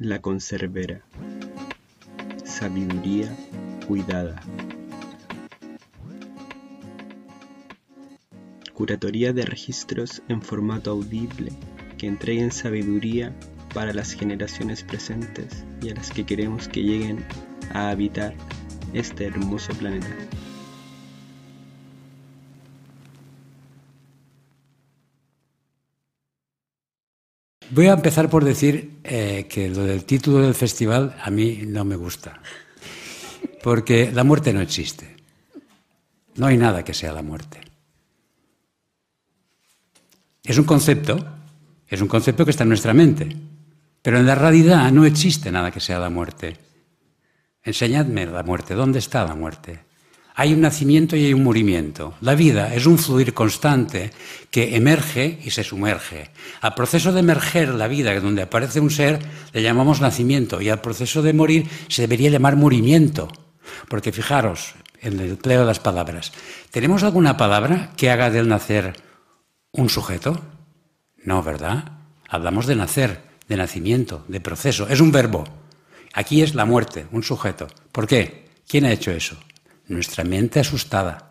La 0.00 0.22
conservera. 0.22 1.02
Sabiduría 2.42 3.36
cuidada. 3.86 4.40
Curatoría 8.72 9.34
de 9.34 9.44
registros 9.44 10.22
en 10.28 10.40
formato 10.40 10.90
audible 10.92 11.52
que 11.98 12.06
entreguen 12.06 12.50
sabiduría 12.50 13.36
para 13.74 13.92
las 13.92 14.12
generaciones 14.12 14.84
presentes 14.84 15.66
y 15.82 15.90
a 15.90 15.94
las 15.94 16.10
que 16.10 16.24
queremos 16.24 16.66
que 16.66 16.82
lleguen 16.82 17.22
a 17.74 17.90
habitar 17.90 18.34
este 18.94 19.26
hermoso 19.26 19.74
planeta. 19.74 20.08
Voy 27.72 27.86
a 27.86 27.92
empezar 27.92 28.28
por 28.28 28.44
decir 28.44 28.98
eh, 29.04 29.46
que 29.48 29.68
lo 29.68 29.84
del 29.84 30.04
título 30.04 30.38
del 30.38 30.56
festival 30.56 31.16
a 31.22 31.30
mí 31.30 31.62
no 31.66 31.84
me 31.84 31.94
gusta, 31.94 32.40
porque 33.62 34.10
la 34.10 34.24
muerte 34.24 34.52
no 34.52 34.60
existe. 34.60 35.16
No 36.34 36.46
hay 36.46 36.56
nada 36.56 36.84
que 36.84 36.94
sea 36.94 37.12
la 37.12 37.22
muerte. 37.22 37.60
Es 40.42 40.58
un 40.58 40.64
concepto, 40.64 41.24
es 41.86 42.00
un 42.00 42.08
concepto 42.08 42.44
que 42.44 42.50
está 42.50 42.64
en 42.64 42.70
nuestra 42.70 42.92
mente, 42.92 43.36
pero 44.02 44.18
en 44.18 44.26
la 44.26 44.34
realidad 44.34 44.90
no 44.90 45.04
existe 45.04 45.52
nada 45.52 45.70
que 45.70 45.78
sea 45.78 46.00
la 46.00 46.10
muerte. 46.10 46.56
Enseñadme 47.62 48.26
la 48.26 48.42
muerte, 48.42 48.74
¿dónde 48.74 48.98
está 48.98 49.24
la 49.24 49.36
muerte? 49.36 49.84
Hay 50.40 50.54
un 50.54 50.62
nacimiento 50.62 51.16
y 51.16 51.26
hay 51.26 51.34
un 51.34 51.42
murimiento. 51.42 52.14
La 52.22 52.34
vida 52.34 52.74
es 52.74 52.86
un 52.86 52.96
fluir 52.96 53.34
constante 53.34 54.10
que 54.50 54.74
emerge 54.74 55.38
y 55.44 55.50
se 55.50 55.62
sumerge. 55.62 56.30
Al 56.62 56.74
proceso 56.74 57.12
de 57.12 57.20
emerger 57.20 57.74
la 57.74 57.88
vida, 57.88 58.18
donde 58.20 58.40
aparece 58.40 58.80
un 58.80 58.90
ser, 58.90 59.18
le 59.52 59.62
llamamos 59.62 60.00
nacimiento 60.00 60.62
y 60.62 60.70
al 60.70 60.80
proceso 60.80 61.20
de 61.20 61.34
morir 61.34 61.68
se 61.88 62.00
debería 62.00 62.30
llamar 62.30 62.56
murimiento. 62.56 63.28
Porque 63.86 64.12
fijaros 64.12 64.76
en 65.02 65.20
el 65.20 65.32
empleo 65.32 65.60
de 65.60 65.66
las 65.66 65.78
palabras. 65.78 66.32
¿Tenemos 66.70 67.02
alguna 67.02 67.36
palabra 67.36 67.92
que 67.98 68.08
haga 68.08 68.30
del 68.30 68.48
nacer 68.48 68.94
un 69.72 69.90
sujeto? 69.90 70.40
No, 71.22 71.42
¿verdad? 71.42 71.98
Hablamos 72.30 72.64
de 72.64 72.76
nacer, 72.76 73.20
de 73.46 73.58
nacimiento, 73.58 74.24
de 74.26 74.40
proceso. 74.40 74.88
Es 74.88 75.02
un 75.02 75.12
verbo. 75.12 75.44
Aquí 76.14 76.40
es 76.40 76.54
la 76.54 76.64
muerte, 76.64 77.08
un 77.12 77.22
sujeto. 77.22 77.68
¿Por 77.92 78.06
qué? 78.06 78.48
¿Quién 78.66 78.86
ha 78.86 78.92
hecho 78.92 79.10
eso? 79.10 79.36
Nuestra 79.90 80.24
mente 80.24 80.60
asustada. 80.60 81.26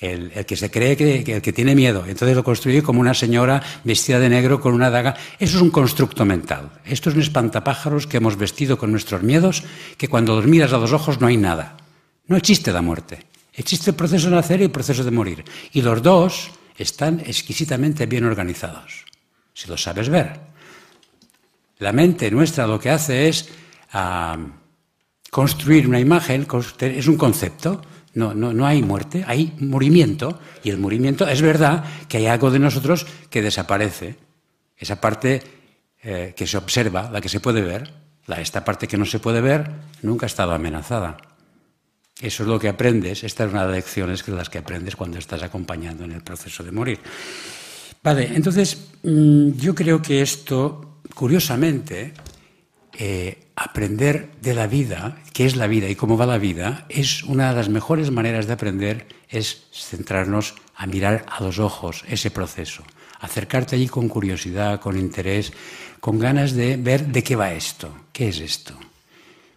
El, 0.00 0.32
que 0.44 0.56
se 0.56 0.70
cree 0.70 0.96
que, 0.96 1.20
el 1.36 1.40
que 1.40 1.52
tiene 1.52 1.74
miedo, 1.74 2.04
entonces 2.06 2.36
lo 2.36 2.44
construye 2.44 2.82
como 2.82 3.00
una 3.00 3.14
señora 3.14 3.62
vestida 3.84 4.18
de 4.18 4.28
negro 4.28 4.60
con 4.60 4.74
una 4.74 4.90
daga. 4.90 5.16
Eso 5.38 5.56
es 5.56 5.62
un 5.62 5.70
constructo 5.70 6.26
mental. 6.26 6.70
Esto 6.84 7.08
es 7.08 7.14
un 7.14 7.22
espantapájaros 7.22 8.06
que 8.06 8.18
hemos 8.18 8.36
vestido 8.36 8.76
con 8.76 8.90
nuestros 8.90 9.22
miedos, 9.22 9.62
que 9.96 10.08
cuando 10.08 10.36
los 10.36 10.46
miras 10.46 10.74
a 10.74 10.78
los 10.78 10.92
ojos 10.92 11.20
no 11.20 11.26
hay 11.26 11.38
nada. 11.38 11.78
No 12.26 12.36
existe 12.36 12.72
la 12.72 12.82
muerte. 12.82 13.24
Existe 13.54 13.90
el 13.90 13.96
proceso 13.96 14.28
de 14.28 14.34
nacer 14.34 14.60
y 14.60 14.64
el 14.64 14.70
proceso 14.70 15.04
de 15.04 15.10
morir. 15.10 15.44
Y 15.72 15.80
los 15.80 16.02
dos 16.02 16.50
están 16.76 17.20
exquisitamente 17.20 18.04
bien 18.06 18.24
organizados, 18.24 19.04
si 19.54 19.68
lo 19.68 19.78
sabes 19.78 20.08
ver. 20.08 20.40
La 21.78 21.92
mente 21.92 22.30
nuestra 22.30 22.66
lo 22.66 22.78
que 22.78 22.90
hace 22.90 23.28
es 23.28 23.48
ah, 23.92 24.36
construir 25.34 25.88
una 25.88 25.98
imagen, 25.98 26.46
es 26.78 27.08
un 27.08 27.16
concepto 27.16 27.82
no, 28.14 28.32
no, 28.34 28.52
no 28.52 28.66
hay 28.66 28.82
muerte, 28.82 29.24
hay 29.26 29.52
movimiento. 29.58 30.38
Y 30.62 30.70
el 30.70 30.78
movimiento 30.78 31.26
es 31.26 31.42
verdad 31.42 31.84
que 32.08 32.18
hay 32.18 32.26
algo 32.26 32.52
de 32.52 32.60
nosotros 32.60 33.04
que 33.28 33.42
desaparece. 33.42 34.14
Esa 34.78 35.00
parte 35.00 35.42
eh, 36.00 36.32
que 36.36 36.46
se 36.46 36.56
observa, 36.56 37.10
la 37.10 37.20
que 37.20 37.28
se 37.28 37.40
puede 37.40 37.62
ver, 37.62 37.92
la, 38.26 38.40
esta 38.40 38.64
parte 38.64 38.86
que 38.86 38.96
no 38.96 39.04
se 39.04 39.18
puede 39.18 39.40
ver, 39.40 39.68
nunca 40.02 40.26
ha 40.26 40.28
estado 40.28 40.52
amenazada. 40.52 41.16
Eso 42.20 42.44
es 42.44 42.48
lo 42.48 42.60
que 42.60 42.68
aprendes. 42.68 43.24
Esta 43.24 43.44
es 43.44 43.50
una 43.50 43.62
de 43.62 43.66
las 43.66 43.76
lecciones 43.76 44.22
que 44.22 44.30
las 44.30 44.48
que 44.48 44.58
aprendes 44.58 44.94
cuando 44.94 45.18
estás 45.18 45.42
acompañando 45.42 46.04
en 46.04 46.12
el 46.12 46.22
proceso 46.22 46.62
de 46.62 46.70
morir. 46.70 47.00
Vale, 48.00 48.30
entonces 48.32 48.90
mm, 49.02 49.50
yo 49.56 49.74
creo 49.74 50.00
que 50.00 50.22
esto, 50.22 51.00
curiosamente, 51.12 52.14
eh, 52.98 53.38
aprender 53.56 54.30
de 54.40 54.54
la 54.54 54.66
vida, 54.66 55.18
qué 55.32 55.46
es 55.46 55.56
la 55.56 55.66
vida 55.66 55.88
y 55.88 55.96
cómo 55.96 56.16
va 56.16 56.26
la 56.26 56.38
vida, 56.38 56.86
es 56.88 57.22
una 57.24 57.50
de 57.50 57.56
las 57.56 57.68
mejores 57.68 58.10
maneras 58.10 58.46
de 58.46 58.52
aprender, 58.52 59.06
es 59.28 59.64
centrarnos 59.72 60.54
a 60.76 60.86
mirar 60.86 61.24
a 61.28 61.42
los 61.42 61.58
ojos 61.58 62.04
ese 62.08 62.30
proceso, 62.30 62.82
acercarte 63.20 63.76
allí 63.76 63.88
con 63.88 64.08
curiosidad, 64.08 64.80
con 64.80 64.98
interés, 64.98 65.52
con 66.00 66.18
ganas 66.18 66.52
de 66.52 66.76
ver 66.76 67.06
de 67.06 67.22
qué 67.22 67.36
va 67.36 67.52
esto, 67.52 67.94
qué 68.12 68.28
es 68.28 68.40
esto. 68.40 68.74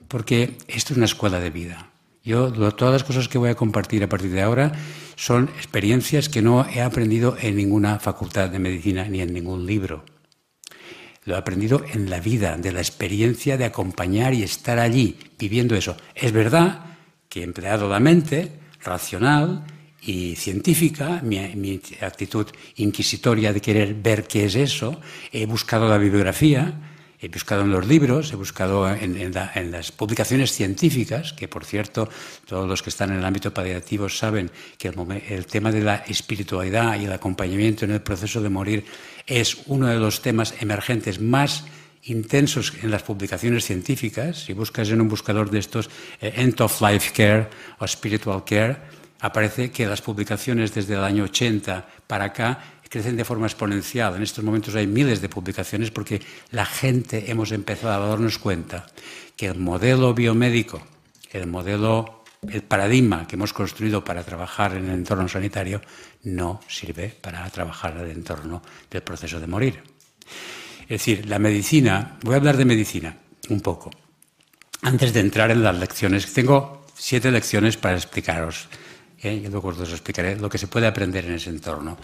Porque 0.07 0.57
esto 0.67 0.93
es 0.93 0.97
una 0.97 1.05
escuela 1.05 1.39
de 1.39 1.49
vida. 1.49 1.89
Yo 2.23 2.51
todas 2.73 2.93
las 2.93 3.03
cosas 3.03 3.27
que 3.27 3.37
voy 3.37 3.49
a 3.49 3.55
compartir 3.55 4.03
a 4.03 4.09
partir 4.09 4.31
de 4.31 4.41
ahora 4.41 4.71
son 5.15 5.49
experiencias 5.57 6.29
que 6.29 6.41
no 6.41 6.65
he 6.67 6.81
aprendido 6.81 7.37
en 7.39 7.55
ninguna 7.55 7.99
facultad 7.99 8.49
de 8.49 8.59
medicina 8.59 9.05
ni 9.05 9.21
en 9.21 9.33
ningún 9.33 9.65
libro 9.65 10.03
lo 11.27 11.35
he 11.35 11.37
aprendido 11.37 11.83
en 11.93 12.09
la 12.09 12.21
vida, 12.21 12.55
de 12.57 12.71
la 12.71 12.79
experiencia 12.79 13.57
de 13.57 13.65
acompañar 13.65 14.33
y 14.33 14.43
estar 14.43 14.79
allí, 14.79 15.19
viviendo 15.37 15.75
eso. 15.75 15.97
Es 16.15 16.31
verdad 16.31 16.85
que 17.27 17.41
he 17.41 17.43
empleado 17.43 17.89
la 17.89 17.99
mente 17.99 18.49
racional 18.81 19.65
y 20.01 20.37
científica, 20.37 21.19
mi, 21.21 21.81
actitud 21.99 22.47
inquisitoria 22.77 23.51
de 23.51 23.59
querer 23.59 23.93
ver 23.93 24.25
qué 24.25 24.45
es 24.45 24.55
eso, 24.55 25.01
he 25.33 25.45
buscado 25.45 25.89
la 25.89 25.97
bibliografía, 25.97 26.79
he 27.19 27.27
buscado 27.27 27.63
en 27.63 27.71
los 27.71 27.85
libros, 27.85 28.31
he 28.31 28.37
buscado 28.37 28.87
en, 28.89 29.33
las 29.71 29.91
publicaciones 29.91 30.53
científicas, 30.53 31.33
que 31.33 31.49
por 31.49 31.65
cierto, 31.65 32.07
todos 32.45 32.69
los 32.69 32.81
que 32.81 32.89
están 32.89 33.11
en 33.11 33.17
el 33.17 33.25
ámbito 33.25 33.53
paliativo 33.53 34.07
saben 34.07 34.49
que 34.77 34.93
el 35.27 35.45
tema 35.45 35.73
de 35.73 35.81
la 35.81 35.95
espiritualidad 36.07 36.97
y 36.97 37.03
el 37.03 37.11
acompañamiento 37.11 37.83
en 37.83 37.91
el 37.91 38.01
proceso 38.01 38.41
de 38.41 38.49
morir 38.49 38.85
es 39.27 39.57
uno 39.67 39.87
de 39.87 39.99
los 39.99 40.21
temas 40.21 40.55
emergentes 40.61 41.19
más 41.19 41.65
intensos 42.03 42.73
en 42.81 42.89
las 42.89 43.03
publicaciones 43.03 43.65
científicas. 43.65 44.45
Si 44.45 44.53
buscas 44.53 44.89
en 44.89 45.01
un 45.01 45.09
buscador 45.09 45.51
de 45.51 45.59
estos 45.59 45.89
eh, 46.21 46.33
End 46.37 46.59
of 46.61 46.81
Life 46.81 47.11
Care 47.13 47.49
o 47.79 47.87
Spiritual 47.87 48.43
Care, 48.45 48.77
aparece 49.19 49.71
que 49.71 49.85
las 49.85 50.01
publicaciones 50.01 50.73
desde 50.73 50.93
el 50.93 51.03
año 51.03 51.25
80 51.25 51.85
para 52.07 52.25
acá 52.25 52.59
crecen 52.89 53.17
de 53.17 53.25
forma 53.25 53.47
exponencial. 53.47 54.15
En 54.15 54.23
estos 54.23 54.43
momentos 54.43 54.75
hay 54.75 54.87
miles 54.87 55.21
de 55.21 55.27
publicaciones 55.27 55.91
porque 55.91 56.21
la 56.51 56.65
gente 56.65 57.29
hemos 57.29 57.51
empezado 57.51 58.03
a 58.03 58.07
darnos 58.07 58.37
cuenta 58.37 58.87
que 59.35 59.47
el 59.47 59.59
modelo 59.59 60.13
biomédico, 60.13 60.81
el 61.31 61.47
modelo, 61.47 62.16
el 62.49 62.63
paradigma 62.63 63.27
que 63.27 63.35
hemos 63.35 63.53
construido 63.53 64.03
para 64.03 64.23
trabajar 64.23 64.75
en 64.75 64.85
el 64.85 64.93
entorno 64.93 65.27
sanitario 65.27 65.81
no 66.23 66.59
sirve 66.67 67.09
para 67.09 67.49
trabajar 67.49 67.93
en 67.97 68.05
el 68.05 68.11
entorno 68.11 68.61
del 68.89 69.01
proceso 69.01 69.39
de 69.39 69.47
morir. 69.47 69.83
Es 70.83 71.01
decir, 71.01 71.25
la 71.27 71.39
medicina, 71.39 72.17
voy 72.23 72.35
a 72.35 72.37
hablar 72.37 72.57
de 72.57 72.65
medicina 72.65 73.17
un 73.49 73.61
poco, 73.61 73.91
antes 74.81 75.13
de 75.13 75.19
entrar 75.19 75.51
en 75.51 75.63
las 75.63 75.77
lecciones. 75.77 76.31
Tengo 76.33 76.85
siete 76.95 77.31
lecciones 77.31 77.77
para 77.77 77.95
explicaros, 77.95 78.67
¿eh? 79.21 79.33
y 79.33 79.47
luego 79.47 79.69
os 79.69 79.91
explicaré 79.91 80.37
lo 80.37 80.49
que 80.49 80.57
se 80.57 80.67
puede 80.67 80.87
aprender 80.87 81.25
en 81.25 81.33
ese 81.33 81.49
entorno. 81.49 81.97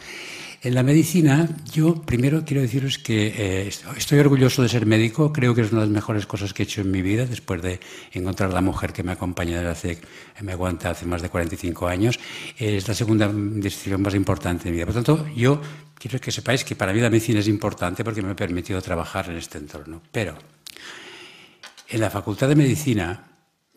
En 0.63 0.75
la 0.75 0.83
medicina, 0.83 1.49
yo 1.73 2.01
primero 2.03 2.45
quiero 2.45 2.61
deciros 2.61 2.97
que 2.97 3.27
eh, 3.35 3.71
estoy 3.97 4.19
orgulloso 4.19 4.61
de 4.61 4.69
ser 4.69 4.85
médico, 4.85 5.33
creo 5.33 5.53
que 5.53 5.59
es 5.59 5.73
una 5.73 5.81
de 5.81 5.87
las 5.87 5.93
mejores 5.93 6.25
cosas 6.25 6.53
que 6.53 6.63
he 6.63 6.65
hecho 6.65 6.79
en 6.79 6.89
mi 6.89 7.01
vida, 7.01 7.25
después 7.25 7.61
de 7.61 7.81
encontrar 8.13 8.53
la 8.53 8.61
mujer 8.61 8.93
que 8.93 9.03
me 9.03 9.11
acompaña 9.11 9.57
desde 9.57 9.69
hace, 9.69 10.01
me 10.41 10.53
aguanta 10.53 10.91
hace 10.91 11.05
más 11.05 11.21
de 11.21 11.27
45 11.27 11.85
años. 11.85 12.17
Es 12.57 12.87
la 12.87 12.93
segunda 12.93 13.27
decisión 13.27 14.01
más 14.01 14.15
importante 14.15 14.63
de 14.63 14.69
mi 14.69 14.77
vida. 14.77 14.85
Por 14.85 14.95
tanto, 14.95 15.27
yo 15.35 15.59
quiero 15.95 16.17
que 16.21 16.31
sepáis 16.31 16.63
que 16.63 16.77
para 16.77 16.93
mí 16.93 17.01
la 17.01 17.09
medicina 17.09 17.41
es 17.41 17.49
importante 17.49 18.05
porque 18.05 18.21
me 18.21 18.31
ha 18.31 18.35
permitido 18.35 18.81
trabajar 18.81 19.29
en 19.29 19.35
este 19.35 19.57
entorno. 19.57 20.01
Pero 20.13 20.37
en 21.89 21.99
la 21.99 22.09
Facultad 22.09 22.47
de 22.47 22.55
Medicina 22.55 23.21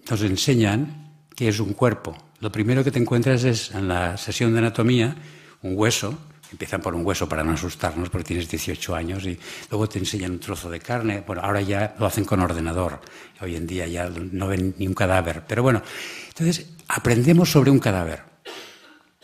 nos 0.09 0.23
enseñan 0.23 1.25
que 1.35 1.49
es 1.49 1.59
un 1.59 1.73
cuerpo. 1.73 2.17
Lo 2.39 2.53
primero 2.53 2.85
que 2.85 2.93
te 2.93 3.01
encuentras 3.01 3.43
es 3.43 3.73
en 3.73 3.89
la 3.89 4.17
sesión 4.17 4.53
de 4.53 4.61
anatomía 4.61 5.17
un 5.63 5.73
hueso 5.77 6.17
Empiezan 6.53 6.81
por 6.81 6.95
un 6.95 7.05
hueso 7.05 7.29
para 7.29 7.43
no 7.43 7.53
asustarnos 7.53 8.09
porque 8.09 8.29
tienes 8.29 8.49
18 8.49 8.95
años 8.95 9.25
y 9.25 9.39
luego 9.71 9.89
te 9.89 9.99
enseñan 9.99 10.33
un 10.33 10.39
trozo 10.39 10.71
de 10.71 10.81
carne. 10.81 11.25
Bueno, 11.27 11.43
ahora 11.43 11.61
ya 11.61 11.97
lo 11.99 12.07
hacen 12.07 12.25
con 12.25 12.41
ordenador. 12.41 13.01
Hoy 13.41 13.57
en 13.57 13.67
día 13.67 13.87
ya 13.87 14.09
no 14.09 14.47
ven 14.47 14.75
ni 14.79 14.87
un 14.87 14.95
cadáver. 14.95 15.43
Pero 15.47 15.63
bueno, 15.63 15.83
entonces 16.29 16.67
aprendemos 16.89 17.51
sobre 17.51 17.71
un 17.71 17.81
cadáver. 17.81 18.23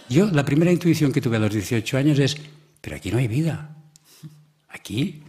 Yo 0.09 0.27
la 0.27 0.45
primera 0.45 0.73
intuición 0.73 1.13
que 1.13 1.21
tuve 1.21 1.37
a 1.37 1.41
los 1.41 1.53
18 1.53 1.97
años 1.97 2.19
es, 2.19 2.37
pero 2.81 2.97
aquí 2.97 3.13
no 3.13 3.19
hay 3.19 3.29
vida. 3.29 3.77
Aquí 4.69 5.23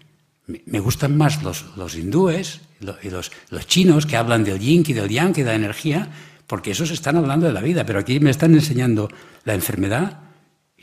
me 0.47 0.79
gustan 0.79 1.15
más 1.15 1.43
los, 1.43 1.95
hindúes 1.95 2.61
y 3.01 3.09
los, 3.09 3.31
los 3.49 3.67
chinos 3.67 4.05
que 4.05 4.17
hablan 4.17 4.43
del 4.43 4.59
yin 4.59 4.83
y 4.87 4.93
del 4.93 5.09
yang 5.09 5.31
y 5.37 5.43
de 5.43 5.45
la 5.45 5.55
energía, 5.55 6.09
porque 6.47 6.71
esos 6.71 6.91
están 6.91 7.17
hablando 7.17 7.45
de 7.45 7.53
la 7.53 7.61
vida, 7.61 7.85
pero 7.85 7.99
aquí 7.99 8.19
me 8.19 8.31
están 8.31 8.53
enseñando 8.53 9.09
la 9.45 9.53
enfermedad 9.53 10.23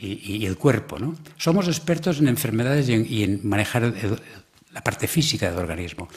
y, 0.01 0.45
el 0.45 0.57
cuerpo. 0.57 0.97
¿no? 0.99 1.15
Somos 1.37 1.67
expertos 1.67 2.19
en 2.19 2.27
enfermedades 2.27 2.89
y 2.89 3.23
en, 3.23 3.39
manejar 3.43 3.93
la 4.73 4.83
parte 4.83 5.07
física 5.07 5.49
del 5.49 5.59
organismo. 5.59 6.07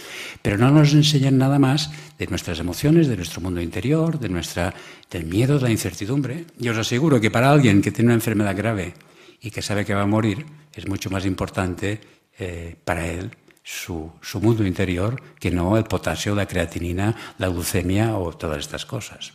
Pero 0.40 0.56
no 0.56 0.70
nos 0.70 0.94
enseñan 0.94 1.38
nada 1.38 1.58
más 1.58 1.90
de 2.18 2.26
nuestras 2.26 2.58
emociones, 2.60 3.08
de 3.08 3.16
nuestro 3.16 3.40
mundo 3.40 3.60
interior, 3.60 4.18
de 4.18 4.28
nuestra, 4.28 4.72
del 5.10 5.26
miedo, 5.26 5.58
de 5.58 5.64
la 5.64 5.70
incertidumbre. 5.70 6.46
Y 6.58 6.68
os 6.68 6.78
aseguro 6.78 7.20
que 7.20 7.30
para 7.30 7.50
alguien 7.50 7.82
que 7.82 7.90
tiene 7.90 8.08
una 8.08 8.14
enfermedad 8.14 8.56
grave 8.56 8.94
y 9.40 9.50
que 9.50 9.62
sabe 9.62 9.84
que 9.84 9.94
va 9.94 10.02
a 10.02 10.06
morir, 10.06 10.46
es 10.72 10.88
mucho 10.88 11.10
más 11.10 11.26
importante 11.26 12.00
eh, 12.38 12.76
para 12.84 13.06
él 13.06 13.30
su, 13.64 14.12
mundo 14.42 14.66
interior 14.66 15.20
que 15.40 15.50
no 15.50 15.78
el 15.78 15.84
potasio, 15.84 16.34
la 16.34 16.46
creatinina, 16.46 17.16
la 17.38 17.48
glucemia 17.48 18.16
o 18.18 18.36
todas 18.36 18.58
estas 18.58 18.84
cosas. 18.84 19.32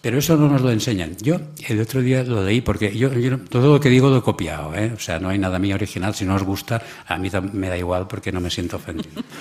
Pero 0.00 0.18
eso 0.18 0.36
no 0.36 0.48
nos 0.48 0.60
lo 0.60 0.72
enseñan. 0.72 1.16
Yo 1.22 1.40
el 1.68 1.80
otro 1.80 2.02
día 2.02 2.24
lo 2.24 2.44
leí 2.44 2.62
porque 2.62 2.96
yo, 2.96 3.10
todo 3.48 3.74
lo 3.74 3.80
que 3.80 3.88
digo 3.88 4.10
lo 4.10 4.18
he 4.18 4.22
copiado, 4.22 4.74
¿eh? 4.74 4.92
o 4.92 4.98
sea, 4.98 5.20
no 5.20 5.28
hay 5.28 5.38
nada 5.38 5.60
mío 5.60 5.76
original. 5.76 6.14
Si 6.16 6.24
no 6.24 6.34
os 6.34 6.42
gusta, 6.42 6.82
a 7.06 7.16
mí 7.16 7.30
me 7.52 7.68
da 7.68 7.78
igual 7.78 8.08
porque 8.08 8.32
no 8.32 8.40
me 8.40 8.50
siento 8.50 8.76
ofendido. 8.76 9.22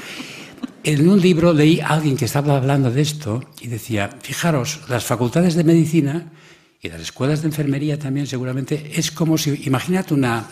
En 0.81 1.09
un 1.09 1.19
libro 1.19 1.51
leí 1.51 1.81
a 1.81 1.87
alguien 1.87 2.15
que 2.15 2.23
estaba 2.23 2.55
hablando 2.55 2.89
de 2.89 3.01
esto 3.01 3.43
y 3.59 3.67
decía, 3.67 4.09
fijaros, 4.21 4.79
las 4.87 5.03
facultades 5.03 5.55
de 5.55 5.65
medicina 5.65 6.31
y 6.81 6.87
las 6.87 7.01
escuelas 7.01 7.41
de 7.41 7.49
enfermería 7.49 7.99
también 7.99 8.27
seguramente 8.27 8.93
es 8.95 9.11
como 9.11 9.37
si, 9.37 9.61
imagínate 9.65 10.13
una, 10.13 10.47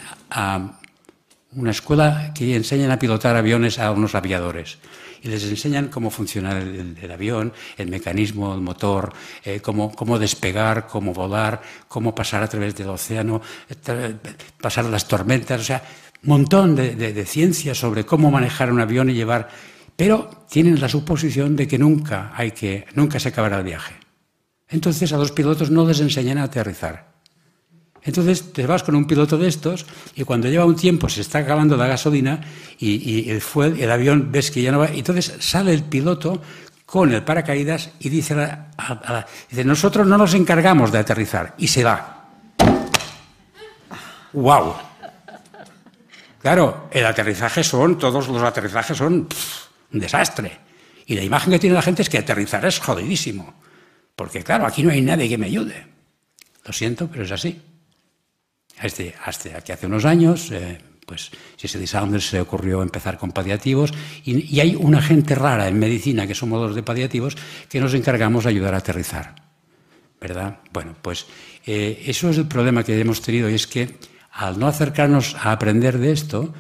una 1.57 1.71
escuela 1.71 2.31
que 2.33 2.55
enseñan 2.55 2.91
a 2.91 2.99
pilotar 2.99 3.35
aviones 3.35 3.79
a 3.79 3.91
unos 3.91 4.13
aviadores 4.15 4.77
y 5.23 5.27
les 5.27 5.43
enseñan 5.43 5.89
cómo 5.89 6.11
funciona 6.11 6.59
el, 6.59 7.11
avión, 7.11 7.51
el 7.77 7.89
mecanismo, 7.89 8.53
el 8.53 8.61
motor, 8.61 9.11
eh, 9.43 9.59
cómo, 9.59 9.91
cómo, 9.91 10.19
despegar, 10.19 10.85
cómo 10.87 11.13
volar, 11.13 11.61
cómo 11.87 12.13
pasar 12.13 12.43
a 12.43 12.47
través 12.47 12.75
del 12.75 12.89
océano, 12.89 13.41
pasar 14.61 14.85
las 14.85 15.07
tormentas, 15.07 15.61
o 15.61 15.63
sea, 15.63 15.83
un 16.23 16.29
montón 16.29 16.75
de, 16.75 16.95
de 16.95 17.25
ciencia 17.25 17.73
sobre 17.73 18.05
cómo 18.05 18.29
manejar 18.29 18.71
un 18.71 18.79
avión 18.79 19.09
y 19.09 19.13
llevar, 19.13 19.49
pero 19.95 20.45
tienen 20.49 20.79
la 20.79 20.89
suposición 20.89 21.55
de 21.55 21.67
que 21.67 21.79
nunca 21.79 22.31
hay 22.35 22.51
que, 22.51 22.85
nunca 22.93 23.19
se 23.19 23.29
acabará 23.29 23.57
el 23.57 23.63
viaje. 23.63 23.95
Entonces 24.69 25.11
a 25.13 25.17
los 25.17 25.31
pilotos 25.31 25.71
no 25.71 25.87
les 25.87 25.99
enseñan 26.01 26.37
a 26.37 26.43
aterrizar. 26.43 27.16
Entonces 28.07 28.53
te 28.53 28.65
vas 28.65 28.83
con 28.83 28.95
un 28.95 29.05
piloto 29.05 29.37
de 29.37 29.49
estos 29.49 29.85
y 30.15 30.23
cuando 30.23 30.47
lleva 30.47 30.63
un 30.63 30.77
tiempo 30.77 31.09
se 31.09 31.19
está 31.19 31.39
acabando 31.39 31.75
la 31.75 31.87
gasolina 31.87 32.39
y, 32.79 33.29
el, 33.29 33.91
avión 33.91 34.31
ves 34.31 34.49
que 34.49 34.61
ya 34.61 34.71
no 34.71 34.79
va, 34.79 34.87
entonces 34.87 35.35
sale 35.39 35.73
el 35.73 35.83
piloto 35.83 36.41
con 36.85 37.13
el 37.13 37.21
paracaídas 37.23 37.91
y 37.99 38.07
dice, 38.07 38.33
dice, 39.49 39.65
nosotros 39.65 40.07
no 40.07 40.17
nos 40.17 40.33
encargamos 40.35 40.89
de 40.89 40.99
aterrizar 40.99 41.53
y 41.57 41.67
se 41.67 41.83
va. 41.83 42.29
¡Wow! 44.31 44.75
Claro, 46.41 46.87
el 46.91 47.05
aterrizaje 47.05 47.61
son, 47.61 47.97
todos 47.97 48.29
los 48.29 48.41
aterrizajes 48.41 48.97
son 48.97 49.27
un 49.91 49.99
desastre. 49.99 50.59
Y 51.07 51.15
la 51.15 51.23
imagen 51.23 51.51
que 51.51 51.59
tiene 51.59 51.75
la 51.75 51.81
gente 51.81 52.03
es 52.03 52.09
que 52.09 52.19
aterrizar 52.19 52.65
es 52.65 52.79
jodidísimo. 52.79 53.53
Porque 54.15 54.45
claro, 54.45 54.65
aquí 54.65 54.81
no 54.81 54.91
hay 54.91 55.01
nadie 55.01 55.27
que 55.27 55.37
me 55.37 55.47
ayude. 55.47 55.87
Lo 56.63 56.71
siento, 56.71 57.09
pero 57.11 57.25
es 57.25 57.31
así. 57.33 57.61
Este, 58.81 59.15
hasta 59.25 59.61
que 59.61 59.73
hace 59.73 59.87
unos 59.87 60.05
años, 60.05 60.51
eh, 60.51 60.77
pues 61.05 61.31
si 61.55 61.87
Saunders 61.87 62.27
se 62.27 62.41
ocurrió 62.41 62.83
empezar 62.83 63.17
con 63.17 63.31
paliativos 63.31 63.93
y, 64.23 64.59
hay 64.59 64.75
una 64.75 65.01
gente 65.01 65.35
rara 65.35 65.67
en 65.67 65.79
medicina, 65.79 66.27
que 66.27 66.35
somos 66.35 66.61
los 66.61 66.75
de 66.75 66.83
paliativos, 66.83 67.35
que 67.69 67.79
nos 67.79 67.93
encargamos 67.93 68.43
de 68.43 68.51
ayudar 68.51 68.73
a 68.73 68.77
aterrizar. 68.77 69.35
¿Verdad? 70.19 70.59
Bueno, 70.73 70.95
pues 71.01 71.27
eh, 71.65 72.03
eso 72.07 72.29
es 72.29 72.37
el 72.37 72.47
problema 72.47 72.83
que 72.83 72.99
hemos 72.99 73.21
tenido 73.21 73.49
y 73.49 73.53
es 73.53 73.67
que 73.67 73.97
al 74.31 74.59
no 74.59 74.67
acercarnos 74.67 75.35
a 75.35 75.51
aprender 75.51 75.97
de 75.97 76.11
esto, 76.11 76.53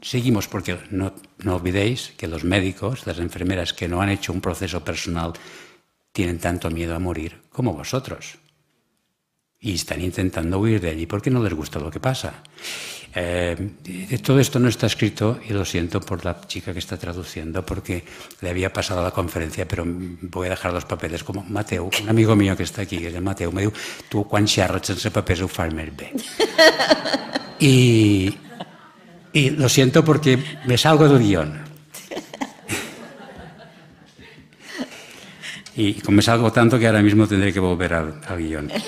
seguimos, 0.00 0.48
porque 0.48 0.78
no 0.90 1.12
olvidéis 1.54 2.12
que 2.16 2.26
los 2.26 2.42
médicos, 2.42 3.06
las 3.06 3.18
enfermeras 3.18 3.72
que 3.72 3.88
no 3.88 4.00
han 4.00 4.08
hecho 4.08 4.32
un 4.32 4.40
proceso 4.40 4.82
personal, 4.82 5.34
tienen 6.12 6.38
tanto 6.38 6.70
miedo 6.70 6.94
a 6.96 6.98
morir 6.98 7.42
como 7.50 7.74
vosotros 7.74 8.38
y 9.60 9.74
están 9.74 10.00
intentando 10.00 10.58
huir 10.58 10.80
de 10.80 10.90
allí 10.90 11.06
porque 11.06 11.30
no 11.30 11.42
les 11.42 11.52
gusta 11.52 11.78
lo 11.78 11.90
que 11.90 12.00
pasa. 12.00 12.42
Eh, 13.12 13.56
todo 14.22 14.38
esto 14.38 14.60
no 14.60 14.68
está 14.68 14.86
escrito 14.86 15.40
y 15.48 15.52
lo 15.52 15.64
siento 15.64 16.00
por 16.00 16.24
la 16.24 16.40
chica 16.46 16.72
que 16.72 16.78
está 16.78 16.96
traduciendo 16.96 17.66
porque 17.66 18.04
le 18.40 18.50
había 18.50 18.72
pasado 18.72 19.02
la 19.02 19.10
conferencia, 19.10 19.66
pero 19.66 19.84
voy 19.86 20.46
a 20.46 20.50
dejar 20.50 20.72
los 20.72 20.84
papeles 20.84 21.24
como 21.24 21.42
Mateo, 21.42 21.90
un 22.02 22.08
amigo 22.08 22.36
mío 22.36 22.56
que 22.56 22.62
está 22.62 22.82
aquí, 22.82 22.98
que 22.98 23.08
es 23.08 23.20
Mateo, 23.20 23.50
me 23.50 23.62
dijo, 23.62 23.72
tú 24.08 24.24
quan 24.24 24.46
xerres 24.46 24.86
sense 24.86 25.10
papers 25.10 25.42
ho 25.42 25.48
fas 25.48 25.74
més 25.74 25.90
bé. 25.94 26.14
Y, 27.58 28.32
y 29.32 29.50
lo 29.50 29.68
siento 29.68 30.04
porque 30.04 30.38
me 30.66 30.78
salgo 30.78 31.08
del 31.08 31.18
guion. 31.18 31.58
Y 35.80 35.94
como 35.94 36.20
algo 36.26 36.52
tanto 36.52 36.78
que 36.78 36.86
ahora 36.86 37.00
mismo 37.00 37.26
tendré 37.26 37.54
que 37.54 37.60
volver 37.60 37.94
al, 37.94 38.20
guion. 38.36 38.70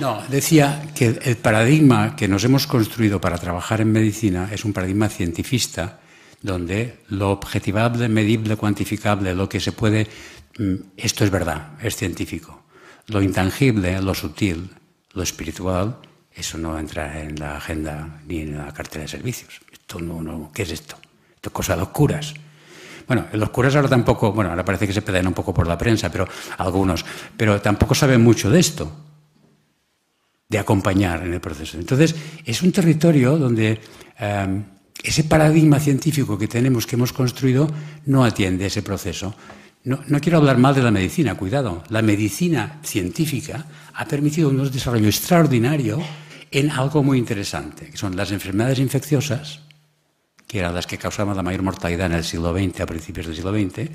No, 0.00 0.22
decía 0.28 0.92
que 0.94 1.18
el 1.24 1.36
paradigma 1.38 2.14
que 2.14 2.28
nos 2.28 2.44
hemos 2.44 2.68
construido 2.68 3.20
para 3.20 3.36
trabajar 3.38 3.80
en 3.80 3.90
medicina 3.90 4.48
es 4.52 4.64
un 4.64 4.72
paradigma 4.72 5.08
cientifista, 5.08 5.98
donde 6.40 7.00
lo 7.08 7.32
objetivable, 7.32 8.08
medible, 8.08 8.54
cuantificable, 8.54 9.34
lo 9.34 9.48
que 9.48 9.58
se 9.58 9.72
puede, 9.72 10.06
mm, 10.56 10.74
esto 10.96 11.24
es 11.24 11.30
verdad, 11.32 11.70
es 11.82 11.96
científico. 11.96 12.62
Lo 13.08 13.20
intangible, 13.20 14.00
lo 14.00 14.14
sutil, 14.14 14.70
lo 15.14 15.24
espiritual, 15.24 15.96
eso 16.32 16.58
no 16.58 16.78
entra 16.78 17.20
en 17.20 17.34
la 17.40 17.56
agenda 17.56 18.20
ni 18.28 18.42
en 18.42 18.56
la 18.56 18.72
cartera 18.72 19.02
de 19.02 19.08
servicios. 19.08 19.60
Esto 19.72 19.98
no, 19.98 20.22
no 20.22 20.52
¿qué 20.54 20.62
es 20.62 20.70
esto? 20.70 20.94
Esto 21.34 21.48
es 21.48 21.52
cosa 21.52 21.74
de. 21.74 22.34
Bueno, 23.08 23.26
los 23.32 23.48
curas 23.48 23.74
ahora 23.74 23.88
tampoco, 23.88 24.32
bueno, 24.32 24.50
ahora 24.50 24.64
parece 24.64 24.86
que 24.86 24.92
se 24.92 25.00
pedan 25.00 25.26
un 25.26 25.32
poco 25.32 25.54
por 25.54 25.66
la 25.66 25.78
prensa, 25.78 26.12
pero 26.12 26.28
algunos, 26.58 27.04
pero 27.36 27.58
tampoco 27.60 27.94
saben 27.94 28.20
mucho 28.20 28.50
de 28.50 28.60
esto, 28.60 28.92
de 30.46 30.58
acompañar 30.58 31.24
en 31.24 31.32
el 31.32 31.40
proceso. 31.40 31.78
Entonces, 31.78 32.14
es 32.44 32.62
un 32.62 32.70
territorio 32.70 33.38
donde 33.38 33.80
em, 34.18 34.62
ese 35.02 35.24
paradigma 35.24 35.80
científico 35.80 36.36
que 36.36 36.48
tenemos, 36.48 36.86
que 36.86 36.96
hemos 36.96 37.14
construido, 37.14 37.66
no 38.04 38.24
atiende 38.24 38.66
ese 38.66 38.82
proceso. 38.82 39.34
No, 39.84 40.00
no, 40.06 40.20
quiero 40.20 40.36
hablar 40.36 40.58
mal 40.58 40.74
de 40.74 40.82
la 40.82 40.90
medicina, 40.90 41.34
cuidado. 41.34 41.84
La 41.88 42.02
medicina 42.02 42.78
científica 42.82 43.64
ha 43.94 44.04
permitido 44.04 44.50
un 44.50 44.70
desarrollo 44.70 45.08
extraordinario 45.08 45.98
en 46.50 46.70
algo 46.70 47.02
muy 47.02 47.16
interesante, 47.16 47.88
que 47.90 47.96
son 47.96 48.16
las 48.16 48.32
enfermedades 48.32 48.80
infecciosas, 48.80 49.60
que 50.48 50.58
eran 50.58 50.74
las 50.74 50.86
que 50.86 50.96
causaban 50.96 51.36
la 51.36 51.42
mayor 51.42 51.62
mortalidad 51.62 52.06
en 52.06 52.14
el 52.14 52.24
siglo 52.24 52.52
XX, 52.52 52.80
a 52.80 52.86
principios 52.86 53.26
del 53.26 53.36
siglo 53.36 53.52
XX, 53.52 53.90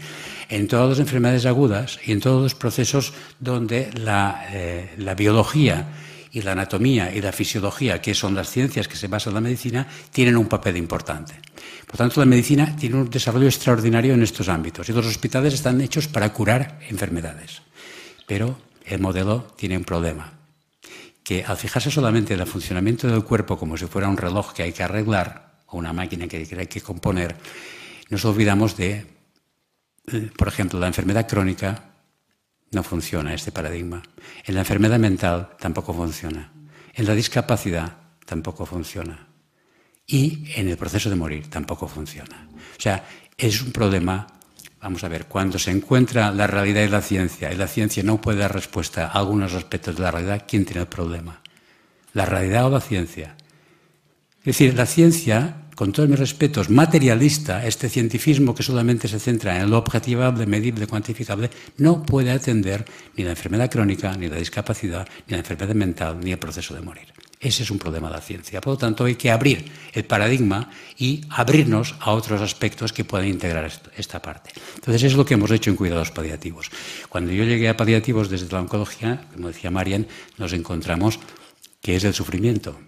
en 0.49 0.67
todas 0.67 0.87
las 0.87 0.99
enfermedades 0.99 1.47
agudas 1.47 1.99
y 2.05 2.11
en 2.11 2.19
todos 2.19 2.43
los 2.43 2.53
procesos 2.53 3.11
donde 3.39 3.89
la, 3.95 4.45
eh, 4.51 4.93
la 4.97 5.15
biología 5.15 5.87
y 6.31 6.41
la 6.41 6.51
anatomía 6.53 7.13
y 7.13 7.21
la 7.21 7.31
fisiología, 7.31 8.01
que 8.01 8.13
son 8.13 8.35
las 8.35 8.49
ciencias 8.49 8.87
que 8.87 8.95
se 8.95 9.07
basan 9.07 9.31
en 9.31 9.35
la 9.35 9.41
medicina, 9.41 9.87
tienen 10.11 10.37
un 10.37 10.47
papel 10.47 10.77
importante. 10.77 11.33
Por 11.87 11.97
tanto, 11.97 12.19
la 12.19 12.25
medicina 12.27 12.75
tiene 12.75 12.97
un 12.97 13.09
desarrollo 13.09 13.47
extraordinario 13.47 14.13
en 14.13 14.21
estos 14.21 14.47
ámbitos 14.47 14.87
y 14.89 14.93
los 14.93 15.05
hospitales 15.07 15.55
están 15.55 15.81
hechos 15.81 16.07
para 16.07 16.31
curar 16.33 16.79
enfermedades. 16.89 17.61
Pero 18.27 18.57
el 18.85 18.99
modelo 18.99 19.47
tiene 19.55 19.77
un 19.77 19.83
problema, 19.83 20.33
que 21.23 21.43
al 21.43 21.57
fijarse 21.57 21.89
solamente 21.89 22.33
en 22.35 22.41
el 22.41 22.47
funcionamiento 22.47 23.07
del 23.07 23.23
cuerpo 23.23 23.57
como 23.57 23.77
si 23.77 23.85
fuera 23.85 24.07
un 24.07 24.17
reloj 24.17 24.53
que 24.53 24.63
hay 24.63 24.73
que 24.73 24.83
arreglar, 24.83 25.52
una 25.77 25.93
máquina 25.93 26.27
que 26.27 26.37
hay 26.37 26.67
que 26.67 26.81
componer, 26.81 27.35
nos 28.09 28.25
olvidamos 28.25 28.77
de, 28.77 29.05
eh, 30.11 30.29
por 30.37 30.47
ejemplo, 30.47 30.79
la 30.79 30.87
enfermedad 30.87 31.27
crónica 31.27 31.93
no 32.71 32.83
funciona 32.83 33.33
este 33.33 33.51
paradigma. 33.51 34.01
En 34.45 34.55
la 34.55 34.61
enfermedad 34.61 34.99
mental 34.99 35.49
tampoco 35.59 35.93
funciona. 35.93 36.51
En 36.93 37.05
la 37.05 37.15
discapacidad 37.15 37.97
tampoco 38.25 38.65
funciona. 38.65 39.27
Y 40.05 40.51
en 40.55 40.67
el 40.67 40.77
proceso 40.77 41.09
de 41.09 41.15
morir 41.15 41.49
tampoco 41.49 41.87
funciona. 41.87 42.47
O 42.77 42.81
sea, 42.81 43.05
es 43.37 43.61
un 43.61 43.71
problema, 43.71 44.27
vamos 44.81 45.03
a 45.03 45.07
ver, 45.07 45.25
cuando 45.25 45.57
se 45.57 45.71
encuentra 45.71 46.31
la 46.31 46.47
realidad 46.47 46.83
y 46.83 46.89
la 46.89 47.01
ciencia, 47.01 47.51
y 47.51 47.55
la 47.55 47.67
ciencia 47.67 48.03
no 48.03 48.19
puede 48.19 48.39
dar 48.39 48.53
respuesta 48.53 49.07
a 49.07 49.19
algunos 49.19 49.53
aspectos 49.53 49.95
de 49.95 50.03
la 50.03 50.11
realidad, 50.11 50.45
¿quién 50.47 50.65
tiene 50.65 50.81
el 50.81 50.87
problema? 50.87 51.41
¿La 52.13 52.25
realidad 52.25 52.65
o 52.65 52.69
la 52.69 52.81
ciencia? 52.81 53.35
Es 54.39 54.45
decir, 54.45 54.75
la 54.75 54.85
ciencia 54.85 55.62
con 55.75 55.91
todos 55.91 56.09
mis 56.09 56.19
respetos, 56.19 56.69
materialista, 56.69 57.65
este 57.65 57.89
cientifismo 57.89 58.53
que 58.53 58.63
solamente 58.63 59.07
se 59.07 59.19
centra 59.19 59.59
en 59.59 59.69
lo 59.69 59.77
objetivable, 59.77 60.45
medible, 60.45 60.87
cuantificable, 60.87 61.49
no 61.77 62.03
puede 62.03 62.31
atender 62.31 62.85
ni 63.15 63.23
la 63.23 63.31
enfermedad 63.31 63.71
crónica, 63.71 64.15
ni 64.15 64.27
la 64.29 64.37
discapacidad, 64.37 65.07
ni 65.27 65.31
la 65.31 65.39
enfermedad 65.39 65.75
mental, 65.75 66.19
ni 66.19 66.31
el 66.31 66.37
proceso 66.37 66.73
de 66.75 66.81
morir. 66.81 67.07
Ese 67.39 67.63
es 67.63 67.71
un 67.71 67.77
problema 67.77 68.07
de 68.07 68.13
la 68.13 68.21
ciencia. 68.21 68.61
Por 68.61 68.73
lo 68.73 68.77
tanto, 68.77 69.03
hay 69.03 69.15
que 69.15 69.29
abrir 69.29 69.65
el 69.91 70.05
paradigma 70.05 70.69
y 70.97 71.21
abrirnos 71.29 71.95
a 71.99 72.11
otros 72.11 72.39
aspectos 72.41 72.93
que 72.93 73.03
puedan 73.03 73.27
integrar 73.27 73.69
esta 73.97 74.21
parte. 74.21 74.51
Entonces, 74.75 75.03
es 75.03 75.13
lo 75.15 75.25
que 75.25 75.33
hemos 75.33 75.51
hecho 75.51 75.69
en 75.69 75.75
cuidados 75.75 76.11
paliativos. 76.11 76.71
Cuando 77.09 77.33
yo 77.33 77.43
llegué 77.43 77.67
a 77.67 77.75
paliativos 77.75 78.29
desde 78.29 78.49
la 78.49 78.61
oncología, 78.61 79.25
como 79.33 79.49
decía 79.49 79.71
Marian, 79.71 80.07
nos 80.37 80.53
encontramos 80.53 81.19
que 81.81 81.97
es 81.97 82.05
el 82.05 82.13
sufrimiento 82.13 82.79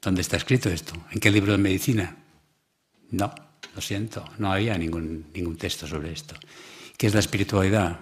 ¿Dónde 0.00 0.20
está 0.20 0.36
escrito 0.36 0.68
esto? 0.68 0.94
¿En 1.10 1.20
qué 1.20 1.30
libro 1.30 1.52
de 1.52 1.58
medicina? 1.58 2.16
No, 3.10 3.34
lo 3.74 3.80
siento, 3.80 4.24
no 4.38 4.52
había 4.52 4.78
ningún, 4.78 5.26
ningún 5.34 5.56
texto 5.56 5.86
sobre 5.86 6.12
esto. 6.12 6.36
¿Qué 6.96 7.06
es 7.06 7.14
la 7.14 7.20
espiritualidad? 7.20 8.00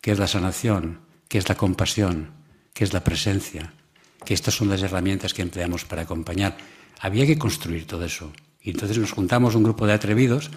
¿Qué 0.00 0.12
es 0.12 0.18
la 0.18 0.26
sanación? 0.26 1.00
¿Qué 1.28 1.38
es 1.38 1.48
la 1.48 1.56
compasión? 1.56 2.30
¿Qué 2.74 2.84
es 2.84 2.92
la 2.92 3.02
presencia? 3.02 3.72
Que 4.24 4.34
estas 4.34 4.54
son 4.54 4.68
las 4.68 4.82
herramientas 4.82 5.32
que 5.32 5.42
empleamos 5.42 5.84
para 5.84 6.02
acompañar. 6.02 6.56
Había 7.00 7.26
que 7.26 7.38
construir 7.38 7.86
todo 7.86 8.04
eso. 8.04 8.32
Y 8.60 8.70
entonces 8.70 8.98
nos 8.98 9.12
juntamos 9.12 9.54
un 9.54 9.62
grupo 9.62 9.86
de 9.86 9.94
atrevidos 9.94 10.50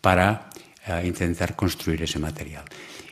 para 0.00 0.50
eh, 0.86 1.02
intentar 1.06 1.56
construir 1.56 2.02
ese 2.02 2.18
material. 2.18 2.64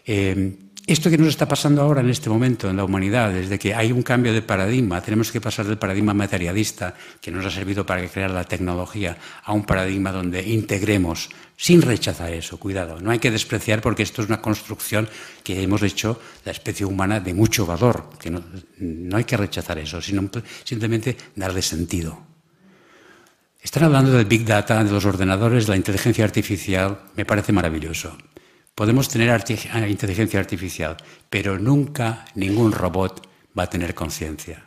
Eh, 0.07 0.57
esto 0.87 1.09
que 1.09 1.17
nos 1.17 1.29
está 1.29 1.49
pasando 1.49 1.81
ahora 1.81 2.03
en 2.03 2.11
este 2.11 2.29
momento 2.29 2.69
en 2.69 2.77
la 2.77 2.85
humanidad, 2.85 3.33
desde 3.33 3.59
que 3.59 3.75
hay 3.75 3.91
un 3.91 4.03
cambio 4.03 4.35
de 4.35 4.43
paradigma, 4.43 5.01
tenemos 5.01 5.33
que 5.33 5.41
pasar 5.41 5.67
del 5.67 5.79
paradigma 5.79 6.13
materialista, 6.13 6.95
que 7.21 7.31
nos 7.31 7.47
ha 7.47 7.51
servido 7.51 7.87
para 7.87 8.07
crear 8.07 8.31
la 8.31 8.45
tecnología, 8.45 9.17
a 9.45 9.53
un 9.53 9.65
paradigma 9.65 10.13
donde 10.13 10.43
integremos, 10.43 11.31
sin 11.57 11.81
rechazar 11.81 12.33
eso, 12.33 12.59
cuidado, 12.59 13.01
no 13.01 13.11
hay 13.11 13.19
que 13.19 13.31
despreciar 13.31 13.81
porque 13.81 14.03
esto 14.03 14.21
es 14.21 14.29
una 14.29 14.43
construcción 14.43 15.09
que 15.43 15.63
hemos 15.63 15.83
hecho 15.83 16.21
la 16.45 16.53
especie 16.53 16.85
humana 16.85 17.19
de 17.19 17.33
mucho 17.33 17.65
valor, 17.65 18.11
que 18.21 18.31
no, 18.31 18.43
no 18.79 19.17
hay 19.17 19.25
que 19.25 19.39
rechazar 19.39 19.79
eso, 19.79 20.03
sino 20.03 20.29
simplemente 20.65 21.17
darle 21.35 21.63
sentido. 21.63 22.35
Están 23.63 23.85
hablando 23.85 24.13
del 24.13 24.27
Big 24.27 24.45
Data, 24.45 24.85
de 24.85 24.91
los 24.91 25.07
ordenadores, 25.07 25.65
de 25.65 25.71
la 25.71 25.77
inteligencia 25.77 26.27
artificial, 26.27 27.01
me 27.17 27.25
parece 27.25 27.53
maravilloso. 27.53 28.15
Podemos 28.75 29.09
tener 29.09 29.31
ah, 29.31 29.89
inteligencia 29.89 30.41
artificial, 30.41 30.97
pero 31.31 31.59
nunca 31.59 32.25
ningún 32.35 32.73
robot 32.73 33.27
va 33.57 33.65
a 33.65 33.71
tener 33.71 33.95
conciencia. 33.95 34.65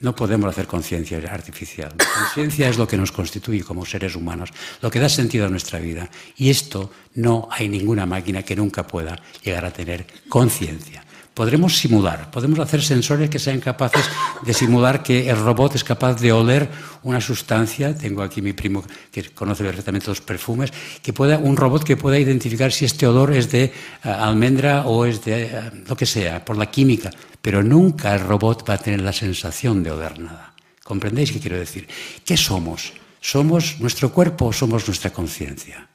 No 0.00 0.14
podemos 0.14 0.50
hacer 0.50 0.66
conciencia 0.66 1.18
artificial. 1.18 1.94
Conciencia 1.96 2.68
es 2.68 2.76
lo 2.76 2.88
que 2.88 2.96
nos 2.96 3.12
constituye 3.12 3.62
como 3.62 3.86
seres 3.86 4.16
humanos, 4.16 4.50
lo 4.80 4.90
que 4.90 4.98
da 4.98 5.08
sentido 5.08 5.46
a 5.46 5.48
nuestra 5.48 5.78
vida. 5.78 6.10
Y 6.36 6.50
esto 6.50 6.90
no 7.14 7.48
hay 7.50 7.68
ninguna 7.68 8.04
máquina 8.06 8.42
que 8.42 8.56
nunca 8.56 8.86
pueda 8.86 9.20
llegar 9.44 9.64
a 9.64 9.72
tener 9.72 10.06
conciencia 10.28 11.04
podremos 11.34 11.78
simular, 11.78 12.30
podemos 12.30 12.58
hacer 12.58 12.82
sensores 12.82 13.30
que 13.30 13.38
sean 13.38 13.60
capaces 13.60 14.04
de 14.44 14.52
simular 14.52 15.02
que 15.02 15.30
el 15.30 15.36
robot 15.36 15.74
es 15.76 15.84
capaz 15.84 16.20
de 16.20 16.32
oler 16.32 16.68
una 17.02 17.20
sustancia, 17.20 17.96
tengo 17.96 18.22
aquí 18.22 18.42
mi 18.42 18.52
primo 18.52 18.84
que 19.10 19.30
conoce 19.30 19.64
perfectamente 19.64 20.08
los 20.08 20.20
perfumes, 20.20 20.72
que 21.02 21.12
pueda, 21.12 21.38
un 21.38 21.56
robot 21.56 21.84
que 21.84 21.96
pueda 21.96 22.18
identificar 22.18 22.72
si 22.72 22.84
este 22.84 23.06
olor 23.06 23.32
es 23.32 23.50
de 23.50 23.72
uh, 24.04 24.08
almendra 24.08 24.84
o 24.86 25.04
es 25.06 25.24
de 25.24 25.44
uh, 25.44 25.88
lo 25.88 25.96
que 25.96 26.06
sea, 26.06 26.44
por 26.44 26.56
la 26.56 26.70
química, 26.70 27.10
pero 27.40 27.62
nunca 27.62 28.14
el 28.14 28.20
robot 28.20 28.68
va 28.68 28.74
a 28.74 28.78
tener 28.78 29.00
la 29.00 29.12
sensación 29.12 29.82
de 29.82 29.90
oler 29.90 30.18
nada. 30.18 30.54
¿Comprendéis 30.84 31.32
qué 31.32 31.40
quiero 31.40 31.58
decir? 31.58 31.88
¿Qué 32.24 32.36
somos? 32.36 32.92
¿Somos 33.20 33.80
nuestro 33.80 34.12
cuerpo 34.12 34.46
o 34.46 34.52
somos 34.52 34.86
nuestra 34.86 35.12
conciencia? 35.12 35.88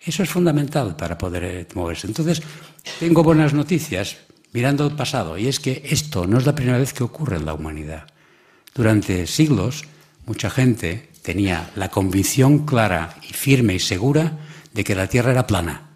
Eso 0.00 0.22
es 0.22 0.30
fundamental 0.30 0.96
para 0.96 1.18
poder 1.18 1.44
eh, 1.44 1.66
moverse. 1.74 2.06
Entonces, 2.06 2.40
tengo 3.00 3.24
buenas 3.24 3.52
noticias 3.52 4.16
mirando 4.58 4.84
el 4.88 4.96
pasado, 4.96 5.38
y 5.38 5.46
es 5.46 5.60
que 5.60 5.82
esto 5.84 6.26
no 6.26 6.36
es 6.36 6.44
la 6.44 6.56
primera 6.56 6.78
vez 6.78 6.92
que 6.92 7.04
ocurre 7.04 7.36
en 7.36 7.46
la 7.46 7.54
humanidad. 7.54 8.08
Durante 8.74 9.24
siglos, 9.28 9.84
mucha 10.26 10.50
gente 10.50 11.10
tenía 11.22 11.70
la 11.76 11.90
convicción 11.90 12.66
clara 12.66 13.14
y 13.22 13.32
firme 13.34 13.76
y 13.76 13.78
segura 13.78 14.32
de 14.72 14.82
que 14.82 14.96
la 14.96 15.06
Tierra 15.06 15.30
era 15.30 15.46
plana. 15.46 15.90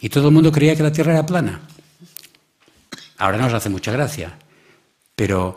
Y 0.00 0.08
todo 0.08 0.26
el 0.26 0.34
mundo 0.34 0.50
creía 0.50 0.74
que 0.74 0.82
la 0.82 0.90
Tierra 0.90 1.12
era 1.12 1.24
plana. 1.24 1.60
Ahora 3.18 3.38
nos 3.38 3.52
hace 3.52 3.68
mucha 3.68 3.92
gracia. 3.92 4.38
Pero 5.14 5.56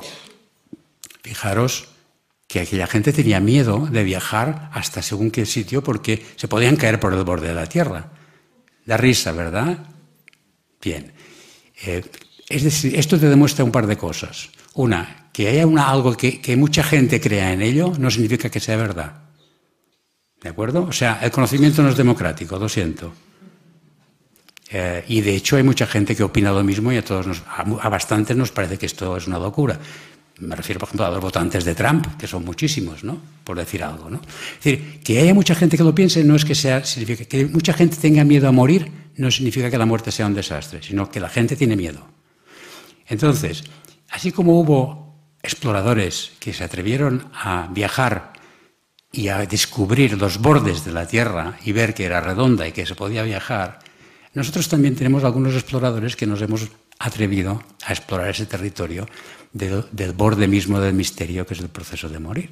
fijaros 1.24 1.88
que 2.48 2.60
aquella 2.60 2.86
gente 2.86 3.14
tenía 3.14 3.40
miedo 3.40 3.88
de 3.88 4.04
viajar 4.04 4.70
hasta 4.74 5.02
según 5.02 5.32
qué 5.32 5.48
sitio 5.48 5.84
porque 5.84 6.24
se 6.36 6.48
podían 6.48 6.76
caer 6.76 7.00
por 7.00 7.16
el 7.16 7.24
borde 7.24 7.48
de 7.48 7.56
la 7.56 7.66
Tierra. 7.66 8.12
Da 8.86 8.96
risa, 8.96 9.32
¿verdad? 9.32 9.80
Bien. 10.80 11.12
Eh, 11.84 12.04
es 12.50 12.64
decir, 12.64 12.98
esto 12.98 13.20
te 13.20 13.28
demuestra 13.28 13.66
un 13.66 13.72
par 13.72 13.88
de 13.88 13.98
cosas. 13.98 14.50
Una, 14.74 15.30
que 15.34 15.50
haya 15.50 15.66
algo 15.88 16.16
que, 16.16 16.56
mucha 16.58 16.84
gente 16.84 17.20
crea 17.20 17.52
en 17.54 17.62
ello 17.62 17.94
no 18.00 18.10
significa 18.10 18.50
que 18.50 18.60
sea 18.60 18.78
verdad. 18.78 19.22
¿De 20.42 20.50
acuerdo? 20.50 20.84
O 20.84 20.92
sea, 20.92 21.20
el 21.22 21.32
conocimiento 21.32 21.84
no 21.84 21.90
es 21.90 21.98
democrático, 21.98 22.58
lo 22.58 22.70
siento. 22.70 23.14
Eh, 24.70 25.04
y 25.08 25.22
de 25.22 25.36
hecho 25.36 25.58
hay 25.58 25.64
mucha 25.64 25.88
gente 25.88 26.16
que 26.16 26.24
opina 26.24 26.52
lo 26.52 26.64
mismo 26.64 26.92
y 26.92 26.98
a 26.98 27.04
todos 27.04 27.28
nos, 27.28 27.44
a, 27.48 27.90
bastantes 27.90 28.36
nos 28.36 28.52
parece 28.52 28.78
que 28.78 28.86
esto 28.86 29.18
es 29.18 29.28
una 29.28 29.40
locura. 29.40 29.80
Me 30.40 30.56
refiero, 30.56 30.80
por 30.80 30.88
ejemplo, 30.88 31.06
a 31.06 31.12
los 31.12 31.22
votantes 31.22 31.66
de 31.66 31.74
Trump, 31.74 32.18
que 32.18 32.28
son 32.28 32.46
muchísimos, 32.46 33.04
¿no? 33.04 33.20
Por 33.44 33.58
decir 33.58 33.84
algo, 33.84 34.10
¿no? 34.10 34.22
Es 34.58 34.64
decir, 34.64 35.00
que 35.04 35.20
haya 35.20 35.34
mucha 35.34 35.56
gente 35.56 35.78
que 35.78 35.84
lo 35.84 35.96
piense 35.96 36.24
no 36.24 36.36
es 36.36 36.46
que 36.46 36.56
sea, 36.56 36.86
significa 36.86 37.26
que 37.26 37.46
mucha 37.48 37.74
gente 37.74 37.98
tenga 37.98 38.24
miedo 38.24 38.48
a 38.48 38.52
morir, 38.52 38.92
no 39.16 39.32
significa 39.32 39.72
que 39.72 39.78
la 39.78 39.86
muerte 39.86 40.12
sea 40.12 40.28
un 40.28 40.36
desastre, 40.36 40.84
sino 40.84 41.10
que 41.10 41.20
la 41.20 41.30
gente 41.30 41.56
tiene 41.56 41.76
miedo. 41.76 42.17
Entonces, 43.08 43.64
así 44.10 44.32
como 44.32 44.60
hubo 44.60 45.08
exploradores 45.42 46.32
que 46.40 46.54
se 46.54 46.64
atrevieron 46.64 47.30
a 47.34 47.68
viajar 47.72 48.34
y 49.12 49.30
a 49.30 49.46
descubrir 49.46 50.18
los 50.18 50.40
bordes 50.40 50.84
de 50.84 50.92
la 50.92 51.08
Tierra 51.08 51.58
y 51.64 51.72
ver 51.72 51.94
que 51.94 52.06
era 52.06 52.22
redonda 52.22 52.68
y 52.68 52.72
que 52.72 52.86
se 52.86 52.96
podía 52.96 53.24
viajar, 53.24 53.80
nosotros 54.34 54.68
también 54.68 54.96
tenemos 54.96 55.24
algunos 55.24 55.54
exploradores 55.54 56.16
que 56.16 56.28
nos 56.28 56.42
hemos 56.42 56.68
atrevido 57.00 57.64
a 57.86 57.94
explorar 57.94 58.30
ese 58.30 58.46
territorio 58.46 59.08
del 59.52 60.14
borde 60.14 60.48
mismo 60.48 60.80
del 60.80 60.94
misterio 60.94 61.46
que 61.46 61.54
es 61.54 61.60
el 61.60 61.70
proceso 61.70 62.10
de 62.10 62.20
morir. 62.20 62.52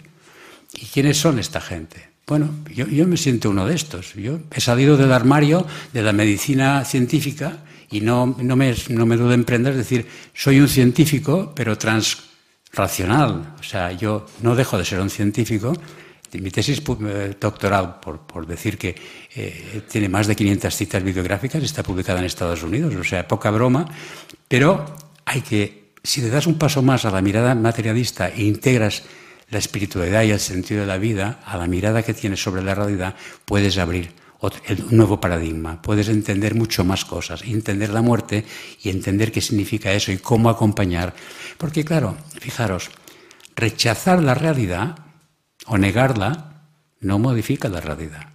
¿Y 0.74 0.86
quiénes 0.88 1.18
son 1.18 1.40
esta 1.40 1.62
gente? 1.62 2.10
Bueno, 2.28 2.50
yo, 2.74 2.88
me 3.08 3.18
siento 3.18 3.52
uno 3.52 3.68
de 3.68 3.76
estos. 3.76 4.16
Yo 4.16 4.40
he 4.52 4.60
salido 4.60 4.98
del 4.98 5.12
armario 5.12 5.66
de 5.94 6.02
la 6.02 6.12
medicina 6.12 6.84
científica 6.84 7.60
y 7.92 8.02
no, 8.02 8.26
me, 8.26 8.76
no 8.90 9.06
me 9.06 9.18
dudo 9.18 9.34
en 9.34 9.42
emprender, 9.42 9.74
es 9.74 9.80
decir, 9.80 10.08
soy 10.34 10.60
un 10.60 10.68
científico, 10.68 11.54
pero 11.56 11.78
transracional. 11.78 13.56
O 13.60 13.64
sea, 13.64 13.92
yo 13.92 14.26
no 14.42 14.56
dejo 14.56 14.78
de 14.78 14.86
ser 14.86 15.00
un 15.00 15.10
científico. 15.10 15.74
Mi 16.34 16.52
tesis 16.52 16.82
eh, 16.88 17.36
doctoral, 17.40 18.00
por, 18.02 18.46
decir 18.46 18.78
que 18.78 18.96
eh, 19.36 19.82
tiene 19.90 20.10
más 20.10 20.28
de 20.28 20.36
500 20.36 20.76
citas 20.76 21.04
bibliográficas, 21.04 21.64
está 21.64 21.82
publicada 21.82 22.20
en 22.20 22.26
Estados 22.26 22.62
Unidos, 22.62 22.94
o 22.94 23.04
sea, 23.06 23.26
poca 23.26 23.52
broma, 23.52 23.88
pero 24.50 24.86
hay 25.24 25.42
que, 25.42 25.94
si 26.04 26.20
le 26.20 26.30
das 26.30 26.46
un 26.46 26.58
paso 26.58 26.82
más 26.82 27.06
a 27.06 27.12
la 27.12 27.22
mirada 27.22 27.56
materialista 27.56 28.28
e 28.28 28.44
integras 28.44 29.04
la 29.50 29.60
espiritualidad 29.60 30.24
y 30.24 30.32
el 30.32 30.40
sentido 30.40 30.82
de 30.82 30.88
la 30.88 30.98
vida, 30.98 31.40
a 31.46 31.58
la 31.58 31.68
mirada 31.68 32.04
que 32.04 32.14
tienes 32.14 32.42
sobre 32.42 32.64
la 32.64 32.76
realidad, 32.76 33.16
puedes 33.46 33.78
abrir 33.78 34.12
un 34.42 34.98
nuevo 34.98 35.20
paradigma, 35.20 35.82
puedes 35.82 36.10
entender 36.10 36.56
mucho 36.56 36.84
más 36.84 37.06
cosas, 37.06 37.42
entender 37.44 37.90
la 37.90 38.02
muerte 38.02 38.46
y 38.84 38.90
entender 38.90 39.32
qué 39.32 39.42
significa 39.42 39.94
eso 39.94 40.12
y 40.12 40.18
cómo 40.18 40.50
acompañar. 40.50 41.16
Porque 41.58 41.84
claro, 41.84 42.18
fijaros, 42.40 42.92
rechazar 43.56 44.22
la 44.22 44.36
realidad 44.36 44.98
o 45.66 45.78
negarla 45.78 46.68
no 47.00 47.20
modifica 47.20 47.70
la 47.70 47.82
realidad. 47.82 48.30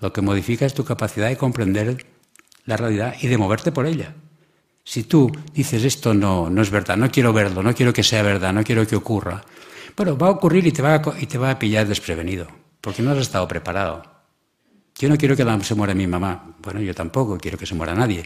Lo 0.00 0.12
que 0.12 0.20
modifica 0.20 0.66
es 0.66 0.74
tu 0.74 0.84
capacidad 0.84 1.28
de 1.28 1.36
comprender 1.36 2.06
la 2.64 2.76
realidad 2.76 3.14
y 3.20 3.28
de 3.28 3.38
moverte 3.38 3.72
por 3.72 3.86
ella. 3.86 4.14
Si 4.84 5.04
tú 5.04 5.30
dices 5.54 5.84
esto 5.84 6.12
no, 6.12 6.50
no 6.50 6.60
es 6.60 6.70
verdad, 6.70 6.96
no 6.96 7.10
quiero 7.10 7.32
verlo, 7.32 7.62
no 7.62 7.74
quiero 7.74 7.92
que 7.92 8.02
sea 8.02 8.22
verdad, 8.22 8.52
no 8.52 8.64
quiero 8.64 8.86
que 8.86 8.96
ocurra, 8.96 9.44
bueno, 9.96 10.16
va 10.16 10.28
a 10.28 10.30
ocurrir 10.30 10.66
y 10.66 10.72
te 10.72 10.82
va 10.82 11.02
y 11.20 11.26
te 11.26 11.38
va 11.38 11.50
a 11.50 11.58
pillar 11.58 11.86
desprevenido, 11.86 12.48
porque 12.80 13.02
no 13.02 13.12
has 13.12 13.18
estado 13.18 13.46
preparado. 13.46 14.11
Yo 15.02 15.08
no 15.08 15.18
quiero 15.18 15.34
que 15.34 15.44
se 15.64 15.74
muera 15.74 15.94
mi 15.94 16.06
mamá. 16.06 16.54
Bueno, 16.62 16.80
yo 16.80 16.94
tampoco 16.94 17.36
quiero 17.36 17.58
que 17.58 17.66
se 17.66 17.74
muera 17.74 17.92
nadie. 17.92 18.22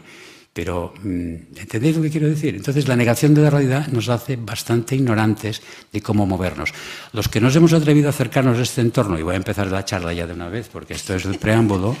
Pero, 0.53 0.93
mm, 1.01 1.57
¿entendéis 1.57 1.95
lo 1.95 2.03
que 2.03 2.11
quiero 2.11 2.29
decir? 2.29 2.53
Entonces, 2.53 2.87
la 2.87 2.95
negación 2.95 3.33
de 3.33 3.41
la 3.41 3.49
realidad 3.49 3.87
nos 3.87 4.09
hace 4.09 4.35
bastante 4.35 4.95
ignorantes 4.95 5.63
de 5.91 6.01
cómo 6.01 6.27
movernos. 6.27 6.71
Los 7.13 7.29
que 7.29 7.41
nos 7.41 7.55
hemos 7.55 7.73
atrevido 7.73 8.05
a 8.05 8.09
acercarnos 8.11 8.59
a 8.59 8.61
este 8.61 8.81
entorno, 8.81 9.17
y 9.17 9.23
voy 9.23 9.33
a 9.33 9.37
empezar 9.37 9.65
la 9.71 9.85
charla 9.85 10.13
ya 10.13 10.27
de 10.27 10.33
una 10.33 10.49
vez, 10.49 10.69
porque 10.71 10.93
esto 10.93 11.15
es 11.15 11.25
el 11.25 11.39
preámbulo, 11.39 11.95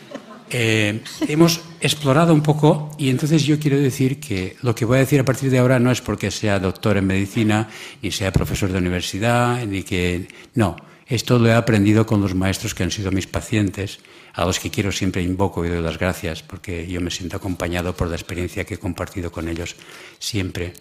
eh, 0.50 1.02
hemos 1.28 1.60
explorado 1.82 2.32
un 2.32 2.42
poco 2.42 2.90
y 2.96 3.10
entonces 3.10 3.44
yo 3.44 3.58
quiero 3.58 3.76
decir 3.76 4.18
que 4.18 4.56
lo 4.62 4.74
que 4.74 4.86
voy 4.86 4.96
a 4.96 5.00
decir 5.00 5.20
a 5.20 5.26
partir 5.26 5.50
de 5.50 5.58
ahora 5.58 5.78
no 5.78 5.90
es 5.90 6.00
porque 6.00 6.30
sea 6.30 6.58
doctor 6.58 6.96
en 6.96 7.06
medicina, 7.06 7.68
ni 8.00 8.10
sea 8.10 8.32
profesor 8.32 8.72
de 8.72 8.78
universidad, 8.78 9.62
ni 9.66 9.82
que... 9.82 10.26
No, 10.54 10.76
esto 11.06 11.38
lo 11.38 11.48
he 11.48 11.52
aprendido 11.52 12.06
con 12.06 12.22
los 12.22 12.34
maestros 12.34 12.74
que 12.74 12.84
han 12.84 12.90
sido 12.90 13.10
mis 13.10 13.26
pacientes, 13.26 13.98
a 14.32 14.44
los 14.44 14.58
que 14.58 14.70
quiero 14.70 14.92
siempre 14.92 15.22
invoco 15.22 15.64
y 15.64 15.68
doy 15.68 15.82
las 15.82 15.98
gracias 15.98 16.42
porque 16.42 16.86
yo 16.86 17.00
me 17.00 17.10
siento 17.10 17.36
acompañado 17.36 17.94
por 17.94 18.08
la 18.08 18.16
experiencia 18.16 18.64
que 18.64 18.74
he 18.74 18.78
compartido 18.78 19.30
con 19.30 19.48
ellos 19.48 19.76
siempre. 20.18 20.74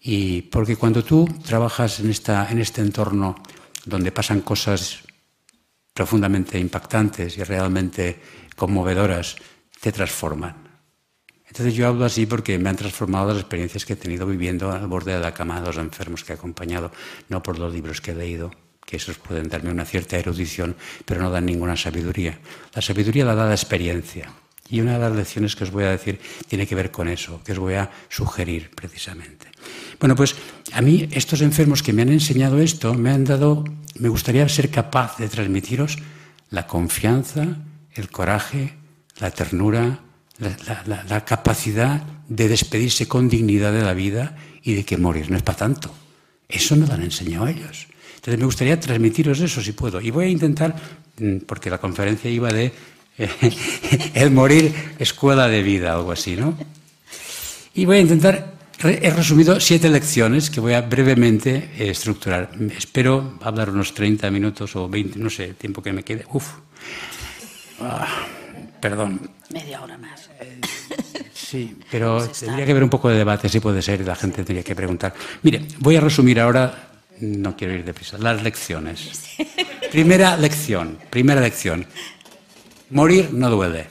Y 0.00 0.42
porque 0.42 0.76
cuando 0.76 1.04
tú 1.04 1.28
trabajas 1.44 2.00
en, 2.00 2.10
esta, 2.10 2.50
en 2.50 2.58
este 2.58 2.80
entorno 2.80 3.36
donde 3.84 4.12
pasan 4.12 4.40
cosas 4.40 5.00
profundamente 5.92 6.58
impactantes 6.58 7.36
y 7.36 7.42
realmente 7.42 8.20
conmovedoras, 8.56 9.36
te 9.80 9.92
transforman. 9.92 10.70
Entonces 11.46 11.74
yo 11.74 11.88
hablo 11.88 12.04
así 12.04 12.26
porque 12.26 12.58
me 12.58 12.70
han 12.70 12.76
transformado 12.76 13.28
las 13.28 13.40
experiencias 13.40 13.84
que 13.84 13.94
he 13.94 13.96
tenido 13.96 14.24
viviendo 14.24 14.70
al 14.70 14.86
borde 14.86 15.14
de 15.14 15.20
la 15.20 15.34
cama 15.34 15.60
de 15.60 15.66
los 15.66 15.78
enfermos 15.78 16.22
que 16.22 16.32
he 16.32 16.36
acompañado, 16.36 16.92
no 17.28 17.42
por 17.42 17.58
los 17.58 17.72
libros 17.72 18.00
que 18.00 18.12
he 18.12 18.14
leído, 18.14 18.52
que 18.90 18.96
esos 18.96 19.18
pueden 19.18 19.48
darme 19.48 19.70
una 19.70 19.84
cierta 19.84 20.18
erudición, 20.18 20.74
pero 21.04 21.22
no 21.22 21.30
dan 21.30 21.46
ninguna 21.46 21.76
sabiduría. 21.76 22.40
La 22.74 22.82
sabiduría 22.82 23.24
la 23.24 23.36
da 23.36 23.46
la 23.46 23.54
experiencia. 23.54 24.32
Y 24.68 24.80
una 24.80 24.94
de 24.94 24.98
las 25.00 25.16
lecciones 25.16 25.56
que 25.56 25.64
os 25.64 25.70
voy 25.70 25.84
a 25.84 25.90
decir 25.90 26.20
tiene 26.48 26.66
que 26.66 26.74
ver 26.74 26.90
con 26.90 27.08
eso, 27.08 27.40
que 27.44 27.52
os 27.52 27.58
voy 27.58 27.74
a 27.74 27.90
sugerir 28.08 28.70
precisamente. 28.74 29.46
Bueno, 29.98 30.14
pues 30.16 30.34
a 30.72 30.80
mí 30.82 31.08
estos 31.12 31.40
enfermos 31.40 31.82
que 31.82 31.92
me 31.92 32.02
han 32.02 32.10
enseñado 32.10 32.60
esto 32.60 32.94
me 32.94 33.10
han 33.10 33.24
dado, 33.24 33.64
me 33.98 34.08
gustaría 34.08 34.48
ser 34.48 34.70
capaz 34.70 35.18
de 35.18 35.28
transmitiros 35.28 35.98
la 36.50 36.66
confianza, 36.66 37.58
el 37.94 38.10
coraje, 38.10 38.74
la 39.18 39.30
ternura, 39.30 40.00
la, 40.38 41.24
capacidad 41.24 42.02
de 42.28 42.48
despedirse 42.48 43.06
con 43.06 43.28
dignidad 43.28 43.72
de 43.72 43.82
la 43.82 43.94
vida 43.94 44.36
y 44.62 44.74
de 44.74 44.84
que 44.84 44.96
morir 44.96 45.30
no 45.30 45.36
es 45.36 45.42
para 45.42 45.58
tanto. 45.58 45.94
Eso 46.50 46.76
no 46.76 46.86
lo 46.86 46.92
han 46.92 47.02
enseñado 47.02 47.46
ellos. 47.46 47.86
Entonces 48.16 48.38
me 48.38 48.44
gustaría 48.44 48.78
transmitiros 48.78 49.40
eso 49.40 49.62
si 49.62 49.72
puedo. 49.72 50.00
Y 50.00 50.10
voy 50.10 50.26
a 50.26 50.28
intentar, 50.28 50.76
mm, 51.18 51.38
porque 51.46 51.70
la 51.70 51.78
conferencia 51.78 52.30
iba 52.30 52.52
de 52.52 52.72
el 54.14 54.30
morir 54.30 54.74
escuela 54.98 55.48
de 55.48 55.62
vida, 55.62 55.92
algo 55.92 56.12
así, 56.12 56.36
¿no? 56.36 56.56
Y 57.74 57.84
voy 57.84 57.98
a 57.98 58.00
intentar, 58.00 58.54
he 58.82 59.10
resumido 59.10 59.60
siete 59.60 59.88
lecciones 59.88 60.50
que 60.50 60.60
voy 60.60 60.72
a 60.72 60.82
brevemente 60.82 61.70
eh, 61.78 61.90
estructurar. 61.90 62.50
Espero 62.76 63.38
hablar 63.42 63.70
unos 63.70 63.94
30 63.94 64.30
minutos 64.30 64.74
o 64.76 64.88
20, 64.88 65.18
no 65.18 65.30
sé, 65.30 65.44
el 65.46 65.56
tiempo 65.56 65.82
que 65.82 65.92
me 65.92 66.02
quede. 66.02 66.24
Uf. 66.32 66.46
Ah, 67.80 68.26
perdón. 68.80 69.30
Media 69.50 69.82
hora 69.82 69.96
más. 69.98 70.30
Sí, 71.50 71.76
pero 71.90 72.28
tendría 72.28 72.64
que 72.64 72.70
haber 72.70 72.84
un 72.84 72.90
poco 72.90 73.08
de 73.08 73.18
debate, 73.18 73.48
si 73.48 73.58
puede 73.58 73.82
ser, 73.82 74.02
y 74.02 74.04
la 74.04 74.14
gente 74.14 74.44
tendría 74.44 74.62
que 74.62 74.76
preguntar. 74.76 75.12
Mire, 75.42 75.66
voy 75.80 75.96
a 75.96 76.00
resumir 76.00 76.38
ahora, 76.38 76.92
no 77.18 77.56
quiero 77.56 77.74
ir 77.74 77.84
deprisa, 77.84 78.18
las 78.18 78.40
lecciones. 78.40 79.34
Primera 79.90 80.36
lección, 80.36 80.96
primera 81.10 81.40
lección. 81.40 81.86
Morir 82.90 83.32
no 83.32 83.50
duele. 83.50 83.88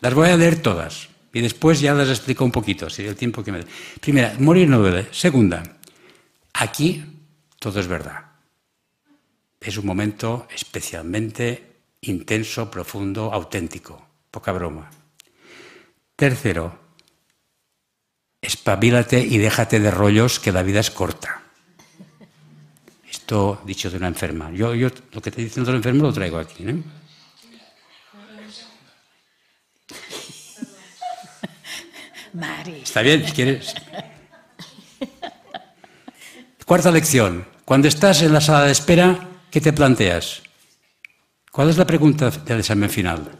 Las 0.00 0.14
voy 0.14 0.28
a 0.28 0.36
leer 0.36 0.62
todas 0.62 1.08
y 1.32 1.40
después 1.40 1.80
ya 1.80 1.92
las 1.92 2.08
explico 2.08 2.44
un 2.44 2.52
poquito, 2.52 2.88
si 2.88 3.04
el 3.04 3.16
tiempo 3.16 3.42
que 3.42 3.50
me 3.50 3.58
dé. 3.58 3.66
Primera, 4.00 4.32
morir 4.38 4.68
no 4.68 4.78
duele. 4.78 5.08
Segunda, 5.10 5.60
aquí 6.52 7.04
todo 7.58 7.80
es 7.80 7.88
verdad. 7.88 8.26
Es 9.60 9.76
un 9.76 9.86
momento 9.86 10.46
especialmente 10.54 11.80
intenso, 12.02 12.70
profundo, 12.70 13.32
auténtico. 13.32 14.06
Poca 14.30 14.52
broma. 14.52 14.88
Tercero, 16.16 16.78
espabilate 18.40 19.18
y 19.20 19.38
déjate 19.38 19.80
de 19.80 19.90
rollos 19.90 20.38
que 20.38 20.52
la 20.52 20.62
vida 20.62 20.80
es 20.80 20.90
corta. 20.90 21.42
Esto 23.10 23.60
dicho 23.64 23.90
de 23.90 23.96
una 23.96 24.08
enferma. 24.08 24.50
Yo, 24.52 24.74
yo 24.74 24.90
lo 25.12 25.20
que 25.20 25.30
te 25.30 25.42
dicen 25.42 25.64
los 25.64 25.74
enfermos 25.74 26.02
lo 26.02 26.12
traigo 26.12 26.38
aquí. 26.38 26.62
¿no? 26.62 26.82
Mari. 32.34 32.80
Está 32.82 33.02
bien, 33.02 33.26
si 33.26 33.32
quieres. 33.32 33.74
Cuarta 36.66 36.90
lección. 36.90 37.46
Cuando 37.64 37.88
estás 37.88 38.22
en 38.22 38.32
la 38.32 38.40
sala 38.40 38.64
de 38.64 38.72
espera, 38.72 39.28
¿qué 39.50 39.60
te 39.60 39.72
planteas? 39.72 40.42
¿Cuál 41.50 41.70
es 41.70 41.76
la 41.76 41.86
pregunta 41.86 42.30
del 42.30 42.58
examen 42.58 42.90
final? 42.90 43.30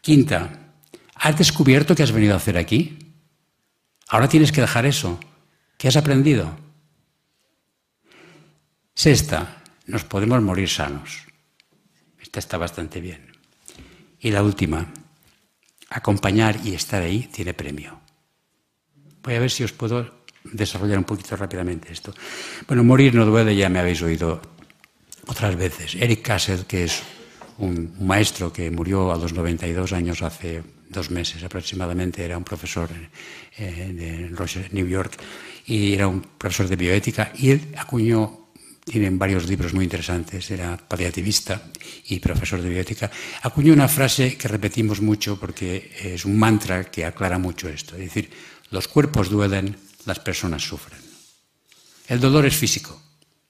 Quinta. 0.00 0.67
¿Has 1.18 1.36
descubierto 1.36 1.94
qué 1.94 2.02
has 2.02 2.12
venido 2.12 2.34
a 2.34 2.36
hacer 2.36 2.56
aquí? 2.56 2.98
Ahora 4.08 4.28
tienes 4.28 4.52
que 4.52 4.60
dejar 4.60 4.86
eso. 4.86 5.18
¿Qué 5.76 5.88
has 5.88 5.96
aprendido? 5.96 6.56
Sexta, 8.94 9.62
nos 9.86 10.04
podemos 10.04 10.40
morir 10.42 10.68
sanos. 10.68 11.26
Esta 12.20 12.38
está 12.38 12.56
bastante 12.56 13.00
bien. 13.00 13.32
Y 14.20 14.30
la 14.30 14.42
última, 14.42 14.92
acompañar 15.90 16.58
y 16.64 16.74
estar 16.74 17.02
ahí 17.02 17.28
tiene 17.32 17.54
premio. 17.54 18.00
Voy 19.22 19.34
a 19.34 19.40
ver 19.40 19.50
si 19.50 19.64
os 19.64 19.72
puedo 19.72 20.24
desarrollar 20.44 20.98
un 20.98 21.04
poquito 21.04 21.36
rápidamente 21.36 21.92
esto. 21.92 22.14
Bueno, 22.66 22.84
morir 22.84 23.14
no 23.14 23.26
duele, 23.26 23.54
ya 23.54 23.68
me 23.68 23.78
habéis 23.78 24.02
oído 24.02 24.40
otras 25.26 25.56
veces. 25.56 25.94
Eric 25.96 26.22
Kassel, 26.22 26.64
que 26.66 26.84
es 26.84 27.02
un 27.58 27.94
maestro 28.00 28.52
que 28.52 28.70
murió 28.70 29.12
a 29.12 29.16
los 29.16 29.32
92 29.32 29.92
años 29.92 30.22
hace 30.22 30.62
dos 30.88 31.10
meses 31.10 31.42
aproximadamente, 31.42 32.24
era 32.24 32.38
un 32.38 32.44
profesor 32.44 32.88
eh, 33.56 33.92
de 33.92 34.68
New 34.72 34.86
York, 34.86 35.16
y 35.66 35.94
era 35.94 36.08
un 36.08 36.20
profesor 36.20 36.68
de 36.68 36.76
bioética, 36.76 37.32
y 37.36 37.50
él 37.50 37.74
acuñó 37.76 38.48
tienen 38.88 39.18
varios 39.18 39.46
libros 39.46 39.74
muy 39.74 39.84
interesantes, 39.84 40.50
era 40.50 40.76
paliativista 40.76 41.60
y 42.06 42.18
profesor 42.20 42.62
de 42.62 42.70
bioética, 42.70 43.10
acuñó 43.42 43.74
una 43.74 43.86
frase 43.86 44.38
que 44.38 44.48
repetimos 44.48 45.02
mucho 45.02 45.38
porque 45.38 45.92
es 46.00 46.24
un 46.24 46.38
mantra 46.38 46.90
que 46.90 47.04
aclara 47.04 47.38
mucho 47.38 47.68
esto, 47.68 47.94
es 47.96 48.00
decir, 48.00 48.30
los 48.70 48.88
cuerpos 48.88 49.28
duelen, 49.28 49.76
las 50.06 50.18
personas 50.20 50.62
sufren. 50.62 51.00
El 52.08 52.18
dolor 52.18 52.46
es 52.46 52.56
físico, 52.56 52.98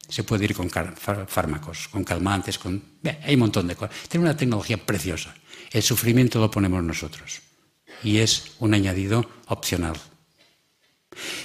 se 0.08 0.24
puede 0.24 0.44
ir 0.44 0.54
con 0.54 0.70
fármacos, 0.70 1.88
con 1.88 2.02
calmantes, 2.02 2.58
con... 2.58 2.82
hay 3.22 3.34
un 3.34 3.40
montón 3.40 3.68
de 3.68 3.76
cosas. 3.76 3.94
Tiene 4.08 4.24
una 4.24 4.36
tecnología 4.36 4.78
preciosa. 4.78 5.34
El 5.70 5.82
sufrimiento 5.82 6.40
lo 6.40 6.50
ponemos 6.50 6.82
nosotros 6.82 7.40
y 8.02 8.18
es 8.18 8.52
un 8.58 8.74
añadido 8.74 9.28
opcional. 9.46 9.94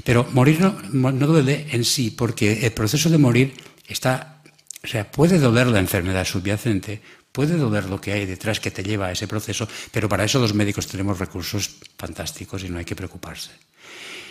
Pero 0.03 0.27
morir 0.31 0.59
no, 0.61 1.27
duele 1.27 1.67
en 1.71 1.83
sí 1.83 2.11
porque 2.11 2.65
el 2.65 2.73
proceso 2.73 3.09
de 3.09 3.17
morir 3.17 3.53
está, 3.87 4.41
o 4.83 4.87
sea, 4.87 5.09
puede 5.09 5.39
doler 5.39 5.67
la 5.67 5.79
enfermedad 5.79 6.25
subyacente, 6.25 7.01
puede 7.31 7.57
doler 7.57 7.85
lo 7.85 7.99
que 7.99 8.13
hay 8.13 8.25
detrás 8.25 8.59
que 8.59 8.71
te 8.71 8.83
lleva 8.83 9.07
a 9.07 9.11
ese 9.11 9.27
proceso, 9.27 9.67
pero 9.91 10.07
para 10.07 10.23
eso 10.23 10.39
los 10.39 10.53
médicos 10.53 10.87
tenemos 10.87 11.19
recursos 11.19 11.77
fantásticos 11.97 12.63
y 12.63 12.69
no 12.69 12.77
hay 12.77 12.85
que 12.85 12.95
preocuparse. 12.95 13.51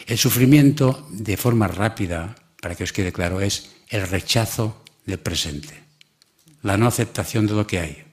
El 0.06 0.18
sufrimiento, 0.18 1.06
de 1.10 1.36
forma 1.36 1.68
rápida, 1.68 2.36
para 2.60 2.74
que 2.74 2.84
os 2.84 2.92
quede 2.92 3.12
claro, 3.12 3.40
es 3.40 3.70
el 3.88 4.06
rechazo 4.06 4.84
del 5.04 5.18
presente, 5.18 5.82
la 6.62 6.76
no 6.76 6.86
aceptación 6.86 7.46
de 7.46 7.54
lo 7.54 7.66
que 7.66 7.80
hay, 7.80 8.04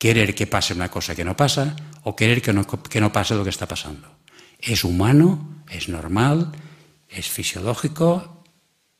querer 0.00 0.34
que 0.34 0.48
pase 0.48 0.72
una 0.72 0.90
cosa 0.90 1.14
que 1.14 1.28
no 1.28 1.36
pasa 1.36 1.76
o 2.08 2.16
querer 2.16 2.40
que 2.40 2.56
no, 2.56 2.64
que 2.64 3.04
no 3.04 3.12
pase 3.12 3.36
lo 3.36 3.44
que 3.44 3.52
está 3.52 3.68
pasando. 3.68 4.08
Es 4.58 4.82
humano, 4.82 5.62
es 5.68 5.92
normal, 5.92 6.50
es 7.06 7.28
fisiológico, 7.28 8.42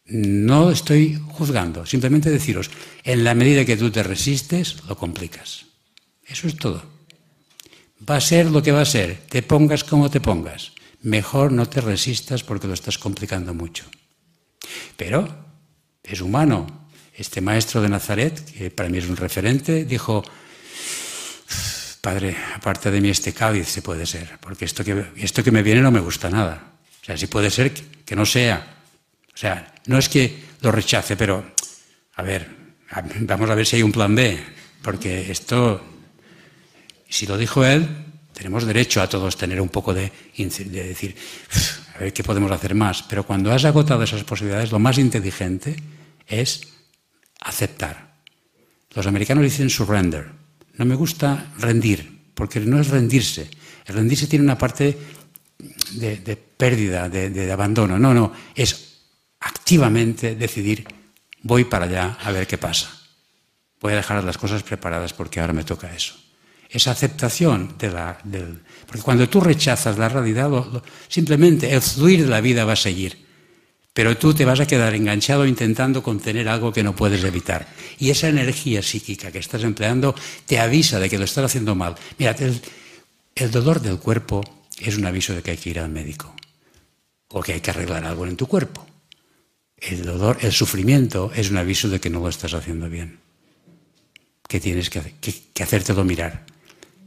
no 0.04 0.70
estoy 0.70 1.18
juzgando, 1.32 1.86
simplemente 1.86 2.28
deciros, 2.28 2.70
en 3.02 3.24
la 3.24 3.34
medida 3.34 3.64
que 3.64 3.78
tú 3.78 3.90
te 3.90 4.02
resistes, 4.02 4.84
lo 4.84 4.96
complicas. 4.96 5.64
Eso 6.26 6.46
es 6.46 6.56
todo. 6.56 6.84
Va 8.08 8.16
a 8.16 8.20
ser 8.20 8.50
lo 8.50 8.62
que 8.62 8.72
va 8.72 8.82
a 8.82 8.84
ser, 8.84 9.24
te 9.28 9.42
pongas 9.42 9.84
como 9.84 10.10
te 10.10 10.20
pongas. 10.20 10.72
Mejor 11.00 11.50
no 11.50 11.66
te 11.66 11.80
resistas 11.80 12.44
porque 12.44 12.66
lo 12.66 12.74
estás 12.74 12.98
complicando 12.98 13.54
mucho. 13.54 13.86
Pero 14.98 15.26
es 16.02 16.20
humano. 16.20 16.90
Este 17.14 17.40
maestro 17.40 17.80
de 17.80 17.88
Nazaret, 17.88 18.44
que 18.52 18.70
para 18.70 18.88
mí 18.88 18.98
es 18.98 19.08
un 19.08 19.16
referente, 19.16 19.84
dijo, 19.84 20.22
Padre, 22.00 22.36
aparte 22.54 22.90
de 22.90 23.00
mí 23.00 23.10
este 23.10 23.32
cáliz 23.32 23.68
se 23.68 23.82
puede 23.82 24.06
ser, 24.06 24.38
porque 24.40 24.64
esto 24.64 24.82
que, 24.82 25.04
esto 25.16 25.44
que 25.44 25.50
me 25.50 25.62
viene 25.62 25.82
no 25.82 25.90
me 25.90 26.00
gusta 26.00 26.30
nada. 26.30 26.72
O 27.02 27.04
sea, 27.04 27.16
si 27.16 27.26
puede 27.26 27.50
ser 27.50 27.72
que 27.72 28.16
no 28.16 28.24
sea. 28.24 28.78
O 29.34 29.36
sea, 29.36 29.74
no 29.86 29.98
es 29.98 30.08
que 30.08 30.44
lo 30.62 30.72
rechace, 30.72 31.16
pero, 31.16 31.44
a 32.14 32.22
ver, 32.22 32.48
vamos 33.20 33.50
a 33.50 33.54
ver 33.54 33.66
si 33.66 33.76
hay 33.76 33.82
un 33.82 33.92
plan 33.92 34.14
B, 34.14 34.38
porque 34.82 35.30
esto, 35.30 35.84
si 37.08 37.26
lo 37.26 37.36
dijo 37.36 37.64
él, 37.64 37.86
tenemos 38.32 38.64
derecho 38.64 39.02
a 39.02 39.08
todos 39.08 39.36
tener 39.36 39.60
un 39.60 39.68
poco 39.68 39.92
de 39.92 40.10
decir, 40.34 41.14
a 41.94 41.98
ver 41.98 42.12
qué 42.12 42.24
podemos 42.24 42.50
hacer 42.50 42.74
más. 42.74 43.02
Pero 43.02 43.26
cuando 43.26 43.52
has 43.52 43.66
agotado 43.66 44.02
esas 44.02 44.24
posibilidades, 44.24 44.72
lo 44.72 44.78
más 44.78 44.96
inteligente 44.96 45.76
es 46.26 46.62
aceptar. 47.40 48.14
Los 48.94 49.06
americanos 49.06 49.44
dicen 49.44 49.68
surrender. 49.68 50.39
No 50.80 50.86
me 50.86 50.94
gusta 50.94 51.52
rendir, 51.58 52.32
porque 52.32 52.58
no 52.58 52.80
es 52.80 52.88
rendirse. 52.88 53.50
El 53.84 53.96
rendirse 53.96 54.26
tiene 54.26 54.46
una 54.46 54.56
parte 54.56 54.96
de, 55.92 56.38
pérdida, 56.56 57.06
de 57.10 57.52
abandono. 57.52 57.98
No, 57.98 58.14
no, 58.14 58.32
es 58.54 58.96
activamente 59.40 60.36
decidir, 60.36 60.88
voy 61.42 61.64
para 61.64 61.84
allá 61.84 62.16
a 62.22 62.32
ver 62.32 62.46
qué 62.46 62.56
pasa. 62.56 62.90
Voy 63.78 63.92
a 63.92 63.96
dejar 63.96 64.24
las 64.24 64.38
cosas 64.38 64.62
preparadas 64.62 65.12
porque 65.12 65.40
ahora 65.40 65.52
me 65.52 65.64
toca 65.64 65.94
eso. 65.94 66.14
Esa 66.70 66.92
aceptación 66.92 67.74
de 67.78 67.90
la... 67.90 68.16
Porque 68.86 69.02
cuando 69.02 69.28
tú 69.28 69.38
rechazas 69.42 69.98
la 69.98 70.08
realidad, 70.08 70.50
simplemente 71.08 71.74
el 71.74 71.82
fluir 71.82 72.22
de 72.22 72.30
la 72.30 72.40
vida 72.40 72.64
va 72.64 72.72
a 72.72 72.76
seguir. 72.76 73.26
Pero 74.00 74.16
tú 74.16 74.32
te 74.32 74.46
vas 74.46 74.58
a 74.60 74.66
quedar 74.66 74.94
enganchado 74.94 75.44
intentando 75.44 76.02
contener 76.02 76.48
algo 76.48 76.72
que 76.72 76.82
no 76.82 76.96
puedes 76.96 77.22
evitar. 77.22 77.68
Y 77.98 78.08
esa 78.08 78.30
energía 78.30 78.82
psíquica 78.82 79.30
que 79.30 79.40
estás 79.40 79.62
empleando 79.62 80.14
te 80.46 80.58
avisa 80.58 80.98
de 80.98 81.10
que 81.10 81.18
lo 81.18 81.24
estás 81.24 81.44
haciendo 81.44 81.74
mal. 81.74 81.96
Mira, 82.16 82.34
el 83.34 83.50
dolor 83.50 83.82
del 83.82 83.98
cuerpo 83.98 84.40
es 84.78 84.96
un 84.96 85.04
aviso 85.04 85.34
de 85.34 85.42
que 85.42 85.50
hay 85.50 85.58
que 85.58 85.68
ir 85.68 85.80
al 85.80 85.90
médico 85.90 86.34
o 87.28 87.42
que 87.42 87.52
hay 87.52 87.60
que 87.60 87.72
arreglar 87.72 88.06
algo 88.06 88.26
en 88.26 88.38
tu 88.38 88.46
cuerpo. 88.46 88.86
El 89.76 90.02
dolor, 90.02 90.38
el 90.40 90.52
sufrimiento 90.52 91.30
es 91.36 91.50
un 91.50 91.58
aviso 91.58 91.90
de 91.90 92.00
que 92.00 92.08
no 92.08 92.20
lo 92.20 92.30
estás 92.30 92.54
haciendo 92.54 92.88
bien, 92.88 93.20
que 94.48 94.60
tienes 94.60 94.88
que, 94.88 95.12
que, 95.20 95.34
que 95.52 95.62
hacértelo 95.62 96.04
mirar. 96.04 96.46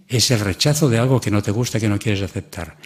Es 0.08 0.30
el 0.30 0.42
rechazo 0.42 0.90
de 0.90 1.00
algo 1.00 1.20
que 1.20 1.32
no 1.32 1.42
te 1.42 1.50
gusta, 1.50 1.80
que 1.80 1.90
no 1.90 1.98
quieres 1.98 2.22
aceptar. 2.22 2.78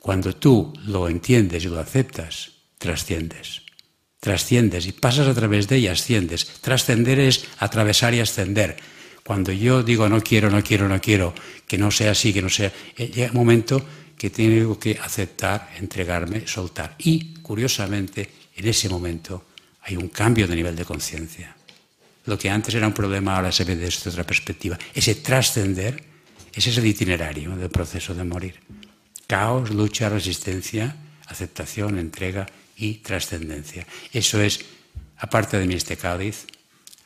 Cuando 0.00 0.34
tú 0.34 0.72
lo 0.86 1.10
entiendes 1.10 1.62
y 1.62 1.68
lo 1.68 1.78
aceptas, 1.78 2.55
trasciendes. 2.78 3.62
Trasciendes 4.20 4.86
y 4.86 4.92
pasas 4.92 5.28
a 5.28 5.34
través 5.34 5.68
de 5.68 5.76
ella, 5.76 5.92
asciendes. 5.92 6.46
Trascender 6.60 7.18
es 7.20 7.46
atravesar 7.58 8.14
y 8.14 8.20
ascender. 8.20 8.76
Cuando 9.22 9.52
yo 9.52 9.82
digo 9.82 10.08
no 10.08 10.20
quiero, 10.20 10.50
no 10.50 10.62
quiero, 10.62 10.88
no 10.88 11.00
quiero, 11.00 11.34
que 11.66 11.78
no 11.78 11.90
sea 11.90 12.12
así, 12.12 12.32
que 12.32 12.42
no 12.42 12.48
sea, 12.48 12.72
eh, 12.96 13.08
llega 13.08 13.30
un 13.30 13.36
momento 13.36 13.84
que 14.16 14.30
tengo 14.30 14.78
que 14.78 14.98
aceptar, 15.02 15.70
entregarme, 15.78 16.46
soltar. 16.46 16.94
Y, 16.98 17.34
curiosamente, 17.42 18.30
en 18.56 18.66
ese 18.66 18.88
momento 18.88 19.46
hay 19.82 19.96
un 19.96 20.08
cambio 20.08 20.46
de 20.46 20.56
nivel 20.56 20.74
de 20.74 20.84
conciencia. 20.84 21.54
Lo 22.24 22.38
que 22.38 22.50
antes 22.50 22.74
era 22.74 22.86
un 22.86 22.92
problema 22.92 23.36
ahora 23.36 23.52
se 23.52 23.64
ve 23.64 23.76
desde 23.76 24.10
otra 24.10 24.24
perspectiva. 24.24 24.78
Ese 24.94 25.16
trascender, 25.16 26.02
ese 26.52 26.70
es 26.70 26.78
el 26.78 26.86
itinerario 26.86 27.54
del 27.54 27.70
proceso 27.70 28.14
de 28.14 28.24
morir. 28.24 28.58
Caos, 29.26 29.70
lucha, 29.70 30.08
resistencia, 30.08 30.96
aceptación, 31.26 31.98
entrega 31.98 32.46
y 32.76 32.94
trascendencia. 32.96 33.86
Eso 34.12 34.40
es, 34.40 34.64
aparte 35.16 35.58
de 35.58 35.66
mí 35.66 35.74
este 35.74 35.96
cáliz, 35.96 36.46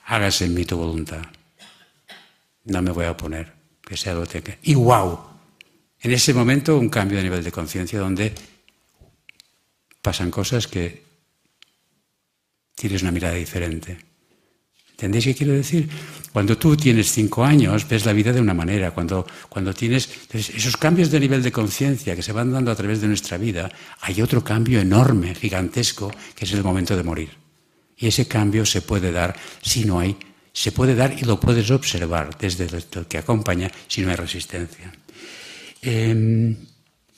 hágase 0.04 0.46
en 0.46 0.54
mí 0.54 0.64
tu 0.64 0.76
voluntad. 0.76 1.22
No 2.64 2.82
me 2.82 2.90
voy 2.90 3.06
a 3.06 3.12
oponer, 3.12 3.52
que 3.82 3.96
sea 3.96 4.14
lo 4.14 4.26
que. 4.26 4.58
Y 4.62 4.74
wow, 4.74 5.18
en 6.00 6.12
ese 6.12 6.34
momento 6.34 6.76
un 6.76 6.88
cambio 6.88 7.18
de 7.18 7.24
nivel 7.24 7.44
de 7.44 7.52
conciencia 7.52 7.98
donde 7.98 8.34
pasan 10.02 10.30
cosas 10.30 10.66
que 10.66 11.04
tienes 12.74 13.02
una 13.02 13.12
mirada 13.12 13.34
diferente. 13.34 14.09
¿Entendéis 15.00 15.24
qué 15.24 15.34
quiero 15.34 15.54
decir? 15.54 15.88
Cuando 16.30 16.58
tú 16.58 16.76
tienes 16.76 17.10
cinco 17.10 17.42
años, 17.42 17.88
ves 17.88 18.04
la 18.04 18.12
vida 18.12 18.34
de 18.34 18.40
una 18.40 18.52
manera. 18.52 18.90
Cuando, 18.90 19.26
cuando 19.48 19.72
tienes 19.72 20.10
esos 20.30 20.76
cambios 20.76 21.10
de 21.10 21.18
nivel 21.18 21.42
de 21.42 21.50
conciencia 21.50 22.14
que 22.14 22.22
se 22.22 22.32
van 22.32 22.52
dando 22.52 22.70
a 22.70 22.76
través 22.76 23.00
de 23.00 23.08
nuestra 23.08 23.38
vida, 23.38 23.72
hay 24.02 24.20
otro 24.20 24.44
cambio 24.44 24.78
enorme, 24.78 25.34
gigantesco, 25.34 26.12
que 26.34 26.44
es 26.44 26.52
el 26.52 26.62
momento 26.62 26.98
de 26.98 27.02
morir. 27.02 27.30
Y 27.96 28.08
ese 28.08 28.28
cambio 28.28 28.66
se 28.66 28.82
puede 28.82 29.10
dar 29.10 29.34
si 29.62 29.86
no 29.86 30.00
hay, 30.00 30.18
se 30.52 30.70
puede 30.70 30.94
dar 30.94 31.16
y 31.18 31.24
lo 31.24 31.40
puedes 31.40 31.70
observar 31.70 32.36
desde 32.38 32.64
el 32.66 33.06
que 33.06 33.16
acompaña 33.16 33.72
si 33.88 34.02
no 34.02 34.10
hay 34.10 34.16
resistencia. 34.16 34.92
Eh, 35.80 36.56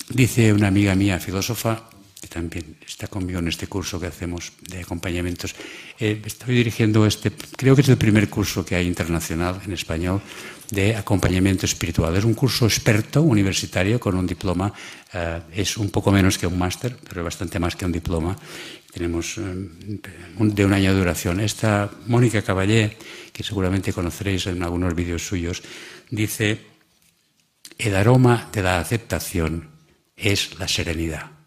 dice 0.09 0.53
una 0.53 0.69
amiga 0.69 0.95
mía, 0.95 1.19
filósofa, 1.19 1.91
que 2.23 2.29
también 2.29 2.77
está 2.87 3.09
conmigo 3.09 3.41
en 3.41 3.49
este 3.49 3.67
curso 3.67 3.99
que 3.99 4.07
hacemos 4.07 4.53
de 4.63 4.81
acompañamientos. 4.81 5.57
Eh, 5.99 6.23
estoy 6.25 6.55
dirigiendo 6.55 7.05
este, 7.05 7.33
creo 7.33 7.75
que 7.75 7.83
es 7.83 7.89
el 7.89 7.99
primer 7.99 8.31
curso 8.31 8.65
que 8.65 8.77
hay 8.77 8.87
internacional 8.87 9.61
en 9.67 9.73
español 9.73 10.23
de 10.71 10.95
acompañamiento 10.95 11.67
espiritual. 11.67 12.15
Es 12.15 12.25
un 12.25 12.35
curso 12.35 12.65
experto 12.67 13.23
universitario 13.23 13.99
con 13.99 14.15
un 14.15 14.25
diploma, 14.25 14.73
eh, 15.13 15.41
es 15.53 15.77
un 15.77 15.91
poco 15.91 16.13
menos 16.13 16.39
que 16.39 16.47
un 16.47 16.57
máster, 16.57 16.97
pero 17.09 17.25
bastante 17.25 17.59
más 17.59 17.75
que 17.75 17.85
un 17.85 17.93
diploma. 17.93 18.39
Tenemos 18.93 19.37
eh, 19.39 19.43
de 19.43 20.65
un 20.65 20.73
año 20.73 20.93
de 20.93 20.99
duración. 21.01 21.41
Esta 21.41 21.91
Mónica 22.07 22.41
Caballé, 22.43 22.97
que 23.33 23.43
seguramente 23.43 23.93
conoceréis 23.93 24.47
en 24.47 24.63
algunos 24.63 24.95
vídeos 24.95 25.27
suyos, 25.27 25.61
dice, 26.09 26.61
el 27.79 27.97
aroma 27.97 28.49
de 28.53 28.63
la 28.63 28.79
aceptación 28.79 29.71
es 30.17 30.57
la 30.61 30.69
serenidad. 30.69 31.42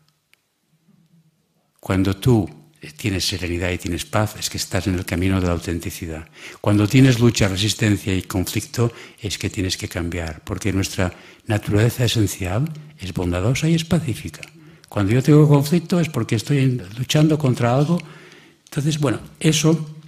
Cuando 1.85 2.15
tú 2.15 2.49
tienes 2.97 3.27
serenidad 3.27 3.69
y 3.69 3.77
tienes 3.77 4.05
paz, 4.05 4.37
es 4.39 4.49
que 4.49 4.57
estás 4.57 4.87
en 4.87 4.95
el 4.95 5.05
camino 5.05 5.39
de 5.39 5.45
la 5.45 5.53
autenticidad. 5.53 6.27
Cuando 6.59 6.87
tienes 6.87 7.19
lucha, 7.19 7.47
resistencia 7.47 8.11
y 8.11 8.23
conflicto, 8.23 8.91
es 9.21 9.37
que 9.37 9.51
tienes 9.51 9.77
que 9.77 9.87
cambiar, 9.87 10.41
porque 10.43 10.73
nuestra 10.73 11.13
naturaleza 11.45 12.03
esencial 12.03 12.67
es 12.97 13.13
bondadosa 13.13 13.69
y 13.69 13.75
es 13.75 13.85
pacífica. 13.85 14.41
Cuando 14.89 15.13
yo 15.13 15.21
tengo 15.21 15.47
conflicto 15.47 15.99
es 15.99 16.09
porque 16.09 16.37
estoy 16.37 16.81
luchando 16.97 17.37
contra 17.37 17.75
algo. 17.75 18.01
Entonces, 18.63 18.97
bueno, 18.97 19.19
eso 19.39 20.01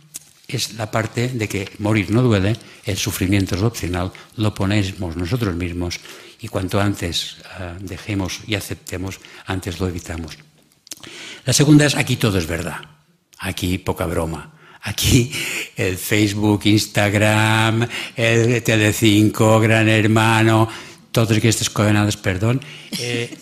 es 0.48 0.74
la 0.74 0.90
parte 0.90 1.30
de 1.30 1.48
que 1.48 1.70
morir 1.78 2.10
no 2.10 2.24
duele, 2.24 2.58
el 2.86 2.98
sufrimiento 2.98 3.54
es 3.54 3.62
opcional, 3.62 4.12
lo 4.38 4.52
ponemos 4.52 5.16
nosotros 5.16 5.56
mismos 5.56 6.00
y 6.42 6.48
cuanto 6.48 6.82
antes 6.82 7.38
uh, 7.38 7.78
dejemos 7.80 8.40
y 8.48 8.56
aceptemos, 8.56 9.20
antes 9.46 9.80
lo 9.80 9.88
evitamos. 9.88 10.40
La 11.48 11.54
segunda 11.54 11.86
es 11.86 11.96
aquí 11.96 12.18
todo 12.18 12.38
es 12.38 12.46
verdad. 12.46 12.82
Aquí 13.40 13.78
poca 13.78 14.06
broma. 14.06 14.52
Aquí 14.82 15.32
el 15.78 15.98
Facebook, 15.98 16.66
Instagram, 16.66 17.88
el 18.18 18.62
Telecinco, 18.62 19.58
Gran 19.58 19.88
Hermano, 19.88 20.68
todos 21.10 21.32
estas 21.38 21.70
coordenadas, 21.70 22.18
perdón, 22.18 22.60
eh, 23.00 23.38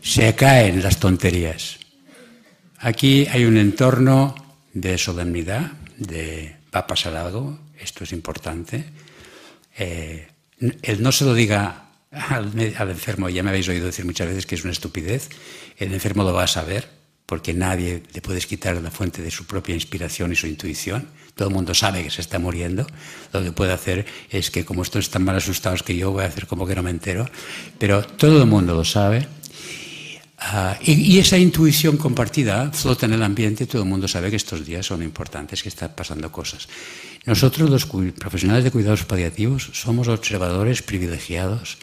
se 0.00 0.32
caen 0.36 0.80
las 0.80 1.00
tonterías. 1.00 1.80
Aquí 2.78 3.26
hay 3.26 3.46
un 3.46 3.56
entorno 3.56 4.36
de 4.72 4.96
solemnidad, 4.96 5.72
de 5.98 6.54
va 6.72 6.80
a 6.80 6.86
pasar 6.86 7.16
algo, 7.16 7.58
esto 7.80 8.04
es 8.04 8.12
importante. 8.12 8.84
Eh, 9.76 10.28
el 10.82 11.02
no 11.02 11.10
se 11.10 11.24
lo 11.24 11.34
diga 11.34 11.81
al, 12.12 12.90
enfermo, 12.90 13.28
ya 13.28 13.42
me 13.42 13.50
habéis 13.50 13.68
oído 13.68 13.86
decir 13.86 14.04
muchas 14.04 14.28
veces 14.28 14.46
que 14.46 14.54
es 14.54 14.64
una 14.64 14.72
estupidez, 14.72 15.30
el 15.78 15.92
enfermo 15.92 16.24
lo 16.24 16.32
va 16.32 16.44
a 16.44 16.46
saber, 16.46 16.88
porque 17.26 17.54
nadie 17.54 18.02
le 18.12 18.20
puedes 18.20 18.46
quitar 18.46 18.76
la 18.76 18.90
fuente 18.90 19.22
de 19.22 19.30
su 19.30 19.46
propia 19.46 19.74
inspiración 19.74 20.32
y 20.32 20.36
su 20.36 20.46
intuición. 20.46 21.08
Todo 21.34 21.48
el 21.48 21.54
mundo 21.54 21.72
sabe 21.72 22.04
que 22.04 22.10
se 22.10 22.20
está 22.20 22.38
muriendo. 22.38 22.86
Lo 23.32 23.42
que 23.42 23.52
puede 23.52 23.72
hacer 23.72 24.04
es 24.30 24.50
que, 24.50 24.66
como 24.66 24.82
estos 24.82 25.06
están 25.06 25.24
más 25.24 25.36
asustados 25.36 25.82
que 25.82 25.96
yo, 25.96 26.10
voy 26.10 26.24
a 26.24 26.26
hacer 26.26 26.46
como 26.46 26.66
que 26.66 26.74
no 26.74 26.82
me 26.82 26.90
entero. 26.90 27.26
Pero 27.78 28.02
todo 28.04 28.42
el 28.42 28.48
mundo 28.48 28.74
lo 28.74 28.84
sabe. 28.84 29.26
Uh, 30.38 30.74
y, 30.82 31.14
y, 31.14 31.18
esa 31.20 31.38
intuición 31.38 31.96
compartida 31.96 32.70
flota 32.72 33.06
en 33.06 33.14
el 33.14 33.22
ambiente, 33.22 33.64
todo 33.64 33.82
el 33.82 33.88
mundo 33.88 34.08
sabe 34.08 34.28
que 34.28 34.36
estos 34.36 34.66
días 34.66 34.84
son 34.84 35.02
importantes, 35.02 35.62
que 35.62 35.70
están 35.70 35.92
pasando 35.94 36.30
cosas. 36.30 36.68
Nosotros, 37.24 37.70
los 37.70 37.86
profesionales 37.86 38.64
de 38.64 38.72
cuidados 38.72 39.04
paliativos, 39.04 39.70
somos 39.72 40.08
observadores 40.08 40.82
privilegiados 40.82 41.78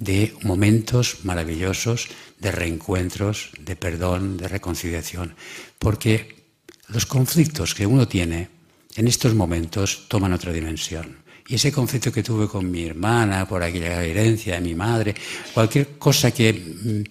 de 0.00 0.34
momentos 0.42 1.18
maravillosos 1.24 2.08
de 2.40 2.50
reencuentros, 2.50 3.50
de 3.60 3.76
perdón, 3.76 4.38
de 4.38 4.48
reconciliación, 4.48 5.36
porque 5.78 6.40
los 6.88 7.06
conflictos 7.06 7.74
que 7.74 7.86
uno 7.86 8.08
tiene 8.08 8.48
en 8.96 9.06
estos 9.06 9.34
momentos 9.34 10.08
toman 10.08 10.32
otra 10.32 10.52
dimensión. 10.52 11.20
Y 11.46 11.56
ese 11.56 11.70
conflicto 11.70 12.10
que 12.10 12.22
tuve 12.22 12.48
con 12.48 12.70
mi 12.70 12.84
hermana 12.84 13.46
por 13.46 13.62
aquella 13.62 14.02
herencia 14.02 14.54
de 14.54 14.60
mi 14.60 14.74
madre, 14.74 15.14
cualquier 15.52 15.98
cosa 15.98 16.30
que 16.30 16.52
mm, 16.52 17.02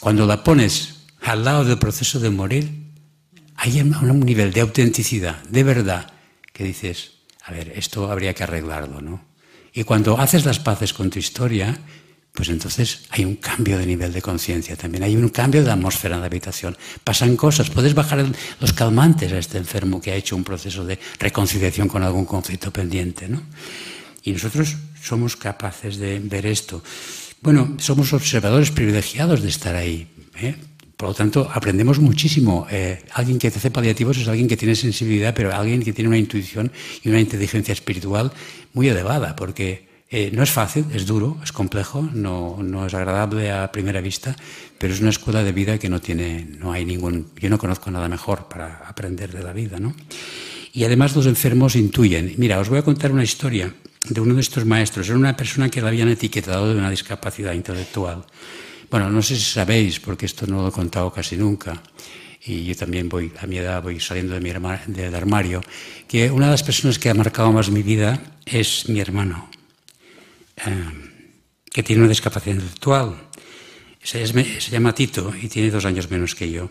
cuando 0.00 0.26
la 0.26 0.44
pones 0.44 1.06
al 1.22 1.44
lado 1.44 1.64
del 1.64 1.78
proceso 1.78 2.20
de 2.20 2.30
morir, 2.30 2.68
hay 3.56 3.80
un 3.80 4.20
nivel 4.20 4.52
de 4.52 4.60
autenticidad, 4.60 5.42
de 5.44 5.62
verdad, 5.62 6.12
que 6.52 6.64
dices, 6.64 7.12
a 7.42 7.52
ver, 7.52 7.72
esto 7.76 8.10
habría 8.10 8.34
que 8.34 8.42
arreglarlo, 8.42 9.00
¿no? 9.00 9.29
Y 9.72 9.84
cuando 9.84 10.18
haces 10.18 10.44
las 10.44 10.58
paces 10.58 10.92
con 10.92 11.10
tu 11.10 11.18
historia, 11.18 11.78
pues 12.32 12.48
entonces 12.48 13.02
hay 13.10 13.24
un 13.24 13.36
cambio 13.36 13.78
de 13.78 13.86
nivel 13.86 14.12
de 14.12 14.22
conciencia 14.22 14.76
también, 14.76 15.02
hay 15.02 15.16
un 15.16 15.28
cambio 15.28 15.64
de 15.64 15.70
atmósfera 15.70 16.14
en 16.14 16.20
la 16.20 16.26
habitación. 16.26 16.76
Pasan 17.04 17.36
cosas, 17.36 17.70
puedes 17.70 17.94
bajar 17.94 18.24
los 18.60 18.72
calmantes 18.72 19.32
a 19.32 19.38
este 19.38 19.58
enfermo 19.58 20.00
que 20.00 20.12
ha 20.12 20.14
hecho 20.14 20.36
un 20.36 20.44
proceso 20.44 20.84
de 20.84 20.98
reconciliación 21.18 21.88
con 21.88 22.02
algún 22.02 22.24
conflicto 22.24 22.72
pendiente. 22.72 23.28
¿no? 23.28 23.42
Y 24.22 24.32
nosotros 24.32 24.76
somos 25.02 25.36
capaces 25.36 25.96
de 25.96 26.20
ver 26.20 26.46
esto. 26.46 26.82
Bueno, 27.42 27.76
somos 27.78 28.12
observadores 28.12 28.70
privilegiados 28.70 29.42
de 29.42 29.48
estar 29.48 29.74
ahí. 29.74 30.06
¿eh? 30.36 30.56
Por 31.00 31.08
lo 31.08 31.14
tanto, 31.14 31.48
aprendemos 31.50 31.98
muchísimo. 31.98 32.66
Eh, 32.70 33.02
alguien 33.14 33.38
que 33.38 33.48
hace 33.48 33.70
paliativos 33.70 34.18
es 34.18 34.28
alguien 34.28 34.46
que 34.46 34.58
tiene 34.58 34.76
sensibilidad, 34.76 35.32
pero 35.32 35.50
alguien 35.50 35.82
que 35.82 35.94
tiene 35.94 36.08
una 36.08 36.18
intuición 36.18 36.70
y 37.02 37.08
una 37.08 37.18
inteligencia 37.18 37.72
espiritual 37.72 38.30
muy 38.74 38.90
elevada, 38.90 39.34
porque 39.34 39.88
eh, 40.10 40.30
no 40.30 40.42
es 40.42 40.50
fácil, 40.50 40.84
es 40.92 41.06
duro, 41.06 41.38
es 41.42 41.52
complejo, 41.52 42.06
no, 42.12 42.58
no, 42.62 42.84
es 42.84 42.92
agradable 42.92 43.50
a 43.50 43.72
primera 43.72 44.02
vista, 44.02 44.36
pero 44.76 44.92
es 44.92 45.00
una 45.00 45.08
escuela 45.08 45.42
de 45.42 45.52
vida 45.52 45.78
que 45.78 45.88
no 45.88 46.02
tiene, 46.02 46.46
no 46.58 46.70
hay 46.70 46.84
ningún, 46.84 47.28
yo 47.40 47.48
no 47.48 47.56
conozco 47.56 47.90
nada 47.90 48.06
mejor 48.06 48.46
para 48.50 48.86
aprender 48.86 49.32
de 49.32 49.42
la 49.42 49.54
vida, 49.54 49.80
¿no? 49.80 49.94
Y 50.74 50.84
además 50.84 51.16
los 51.16 51.24
enfermos 51.24 51.76
intuyen. 51.76 52.34
Mira, 52.36 52.60
os 52.60 52.68
voy 52.68 52.76
a 52.76 52.82
contar 52.82 53.10
una 53.10 53.24
historia 53.24 53.72
de 54.06 54.20
uno 54.20 54.34
de 54.34 54.42
estos 54.42 54.66
maestros. 54.66 55.08
Era 55.08 55.16
una 55.16 55.34
persona 55.34 55.70
que 55.70 55.80
la 55.80 55.88
habían 55.88 56.08
etiquetado 56.08 56.68
de 56.68 56.78
una 56.78 56.90
discapacidad 56.90 57.54
intelectual. 57.54 58.26
Bueno, 58.90 59.08
no 59.08 59.22
sé 59.22 59.36
si 59.36 59.42
sabéis, 59.42 60.00
porque 60.00 60.26
esto 60.26 60.46
no 60.46 60.62
lo 60.62 60.68
he 60.68 60.72
contado 60.72 61.12
casi 61.12 61.36
nunca, 61.36 61.80
y 62.44 62.64
yo 62.64 62.74
también 62.74 63.08
voy, 63.08 63.32
a 63.40 63.46
mi 63.46 63.58
edad 63.58 63.82
voy 63.82 64.00
saliendo 64.00 64.34
de 64.34 64.40
mi 64.40 64.50
del 64.50 65.14
armario, 65.14 65.60
que 66.08 66.28
una 66.30 66.46
de 66.46 66.52
las 66.52 66.64
personas 66.64 66.98
que 66.98 67.08
ha 67.08 67.14
marcado 67.14 67.52
más 67.52 67.70
mi 67.70 67.82
vida 67.82 68.20
es 68.44 68.88
mi 68.88 68.98
hermano, 68.98 69.48
eh, 70.56 71.20
que 71.70 71.82
tiene 71.84 72.02
una 72.02 72.08
discapacidad 72.08 72.56
intelectual. 72.56 73.28
Se, 74.02 74.26
se 74.26 74.70
llama 74.70 74.94
Tito 74.94 75.32
y 75.40 75.48
tiene 75.48 75.70
dos 75.70 75.84
años 75.84 76.10
menos 76.10 76.34
que 76.34 76.50
yo. 76.50 76.70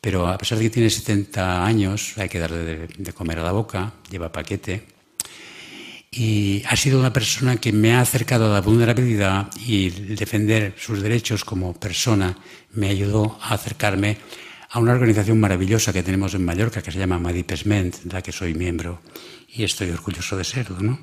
pero 0.00 0.28
a 0.28 0.38
pesar 0.38 0.56
de 0.56 0.64
que 0.64 0.70
tiene 0.70 0.88
70 0.88 1.62
años, 1.62 2.14
hay 2.16 2.28
que 2.30 2.38
darle 2.38 2.88
de, 2.88 3.12
comer 3.12 3.40
a 3.40 3.42
la 3.42 3.52
boca, 3.52 3.92
lleva 4.10 4.32
paquete. 4.32 4.99
Y 6.12 6.64
ha 6.68 6.74
sido 6.74 6.98
una 6.98 7.12
persona 7.12 7.58
que 7.58 7.72
me 7.72 7.94
ha 7.94 8.00
acercado 8.00 8.46
a 8.46 8.54
la 8.54 8.60
vulnerabilidad 8.60 9.48
y 9.64 9.90
defender 9.90 10.74
sus 10.76 11.02
derechos 11.02 11.44
como 11.44 11.72
persona 11.74 12.36
me 12.72 12.88
ayudó 12.88 13.38
a 13.40 13.54
acercarme 13.54 14.18
a 14.70 14.80
una 14.80 14.92
organización 14.92 15.38
maravillosa 15.38 15.92
que 15.92 16.02
tenemos 16.02 16.34
en 16.34 16.44
Mallorca 16.44 16.82
que 16.82 16.90
se 16.90 16.98
llama 16.98 17.20
Madipesment, 17.20 18.02
de 18.02 18.12
la 18.12 18.22
que 18.22 18.32
soy 18.32 18.54
miembro 18.54 19.00
y 19.48 19.62
estoy 19.62 19.90
orgulloso 19.90 20.36
de 20.36 20.42
serlo. 20.42 20.80
¿no? 20.80 20.98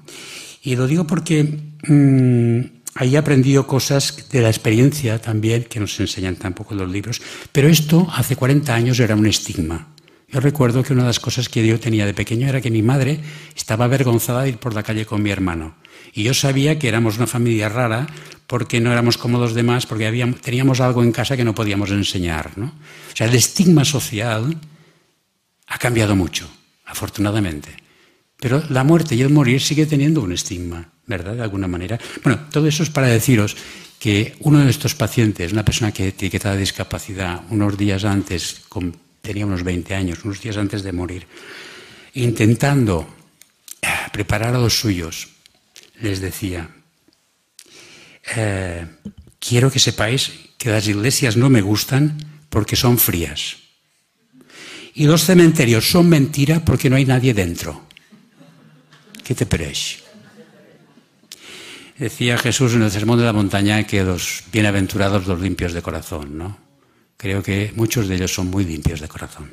Y 0.62 0.76
lo 0.76 0.88
digo 0.88 1.08
porque 1.08 1.58
mmm, 1.88 2.60
ahí 2.96 3.16
he 3.16 3.18
aprendido 3.18 3.66
cosas 3.66 4.28
de 4.30 4.42
la 4.42 4.50
experiencia 4.50 5.22
también 5.22 5.64
que 5.64 5.80
nos 5.80 5.98
enseñan 6.02 6.36
tampoco 6.36 6.76
los 6.76 6.92
libros, 6.92 7.22
pero 7.54 7.70
esto 7.70 8.08
hace 8.12 8.36
40 8.36 8.76
años 8.76 9.00
era 9.00 9.16
un 9.16 9.26
estigma. 9.26 9.88
Yo 10.30 10.42
recuerdo 10.42 10.84
que 10.84 10.92
una 10.92 11.04
de 11.04 11.08
las 11.08 11.22
cosas 11.22 11.48
que 11.48 11.66
yo 11.66 11.80
tenía 11.80 12.06
de 12.06 12.14
pequeño 12.14 12.50
era 12.50 12.60
que 12.60 12.70
mi 12.70 12.82
madre 12.82 13.20
estaba 13.56 13.86
avergonzada 13.86 14.44
de 14.44 14.50
ir 14.50 14.58
por 14.58 14.74
la 14.74 14.84
calle 14.84 15.06
con 15.06 15.24
mi 15.24 15.30
hermano. 15.30 15.76
Y 16.14 16.24
yo 16.24 16.34
sabía 16.34 16.78
que 16.78 16.90
éramos 16.90 17.18
una 17.18 17.28
familia 17.28 17.70
rara 17.70 18.08
porque 18.46 18.82
no 18.82 18.92
éramos 18.92 19.18
como 19.18 19.40
los 19.40 19.54
demás, 19.54 19.86
porque 19.86 20.36
teníamos 20.42 20.82
algo 20.82 21.02
en 21.02 21.14
casa 21.14 21.38
que 21.38 21.46
no 21.46 21.56
podíamos 21.56 21.92
enseñar. 21.92 22.58
¿no? 22.58 22.66
O 22.66 23.16
sea, 23.16 23.28
el 23.28 23.36
estigma 23.36 23.86
social 23.86 24.58
ha 25.68 25.78
cambiado 25.78 26.16
mucho, 26.16 26.50
afortunadamente. 26.86 27.70
Pero 28.38 28.62
la 28.70 28.84
muerte 28.84 29.16
y 29.16 29.22
el 29.22 29.30
morir 29.30 29.62
sigue 29.62 29.86
teniendo 29.86 30.22
un 30.22 30.34
estigma, 30.34 30.90
¿verdad? 31.06 31.36
De 31.36 31.42
alguna 31.42 31.68
manera. 31.68 31.98
Bueno, 32.24 32.42
todo 32.52 32.68
eso 32.68 32.84
es 32.84 32.90
para 32.90 33.08
deciros 33.08 33.56
que 33.98 34.36
uno 34.42 34.60
de 34.60 34.70
estos 34.70 34.94
pacientes, 34.94 35.54
una 35.54 35.66
persona 35.66 35.92
que 35.92 36.04
tiene 36.04 36.10
etiquetada 36.10 36.54
de 36.54 36.62
discapacidad, 36.62 37.42
unos 37.50 37.78
días 37.78 38.04
antes, 38.06 38.62
tenía 39.22 39.46
unos 39.46 39.64
20 39.64 39.96
años, 39.96 40.24
unos 40.24 40.42
días 40.42 40.58
antes 40.58 40.84
de 40.84 40.92
morir, 40.92 41.28
intentando 42.14 43.08
eh, 43.82 43.88
preparar 44.12 44.56
a 44.56 44.60
los 44.60 44.80
suyos, 44.80 45.30
les 46.02 46.20
decía, 46.20 46.70
eh, 48.36 48.86
quiero 49.40 49.72
que 49.72 49.80
sepáis 49.80 50.32
que 50.58 50.70
las 50.70 50.88
iglesias 50.88 51.38
no 51.38 51.50
me 51.50 51.62
gustan 51.62 52.18
porque 52.50 52.76
son 52.76 52.98
frías. 52.98 53.58
Y 54.94 55.06
los 55.06 55.24
cementerios 55.24 55.90
son 55.90 56.10
mentira 56.10 56.66
porque 56.66 56.90
no 56.90 56.96
hay 56.96 57.06
nadie 57.06 57.34
dentro. 57.34 57.86
¿Qué 59.24 59.36
te 59.36 59.46
parece? 59.46 60.08
Decía 61.98 62.38
Jesús 62.38 62.74
en 62.74 62.84
el 62.84 62.92
Sermón 62.92 63.20
de 63.20 63.26
la 63.26 63.34
Montaña 63.34 63.86
que 63.86 64.04
los 64.04 64.44
bienaventurados 64.52 65.28
los 65.28 65.42
limpios 65.42 65.74
de 65.74 65.82
corazón, 65.82 66.38
¿no? 66.38 66.67
Creo 67.18 67.42
que 67.42 67.74
muchos 67.76 68.08
de 68.08 68.16
ellos 68.16 68.34
son 68.34 68.48
muy 68.48 68.64
limpios 68.64 69.02
de 69.02 69.08
corazón. 69.08 69.50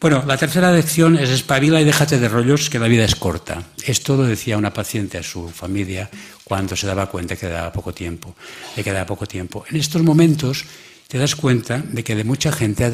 Bueno, 0.00 0.22
la 0.26 0.36
tercera 0.36 0.70
lección 0.70 1.16
es 1.18 1.30
espabila 1.30 1.80
y 1.80 1.84
déjate 1.84 2.18
de 2.18 2.28
rollos, 2.28 2.68
que 2.68 2.78
la 2.78 2.88
vida 2.88 3.04
es 3.04 3.14
corta. 3.14 3.62
Esto 3.86 4.16
lo 4.16 4.24
decía 4.24 4.58
una 4.58 4.72
paciente 4.72 5.16
a 5.16 5.22
su 5.22 5.48
familia 5.48 6.10
cuando 6.44 6.76
se 6.76 6.86
daba 6.86 7.08
cuenta 7.08 7.36
que 7.36 7.46
quedaba 7.46 7.72
poco 7.72 7.94
tiempo, 7.94 8.36
le 8.76 8.84
quedaba 8.84 9.06
poco 9.06 9.26
tiempo. 9.26 9.64
En 9.70 9.76
estos 9.76 10.02
momentos 10.02 10.66
te 11.08 11.16
das 11.16 11.34
cuenta 11.34 11.78
de 11.78 12.04
que 12.04 12.14
de 12.14 12.24
mucha 12.24 12.52
gente 12.52 12.90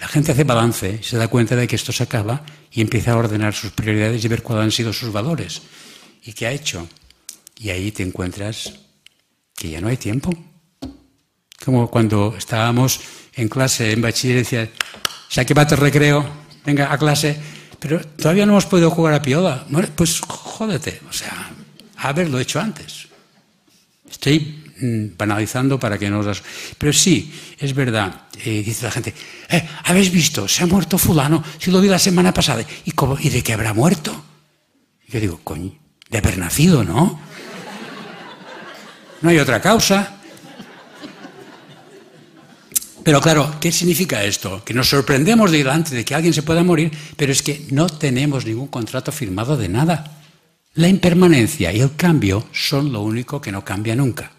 la 0.00 0.08
gente 0.08 0.32
hace 0.32 0.44
balance 0.44 1.02
se 1.02 1.18
da 1.18 1.28
cuenta 1.28 1.54
de 1.54 1.66
que 1.66 1.76
esto 1.76 1.92
se 1.92 2.04
acaba 2.04 2.42
y 2.72 2.80
empieza 2.80 3.12
a 3.12 3.16
ordenar 3.18 3.52
sus 3.52 3.72
prioridades 3.72 4.24
y 4.24 4.28
ver 4.28 4.42
cuáles 4.42 4.64
han 4.64 4.72
sido 4.72 4.94
sus 4.94 5.12
valores 5.12 5.60
y 6.24 6.32
qué 6.32 6.46
ha 6.46 6.52
hecho. 6.52 6.88
Y 7.58 7.70
ahí 7.70 7.92
te 7.92 8.02
encuentras 8.02 8.72
que 9.54 9.68
ya 9.68 9.82
no 9.82 9.88
hay 9.88 9.98
tiempo. 9.98 10.32
Como 11.64 11.90
cuando 11.90 12.34
estábamos 12.36 13.00
en 13.34 13.48
clase 13.48 13.92
en 13.92 14.02
bachiller 14.02 14.38
decía, 14.38 14.70
ya 15.30 15.44
que 15.44 15.54
va 15.54 15.62
el 15.62 15.76
recreo, 15.76 16.24
venga 16.64 16.92
a 16.92 16.98
clase, 16.98 17.38
pero 17.78 18.00
todavía 18.00 18.46
no 18.46 18.52
hemos 18.52 18.66
podido 18.66 18.90
jugar 18.90 19.14
a 19.14 19.22
piola. 19.22 19.66
Pues 19.94 20.20
jódete, 20.20 21.00
o 21.08 21.12
sea, 21.12 21.50
haberlo 21.96 22.38
hecho 22.38 22.60
antes. 22.60 23.08
Estoy 24.10 24.68
Mm, 24.80 25.16
banalizando 25.18 25.78
para 25.78 25.98
que 25.98 26.08
no 26.08 26.20
os... 26.20 26.42
Pero 26.78 26.92
sí, 26.92 27.34
es 27.58 27.74
verdad, 27.74 28.28
eh, 28.44 28.62
dice 28.64 28.84
la 28.86 28.92
gente, 28.92 29.12
eh, 29.48 29.68
¿habéis 29.84 30.12
visto? 30.12 30.46
Se 30.46 30.62
ha 30.62 30.66
muerto 30.66 30.98
fulano, 30.98 31.42
si 31.58 31.72
lo 31.72 31.80
vi 31.80 31.88
la 31.88 31.98
semana 31.98 32.32
pasada. 32.32 32.62
¿Y, 32.84 32.92
cómo, 32.92 33.18
¿Y 33.18 33.28
de 33.28 33.42
qué 33.42 33.54
habrá 33.54 33.74
muerto? 33.74 34.24
yo 35.08 35.18
digo, 35.18 35.40
coño, 35.42 35.72
de 36.10 36.18
haber 36.18 36.38
nacido, 36.38 36.84
¿no? 36.84 37.18
No 39.22 39.30
hay 39.30 39.38
otra 39.38 39.60
causa. 39.60 40.17
Pero 43.04 43.20
claro, 43.20 43.54
¿qué 43.60 43.72
significa 43.72 44.22
esto? 44.24 44.62
Que 44.64 44.74
nos 44.74 44.88
sorprendemos 44.88 45.50
delante 45.50 45.94
de 45.94 46.04
que 46.04 46.14
alguien 46.14 46.34
se 46.34 46.42
pueda 46.42 46.62
morir, 46.62 46.90
pero 47.16 47.32
es 47.32 47.42
que 47.42 47.66
no 47.70 47.86
tenemos 47.86 48.44
ningún 48.44 48.68
contrato 48.68 49.12
firmado 49.12 49.56
de 49.56 49.68
nada. 49.68 50.22
La 50.74 50.88
impermanencia 50.88 51.72
y 51.72 51.80
el 51.80 51.96
cambio 51.96 52.48
son 52.52 52.92
lo 52.92 53.02
único 53.02 53.40
que 53.40 53.52
no 53.52 53.64
cambia 53.64 53.96
nunca. 53.96 54.32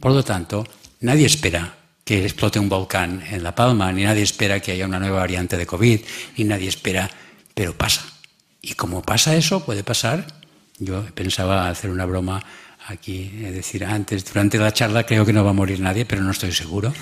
Por 0.00 0.12
lo 0.12 0.22
tanto, 0.22 0.66
nadie 1.00 1.26
espera 1.26 1.74
que 2.04 2.24
explote 2.24 2.58
un 2.58 2.68
volcán 2.68 3.22
en 3.30 3.42
La 3.42 3.54
Palma, 3.54 3.92
ni 3.92 4.04
nadie 4.04 4.22
espera 4.22 4.60
que 4.60 4.72
haya 4.72 4.86
una 4.86 4.98
nueva 4.98 5.18
variante 5.20 5.56
de 5.56 5.66
COVID, 5.66 6.00
ni 6.36 6.44
nadie 6.44 6.68
espera, 6.68 7.10
pero 7.54 7.76
pasa. 7.76 8.02
Y 8.62 8.74
como 8.74 9.02
pasa 9.02 9.36
eso, 9.36 9.64
puede 9.64 9.84
pasar. 9.84 10.26
Yo 10.78 11.04
pensaba 11.14 11.68
hacer 11.68 11.90
una 11.90 12.06
broma 12.06 12.42
aquí, 12.86 13.30
es 13.44 13.54
decir, 13.54 13.84
antes, 13.84 14.24
durante 14.24 14.58
la 14.58 14.72
charla 14.72 15.04
creo 15.04 15.24
que 15.26 15.32
no 15.32 15.44
va 15.44 15.50
a 15.50 15.54
morir 15.54 15.80
nadie, 15.80 16.06
pero 16.06 16.22
no 16.22 16.30
estoy 16.30 16.52
seguro. 16.52 16.92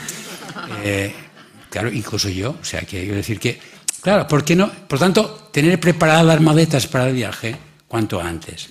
Eh, 0.82 1.14
claro, 1.70 1.90
incluso 1.92 2.28
yo, 2.28 2.56
o 2.60 2.64
sea, 2.64 2.82
quiero 2.82 3.14
decir 3.14 3.38
que, 3.38 3.58
claro, 4.00 4.26
¿por 4.26 4.44
qué 4.44 4.56
no? 4.56 4.70
Por 4.70 4.98
tanto, 4.98 5.48
tener 5.52 5.78
preparadas 5.80 6.26
las 6.26 6.40
maletas 6.40 6.86
para 6.86 7.08
el 7.08 7.14
viaje 7.14 7.56
cuanto 7.88 8.20
antes. 8.20 8.68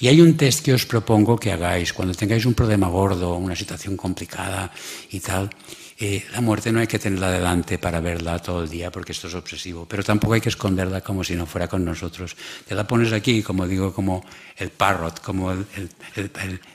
Y 0.00 0.08
hay 0.08 0.20
un 0.20 0.36
test 0.36 0.64
que 0.64 0.72
os 0.72 0.86
propongo 0.86 1.36
que 1.36 1.52
hagáis 1.52 1.92
cuando 1.92 2.14
tengáis 2.14 2.46
un 2.46 2.54
problema 2.54 2.88
gordo, 2.88 3.36
una 3.36 3.56
situación 3.56 3.96
complicada 3.96 4.70
y 5.10 5.20
tal. 5.20 5.50
Eh, 5.96 6.24
la 6.32 6.40
muerte 6.40 6.72
no 6.72 6.80
hay 6.80 6.88
que 6.88 6.98
tenerla 6.98 7.30
delante 7.30 7.78
para 7.78 8.00
verla 8.00 8.40
todo 8.40 8.64
el 8.64 8.68
día 8.68 8.90
porque 8.90 9.12
esto 9.12 9.28
es 9.28 9.34
obsesivo, 9.34 9.86
pero 9.88 10.02
tampoco 10.02 10.34
hay 10.34 10.40
que 10.40 10.48
esconderla 10.48 11.00
como 11.02 11.22
si 11.22 11.36
no 11.36 11.46
fuera 11.46 11.68
con 11.68 11.84
nosotros. 11.84 12.36
Te 12.66 12.74
la 12.74 12.84
pones 12.84 13.12
aquí, 13.12 13.42
como 13.42 13.66
digo, 13.66 13.94
como 13.94 14.24
el 14.56 14.70
parrot, 14.70 15.20
como 15.20 15.52
el, 15.52 15.66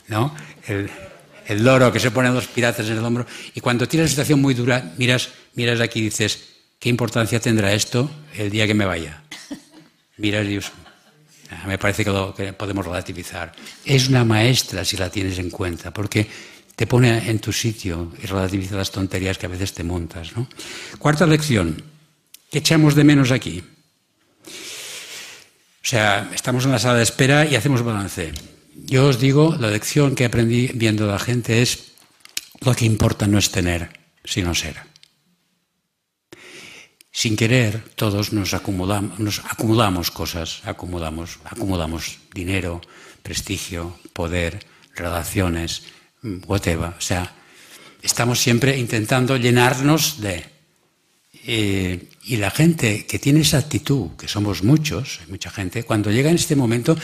¿no? 0.07 0.33
el, 0.67 0.89
el 1.49 1.63
loro 1.63 1.91
que 1.91 1.99
se 1.99 2.11
ponen 2.11 2.33
los 2.33 2.47
piratas 2.47 2.87
en 2.87 2.97
el 2.97 3.03
hombro. 3.03 3.25
Y 3.55 3.59
cuando 3.59 3.87
tienes 3.87 4.05
una 4.05 4.11
situación 4.11 4.39
muy 4.39 4.53
dura, 4.53 4.93
miras, 4.97 5.29
miras 5.55 5.81
aquí 5.81 5.99
y 5.99 6.03
dices, 6.03 6.39
¿qué 6.79 6.89
importancia 6.89 7.39
tendrá 7.39 7.73
esto 7.73 8.09
el 8.37 8.51
día 8.51 8.67
que 8.67 8.75
me 8.75 8.85
vaya? 8.85 9.23
Miras 10.17 10.45
y 10.45 10.59
me 11.65 11.79
parece 11.79 12.03
que 12.05 12.11
lo 12.11 12.35
que 12.35 12.53
podemos 12.53 12.85
relativizar. 12.85 13.51
Es 13.83 14.07
una 14.07 14.23
maestra 14.23 14.85
si 14.85 14.95
la 14.97 15.09
tienes 15.09 15.39
en 15.39 15.49
cuenta, 15.49 15.91
porque 15.91 16.27
te 16.75 16.85
pone 16.85 17.29
en 17.29 17.39
tu 17.39 17.51
sitio 17.51 18.13
y 18.21 18.27
relativiza 18.27 18.75
las 18.75 18.91
tonterías 18.91 19.37
que 19.39 19.47
a 19.47 19.49
veces 19.49 19.73
te 19.73 19.83
montas. 19.83 20.35
¿no? 20.37 20.47
Cuarta 20.99 21.25
lección, 21.25 21.81
¿qué 22.51 22.59
echamos 22.59 22.93
de 22.93 23.03
menos 23.03 23.31
aquí? 23.31 23.63
O 24.45 25.87
sea, 25.89 26.29
estamos 26.31 26.65
en 26.65 26.71
la 26.71 26.79
sala 26.79 26.97
de 26.97 27.03
espera 27.03 27.45
y 27.45 27.55
hacemos 27.55 27.81
balance. 27.81 28.31
Yo 28.85 29.07
os 29.07 29.19
digo, 29.19 29.55
la 29.59 29.69
lección 29.69 30.15
que 30.15 30.25
aprendí 30.25 30.71
viendo 30.73 31.05
a 31.05 31.13
la 31.13 31.19
gente 31.19 31.61
es, 31.61 31.93
lo 32.61 32.75
que 32.75 32.85
importa 32.85 33.27
no 33.27 33.37
es 33.37 33.51
tener, 33.51 33.89
sino 34.23 34.53
ser 34.53 34.89
sin 37.19 37.35
querer, 37.35 37.83
todos 37.95 38.31
nos 38.31 38.53
acumulamos, 38.53 39.19
nos 39.19 39.39
acumulamos 39.43 40.09
cosas, 40.09 40.61
acumulamos, 40.63 41.39
acumulamos 41.43 42.19
dinero, 42.33 42.79
prestigio, 43.21 43.99
poder, 44.13 44.63
relaciones, 44.95 45.83
whatever. 46.47 46.93
O 46.97 47.01
sea, 47.01 47.35
estamos 48.01 48.39
siempre 48.39 48.77
intentando 48.77 49.35
llenarnos 49.35 50.21
de... 50.21 50.45
Eh, 51.45 52.07
y 52.23 52.37
la 52.37 52.51
gente 52.51 53.05
que 53.05 53.19
tiene 53.19 53.41
esa 53.41 53.57
actitud, 53.57 54.11
que 54.15 54.29
somos 54.29 54.63
muchos, 54.63 55.19
mucha 55.27 55.49
gente, 55.49 55.83
cuando 55.83 56.11
llega 56.11 56.29
en 56.29 56.35
este 56.35 56.55
momento 56.55 56.95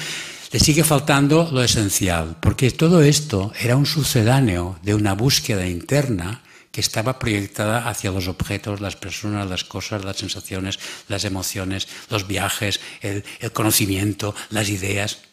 le 0.55 0.61
sigue 0.61 0.85
faltando 0.85 1.49
lo 1.51 1.61
esencial, 1.61 2.37
porque 2.39 2.71
todo 2.71 3.01
esto 3.01 3.51
era 3.59 3.75
un 3.75 3.85
sucedáneo 3.85 4.79
de 4.83 4.95
una 4.95 5.11
búsqueda 5.11 5.67
interna 5.67 6.43
que 6.71 6.79
estaba 6.79 7.19
proyectada 7.19 7.89
hacia 7.89 8.11
los 8.11 8.29
objetos, 8.29 8.79
las 8.79 8.95
personas, 8.95 9.49
las 9.49 9.65
cosas, 9.65 10.05
las 10.05 10.15
sensaciones, 10.15 10.79
las 11.09 11.25
emociones, 11.25 11.89
los 12.09 12.25
viajes, 12.25 12.79
el, 13.01 13.25
conocimiento, 13.51 14.33
las 14.49 14.69
ideas. 14.69 15.23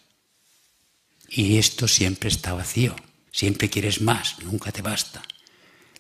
Y 1.28 1.56
esto 1.56 1.86
siempre 1.86 2.28
está 2.28 2.54
vacío. 2.54 2.96
Siempre 3.30 3.70
quieres 3.70 4.00
más, 4.00 4.40
nunca 4.42 4.72
te 4.72 4.82
basta. 4.82 5.22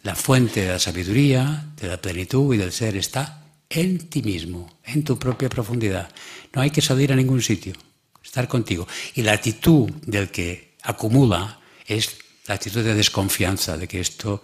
La 0.02 0.16
fuente 0.16 0.62
de 0.62 0.72
la 0.72 0.80
sabiduría, 0.80 1.68
de 1.80 1.86
la 1.86 2.02
plenitud 2.02 2.52
y 2.52 2.58
del 2.58 2.72
ser 2.72 2.96
está 2.96 3.46
en 3.70 4.00
ti 4.08 4.20
mismo, 4.20 4.80
en 4.82 5.04
tu 5.04 5.16
propia 5.16 5.48
profundidad. 5.48 6.10
No 6.52 6.60
hay 6.60 6.72
que 6.72 6.82
salir 6.82 7.12
a 7.12 7.16
ningún 7.16 7.40
sitio, 7.40 7.74
estar 8.22 8.48
contigo. 8.48 8.86
Y 9.14 9.22
la 9.22 9.32
actitud 9.32 9.90
del 10.06 10.30
que 10.30 10.76
acumula 10.82 11.60
es 11.86 12.16
la 12.46 12.54
actitud 12.54 12.82
de 12.82 12.94
desconfianza, 12.94 13.76
de 13.76 13.86
que 13.86 14.00
esto 14.00 14.40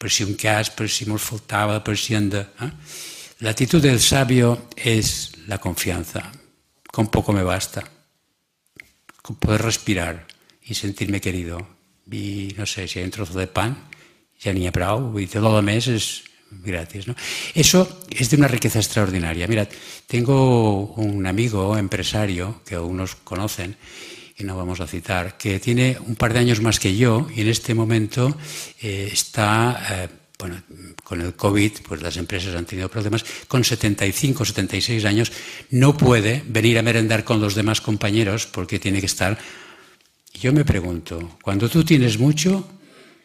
per 0.00 0.10
si 0.10 0.24
un 0.24 0.32
cas, 0.34 0.70
per 0.70 0.88
si 0.88 1.04
ens 1.04 1.20
faltava, 1.20 1.82
per 1.84 1.96
si 1.98 2.14
hem 2.16 2.30
de... 2.32 2.40
¿eh? 2.40 2.70
La 3.40 3.50
actitud 3.50 3.82
del 3.82 4.00
sabio 4.00 4.68
es 4.76 5.32
la 5.46 5.58
confianza. 5.58 6.32
Con 6.90 7.08
poco 7.08 7.32
me 7.32 7.42
basta. 7.42 7.84
Con 9.20 9.36
poder 9.36 9.62
respirar 9.62 10.26
y 10.62 10.74
sentirme 10.74 11.20
querido. 11.20 11.60
Y 12.10 12.54
no 12.56 12.64
sé, 12.64 12.88
si 12.88 12.98
hay 12.98 13.04
un 13.04 13.10
trozo 13.10 13.38
de 13.38 13.46
pan, 13.46 13.76
ja 14.40 14.52
n'hi 14.52 14.66
ha 14.66 14.72
prou. 14.72 15.18
Y 15.20 15.26
todo 15.26 15.48
lo 15.48 15.56
demás 15.56 15.86
es 15.86 16.24
gratis. 16.50 17.06
¿no? 17.06 17.14
Eso 17.54 18.00
es 18.10 18.30
de 18.30 18.36
una 18.36 18.48
riqueza 18.48 18.78
extraordinaria. 18.78 19.46
Mirad, 19.46 19.68
tengo 20.06 20.86
un 20.94 21.26
amigo 21.26 21.76
empresario 21.76 22.62
que 22.66 22.74
algunos 22.74 23.14
conocen, 23.16 23.76
y 24.38 24.44
no 24.44 24.56
vamos 24.56 24.80
a 24.80 24.86
citar, 24.86 25.36
que 25.36 25.60
tiene 25.60 25.98
un 26.06 26.16
par 26.16 26.32
de 26.32 26.40
años 26.40 26.60
más 26.60 26.80
que 26.80 26.96
yo 26.96 27.28
y 27.34 27.42
en 27.42 27.48
este 27.48 27.74
momento 27.74 28.36
eh, 28.80 29.08
está... 29.12 29.86
Eh, 29.90 30.08
bueno, 30.40 30.62
con 31.04 31.20
el 31.20 31.34
COVID, 31.34 31.72
pues 31.86 32.00
las 32.00 32.16
empresas 32.16 32.56
han 32.56 32.64
tenido 32.64 32.88
problemas, 32.88 33.22
con 33.46 33.62
75, 33.62 34.46
76 34.46 35.04
años 35.04 35.30
no 35.68 35.94
puede 35.98 36.42
venir 36.46 36.78
a 36.78 36.82
merendar 36.82 37.24
con 37.24 37.42
los 37.42 37.54
demás 37.54 37.82
compañeros 37.82 38.46
porque 38.46 38.78
tiene 38.78 39.00
que 39.00 39.06
estar... 39.06 39.38
Yo 40.32 40.54
me 40.54 40.64
pregunto, 40.64 41.36
cuando 41.42 41.68
tú 41.68 41.84
tienes 41.84 42.18
mucho, 42.18 42.66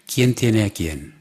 ¿quién 0.05 0.33
tiene 0.33 0.65
a 0.65 0.71
quién? 0.71 1.14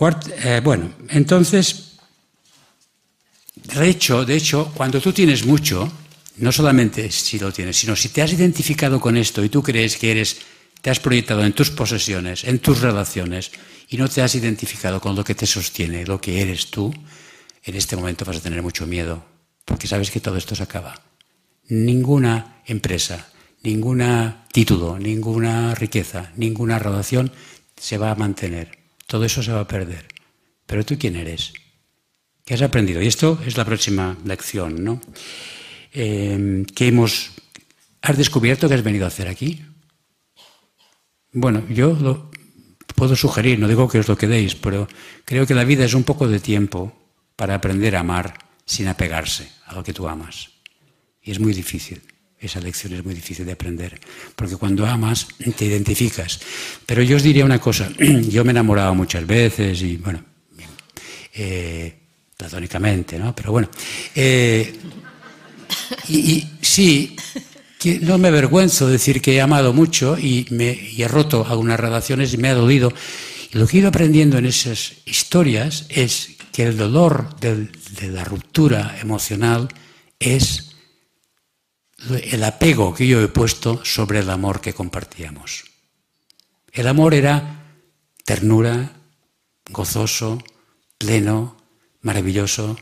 Eh, 0.00 0.60
bueno, 0.64 0.92
entonces, 1.10 1.96
de 3.54 3.88
hecho, 3.88 4.24
de 4.24 4.34
hecho, 4.34 4.72
cuando 4.74 5.00
tú 5.00 5.12
tienes 5.12 5.44
mucho, 5.44 5.92
no 6.38 6.50
solamente 6.52 7.10
si 7.10 7.38
lo 7.38 7.52
tienes, 7.52 7.76
sino 7.76 7.94
si 7.94 8.08
te 8.08 8.22
has 8.22 8.32
identificado 8.32 8.98
con 8.98 9.18
esto 9.18 9.44
y 9.44 9.50
tú 9.50 9.62
crees 9.62 9.96
que 9.96 10.10
eres 10.10 10.38
te 10.80 10.88
has 10.88 11.00
proyectado 11.00 11.44
en 11.44 11.52
tus 11.52 11.70
posesiones, 11.70 12.44
en 12.44 12.58
tus 12.60 12.80
relaciones, 12.80 13.50
y 13.90 13.98
no 13.98 14.08
te 14.08 14.22
has 14.22 14.34
identificado 14.34 15.00
con 15.00 15.14
lo 15.14 15.22
que 15.22 15.34
te 15.34 15.46
sostiene, 15.46 16.06
lo 16.06 16.18
que 16.18 16.40
eres 16.40 16.70
tú, 16.70 16.90
en 17.62 17.74
este 17.74 17.96
momento 17.96 18.24
vas 18.24 18.38
a 18.38 18.40
tener 18.40 18.62
mucho 18.62 18.86
miedo, 18.86 19.22
porque 19.66 19.86
sabes 19.86 20.10
que 20.10 20.20
todo 20.20 20.38
esto 20.38 20.54
se 20.54 20.62
acaba. 20.62 20.94
Ninguna 21.68 22.62
empresa, 22.64 23.28
ningún 23.62 24.02
título, 24.50 24.98
ninguna 24.98 25.74
riqueza, 25.74 26.32
ninguna 26.36 26.78
relación 26.78 27.30
se 27.76 27.98
va 27.98 28.12
a 28.12 28.14
mantener. 28.14 28.79
Todo 29.10 29.24
eso 29.24 29.42
se 29.42 29.50
va 29.50 29.62
a 29.62 29.66
perder. 29.66 30.06
Pero 30.66 30.86
tú 30.86 30.96
quién 30.96 31.16
eres? 31.16 31.52
¿Qué 32.44 32.54
has 32.54 32.62
aprendido? 32.62 33.02
Y 33.02 33.08
esto 33.08 33.40
es 33.44 33.56
la 33.56 33.64
próxima 33.64 34.16
lección, 34.24 34.84
¿no? 34.84 35.00
Eh, 35.92 36.64
¿Qué 36.76 36.86
hemos... 36.86 37.32
¿Has 38.02 38.16
descubierto 38.16 38.68
que 38.68 38.74
has 38.74 38.84
venido 38.84 39.06
a 39.06 39.08
hacer 39.08 39.26
aquí? 39.26 39.64
Bueno, 41.32 41.66
yo 41.68 41.98
lo 42.00 42.30
puedo 42.94 43.16
sugerir, 43.16 43.58
no 43.58 43.66
digo 43.66 43.88
que 43.88 43.98
os 43.98 44.06
lo 44.06 44.16
quedéis, 44.16 44.54
pero 44.54 44.86
creo 45.24 45.44
que 45.44 45.54
la 45.54 45.64
vida 45.64 45.84
es 45.84 45.94
un 45.94 46.04
poco 46.04 46.28
de 46.28 46.38
tiempo 46.38 46.94
para 47.34 47.56
aprender 47.56 47.96
a 47.96 48.00
amar 48.00 48.38
sin 48.64 48.86
apegarse 48.86 49.50
a 49.66 49.74
lo 49.74 49.82
que 49.82 49.92
tú 49.92 50.06
amas. 50.06 50.50
Y 51.20 51.32
es 51.32 51.40
muy 51.40 51.52
difícil. 51.52 52.00
Esa 52.40 52.58
lección 52.58 52.94
es 52.94 53.04
muy 53.04 53.14
difícil 53.14 53.44
de 53.44 53.52
aprender, 53.52 54.00
porque 54.34 54.56
cuando 54.56 54.86
amas 54.86 55.28
te 55.56 55.66
identificas. 55.66 56.40
Pero 56.86 57.02
yo 57.02 57.16
os 57.16 57.22
diría 57.22 57.44
una 57.44 57.60
cosa, 57.60 57.90
yo 57.98 58.44
me 58.44 58.50
he 58.50 58.52
enamorado 58.52 58.94
muchas 58.94 59.26
veces 59.26 59.82
y, 59.82 59.98
bueno, 59.98 60.24
eh, 61.34 61.94
platónicamente, 62.36 63.18
¿no? 63.18 63.36
Pero 63.36 63.52
bueno, 63.52 63.68
eh, 64.14 64.72
y, 66.08 66.46
sí, 66.62 67.14
que 67.78 68.00
no 68.00 68.16
me 68.16 68.28
avergüenzo 68.28 68.86
de 68.86 68.92
decir 68.92 69.20
que 69.20 69.34
he 69.34 69.40
amado 69.42 69.74
mucho 69.74 70.16
y, 70.18 70.46
me, 70.50 70.72
y 70.72 71.02
he 71.02 71.08
roto 71.08 71.46
algunas 71.46 71.78
relaciones 71.78 72.32
y 72.32 72.38
me 72.38 72.48
ha 72.48 72.54
dolido. 72.54 72.90
Y 73.52 73.58
lo 73.58 73.66
que 73.66 73.76
he 73.76 73.80
ido 73.80 73.90
aprendiendo 73.90 74.38
en 74.38 74.46
esas 74.46 74.94
historias 75.04 75.84
es 75.90 76.36
que 76.52 76.62
el 76.62 76.78
dolor 76.78 77.38
de 77.38 78.08
la 78.08 78.24
ruptura 78.24 78.96
emocional 79.00 79.68
es 80.18 80.69
el 82.08 82.44
apego 82.44 82.94
que 82.94 83.06
yo 83.06 83.20
he 83.20 83.28
puesto 83.28 83.84
sobre 83.84 84.20
el 84.20 84.30
amor 84.30 84.60
que 84.60 84.72
compartíamos. 84.72 85.64
El 86.72 86.88
amor 86.88 87.14
era 87.14 87.64
ternura, 88.24 88.92
gozoso, 89.68 90.42
pleno, 90.98 91.56
maravilloso, 92.02 92.78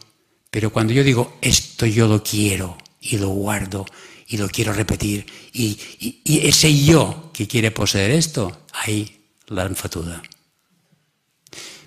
pero 0.50 0.70
cuando 0.70 0.92
yo 0.92 1.02
digo 1.02 1.38
esto 1.40 1.86
yo 1.86 2.06
lo 2.06 2.22
quiero 2.22 2.76
y 3.00 3.18
lo 3.18 3.28
guardo 3.28 3.86
y 4.28 4.36
lo 4.36 4.48
quiero 4.48 4.74
repetir, 4.74 5.24
y, 5.52 5.78
ese 6.26 6.84
yo 6.84 7.30
que 7.32 7.46
quiere 7.46 7.70
poseer 7.70 8.10
esto, 8.10 8.66
ahí 8.74 9.24
la 9.46 9.64
enfatuda. 9.64 10.22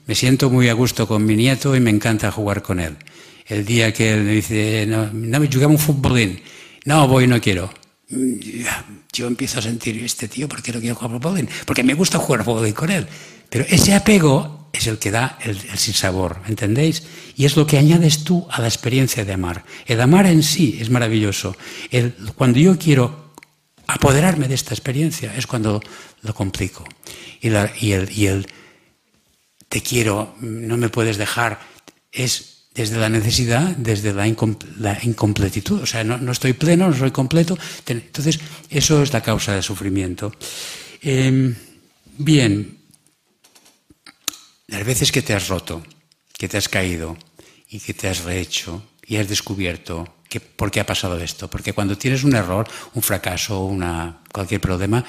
Me 0.08 0.15
siento 0.15 0.50
muy 0.50 0.67
a 0.67 0.74
gusto 0.74 1.08
con 1.08 1.24
mi 1.24 1.36
nieto 1.36 1.76
y 1.76 1.80
me 1.80 1.91
encanta 1.91 2.32
jugar 2.32 2.63
con 2.63 2.80
él. 2.80 2.98
El 3.46 3.63
día 3.63 3.94
que 3.94 4.13
él 4.13 4.24
me 4.24 4.32
dice, 4.32 4.86
no, 4.88 5.12
no 5.13 5.39
me 5.39 5.67
un 5.67 5.78
futbolín, 5.78 6.41
no 6.86 7.08
voy, 7.08 7.28
no 7.28 7.39
quiero. 7.39 7.72
Yo 9.13 9.28
empiezo 9.28 9.60
a 9.60 9.62
sentir, 9.62 10.04
este 10.04 10.28
tío, 10.28 10.50
¿por 10.50 10.62
qué 10.62 10.72
no 10.72 10.80
quiero 10.80 10.96
jugar 10.96 11.12
fútbol? 11.12 11.48
Porque 11.65 11.84
me 11.84 11.94
gusta 11.94 12.17
jugar 12.17 12.44
fútbol 12.44 12.74
con 12.74 12.91
él. 12.91 13.08
Pero 13.50 13.65
ese 13.70 13.94
apego 13.94 14.70
es 14.74 14.88
el 14.88 14.98
que 14.98 15.12
da 15.12 15.38
el, 15.41 15.52
el 15.52 15.78
sinsabor, 15.78 16.41
¿entendéis? 16.48 17.04
Y 17.36 17.46
es 17.46 17.56
lo 17.56 17.67
que 17.67 17.78
añades 17.78 18.24
tú 18.24 18.48
a 18.50 18.62
la 18.62 18.67
experiencia 18.67 19.26
de 19.26 19.34
amar. 19.34 19.63
El 19.86 20.02
amar 20.02 20.26
en 20.26 20.44
sí 20.44 20.78
es 20.80 20.89
maravilloso. 20.89 21.56
Cuando 22.36 22.60
yo 22.60 22.78
quiero 22.78 23.34
apoderarme 23.88 24.48
de 24.48 24.56
esta 24.56 24.74
experiencia 24.74 25.34
es 25.36 25.48
cuando 25.48 25.82
lo 26.22 26.34
complico. 26.34 26.86
Y 27.41 27.50
el 27.50 28.48
te 29.72 29.82
quiero, 29.82 30.36
no 30.41 30.76
me 30.76 30.89
puedes 30.89 31.17
dejar, 31.17 31.62
es 32.12 32.61
desde 32.74 32.98
la 32.98 33.10
necesidad, 33.10 33.76
desde 33.76 34.14
la, 34.14 34.26
la 34.80 35.00
incompletitud. 35.04 35.82
O 35.82 35.86
sea, 35.86 36.04
no, 36.04 36.32
estoy 36.32 36.54
pleno, 36.54 36.90
no 36.90 36.96
soy 36.96 37.12
completo. 37.12 37.58
Entonces, 37.86 38.40
eso 38.70 39.04
es 39.04 39.12
la 39.14 39.22
causa 39.22 39.54
del 39.54 39.64
sufrimiento. 39.64 40.32
Eh, 41.02 41.54
bien, 42.18 42.78
las 44.68 44.86
veces 44.86 45.12
que 45.12 45.22
te 45.22 45.34
has 45.34 45.50
roto, 45.50 45.84
que 46.38 46.48
te 46.48 46.58
has 46.58 46.70
caído 46.70 47.18
y 47.70 47.80
que 47.80 47.94
te 47.94 48.08
has 48.08 48.24
rehecho 48.24 48.84
y 49.06 49.18
has 49.18 49.28
descubierto 49.28 50.16
que, 50.30 50.40
por 50.40 50.72
qué 50.72 50.80
ha 50.80 50.86
pasado 50.86 51.20
esto. 51.20 51.50
Porque 51.50 51.74
cuando 51.74 51.98
tienes 51.98 52.24
un 52.24 52.36
error, 52.36 52.68
un 52.94 53.02
fracaso, 53.02 53.66
una, 53.66 54.22
cualquier 54.32 54.62
problema, 54.62 55.04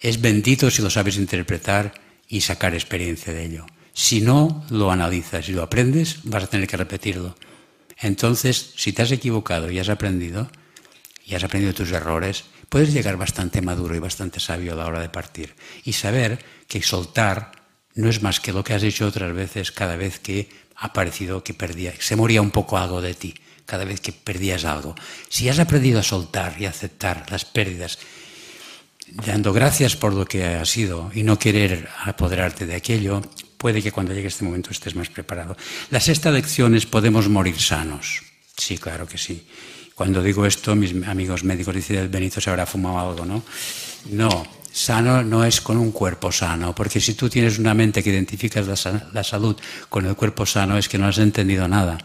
es 0.00 0.20
bendito 0.20 0.70
si 0.70 0.82
lo 0.82 0.90
sabes 0.90 1.16
interpretar 1.16 1.94
y 2.28 2.42
sacar 2.42 2.74
experiencia 2.74 3.32
de 3.32 3.44
ello. 3.46 3.66
Si 3.98 4.20
no 4.20 4.62
lo 4.68 4.92
analizas 4.92 5.48
y 5.48 5.52
lo 5.52 5.62
aprendes, 5.62 6.18
vas 6.24 6.44
a 6.44 6.46
tener 6.48 6.68
que 6.68 6.76
repetirlo. 6.76 7.34
Entonces, 7.96 8.74
si 8.76 8.92
te 8.92 9.00
has 9.00 9.10
equivocado 9.10 9.70
y 9.70 9.78
has 9.78 9.88
aprendido, 9.88 10.50
y 11.24 11.34
has 11.34 11.42
aprendido 11.42 11.72
tus 11.72 11.90
errores, 11.92 12.44
puedes 12.68 12.92
llegar 12.92 13.16
bastante 13.16 13.62
maduro 13.62 13.96
y 13.96 13.98
bastante 13.98 14.38
sabio 14.38 14.74
a 14.74 14.76
la 14.76 14.84
hora 14.84 15.00
de 15.00 15.08
partir. 15.08 15.54
Y 15.82 15.94
saber 15.94 16.44
que 16.68 16.82
soltar 16.82 17.52
no 17.94 18.10
es 18.10 18.20
más 18.20 18.38
que 18.38 18.52
lo 18.52 18.62
que 18.62 18.74
has 18.74 18.82
hecho 18.82 19.06
otras 19.06 19.34
veces 19.34 19.72
cada 19.72 19.96
vez 19.96 20.18
que 20.20 20.50
ha 20.76 20.92
parecido 20.92 21.42
que 21.42 21.54
perdía, 21.54 21.94
se 21.98 22.16
moría 22.16 22.42
un 22.42 22.50
poco 22.50 22.76
algo 22.76 23.00
de 23.00 23.14
ti, 23.14 23.34
cada 23.64 23.86
vez 23.86 24.02
que 24.02 24.12
perdías 24.12 24.66
algo. 24.66 24.94
Si 25.30 25.48
has 25.48 25.58
aprendido 25.58 26.00
a 26.00 26.02
soltar 26.02 26.60
y 26.60 26.66
aceptar 26.66 27.24
las 27.30 27.46
pérdidas, 27.46 27.98
dando 29.08 29.54
gracias 29.54 29.96
por 29.96 30.12
lo 30.12 30.26
que 30.26 30.44
ha 30.44 30.64
sido 30.66 31.10
y 31.14 31.22
no 31.22 31.38
querer 31.38 31.88
apoderarte 32.04 32.66
de 32.66 32.76
aquello, 32.76 33.22
puede 33.56 33.82
que 33.82 33.92
cuando 33.92 34.12
llegue 34.12 34.28
este 34.28 34.44
momento 34.44 34.70
estés 34.70 34.94
más 34.94 35.08
preparado. 35.08 35.56
La 35.90 36.00
sexta 36.00 36.30
lección 36.30 36.74
es 36.74 36.86
podemos 36.86 37.28
morir 37.28 37.58
sanos. 37.60 38.22
Sí, 38.56 38.78
claro 38.78 39.06
que 39.06 39.18
sí. 39.18 39.46
Cuando 39.94 40.22
digo 40.22 40.44
esto, 40.44 40.74
mis 40.76 40.92
amigos 41.06 41.44
médicos 41.44 41.74
dicen, 41.74 42.10
Benito 42.10 42.40
se 42.40 42.50
habrá 42.50 42.66
fumado 42.66 43.10
algo, 43.10 43.24
¿no? 43.24 43.42
No, 44.10 44.46
Sano 44.76 45.24
no 45.24 45.42
es 45.42 45.62
con 45.62 45.78
un 45.78 45.90
cuerpo 45.90 46.30
sano, 46.30 46.74
porque 46.74 47.00
si 47.00 47.14
tú 47.14 47.30
tienes 47.30 47.58
una 47.58 47.72
mente 47.72 48.02
que 48.02 48.10
identificas 48.10 48.66
la, 48.66 49.08
la, 49.14 49.24
salud 49.24 49.56
con 49.88 50.04
el 50.04 50.14
cuerpo 50.14 50.44
sano 50.44 50.76
es 50.76 50.86
que 50.86 50.98
no 50.98 51.06
has 51.06 51.16
entendido 51.16 51.66
nada. 51.66 51.96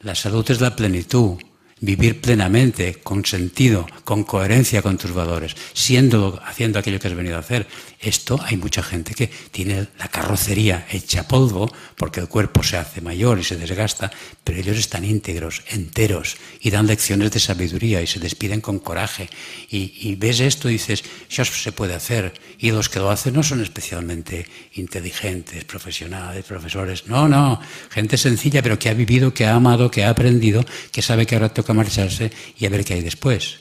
La 0.00 0.16
salud 0.16 0.44
es 0.50 0.60
la 0.60 0.74
plenitud, 0.74 1.38
vivir 1.80 2.20
plenamente, 2.20 2.96
con 2.96 3.24
sentido, 3.24 3.86
con 4.04 4.24
coherencia 4.24 4.82
con 4.82 4.98
tus 4.98 5.12
valores, 5.12 5.54
siendo, 5.72 6.40
haciendo 6.44 6.80
aquello 6.80 6.98
que 6.98 7.06
has 7.06 7.14
venido 7.14 7.36
a 7.36 7.40
hacer. 7.40 7.68
Esto 8.04 8.38
hay 8.44 8.58
mucha 8.58 8.82
gente 8.82 9.14
que 9.14 9.30
tiene 9.50 9.88
la 9.98 10.08
carrocería 10.08 10.86
hecha 10.90 11.26
polvo 11.26 11.72
porque 11.96 12.20
el 12.20 12.28
cuerpo 12.28 12.62
se 12.62 12.76
hace 12.76 13.00
mayor 13.00 13.38
y 13.38 13.44
se 13.44 13.56
desgasta, 13.56 14.10
pero 14.44 14.58
ellos 14.58 14.76
están 14.76 15.06
íntegros, 15.06 15.62
enteros 15.68 16.36
y 16.60 16.68
dan 16.68 16.86
lecciones 16.86 17.30
de 17.30 17.40
sabiduría 17.40 18.02
y 18.02 18.06
se 18.06 18.20
despiden 18.20 18.60
con 18.60 18.78
coraje. 18.78 19.30
Y, 19.70 19.94
y 19.98 20.16
ves 20.16 20.40
esto 20.40 20.68
y 20.68 20.74
dices, 20.74 21.02
eso 21.30 21.44
se 21.46 21.72
puede 21.72 21.94
hacer. 21.94 22.34
Y 22.58 22.72
los 22.72 22.90
que 22.90 22.98
lo 22.98 23.08
hacen 23.08 23.32
no 23.32 23.42
son 23.42 23.62
especialmente 23.62 24.46
inteligentes, 24.74 25.64
profesionales, 25.64 26.44
profesores. 26.44 27.06
No, 27.06 27.26
no, 27.26 27.58
gente 27.88 28.18
sencilla, 28.18 28.60
pero 28.60 28.78
que 28.78 28.90
ha 28.90 28.94
vivido, 28.94 29.32
que 29.32 29.46
ha 29.46 29.54
amado, 29.54 29.90
que 29.90 30.04
ha 30.04 30.10
aprendido, 30.10 30.62
que 30.92 31.00
sabe 31.00 31.24
que 31.24 31.36
ahora 31.36 31.54
toca 31.54 31.72
marcharse 31.72 32.30
y 32.58 32.66
a 32.66 32.68
ver 32.68 32.84
qué 32.84 32.92
hay 32.92 33.02
después. 33.02 33.60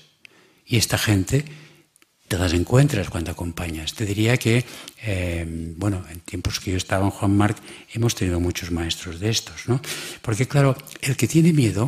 Y 0.65 0.75
esta 0.75 0.97
gente 0.97 1.62
te 2.33 2.39
las 2.39 2.53
encuentras 2.53 3.11
cuando 3.11 3.29
acompañas. 3.29 3.93
Te 3.93 4.07
diría 4.07 4.37
que, 4.37 4.65
eh, 5.05 5.45
bueno, 5.77 6.03
en 6.09 6.19
tiempos 6.21 6.59
que 6.59 6.71
yo 6.71 6.77
estaba 6.77 7.05
en 7.05 7.11
Juan 7.11 7.37
Marc, 7.37 7.57
hemos 7.93 8.15
tenido 8.15 8.39
muchos 8.39 8.71
maestros 8.71 9.19
de 9.19 9.29
estos, 9.29 9.67
¿no? 9.67 9.79
Porque, 10.23 10.47
claro, 10.47 10.75
el 11.01 11.15
que 11.15 11.27
tiene 11.27 11.53
miedo, 11.53 11.87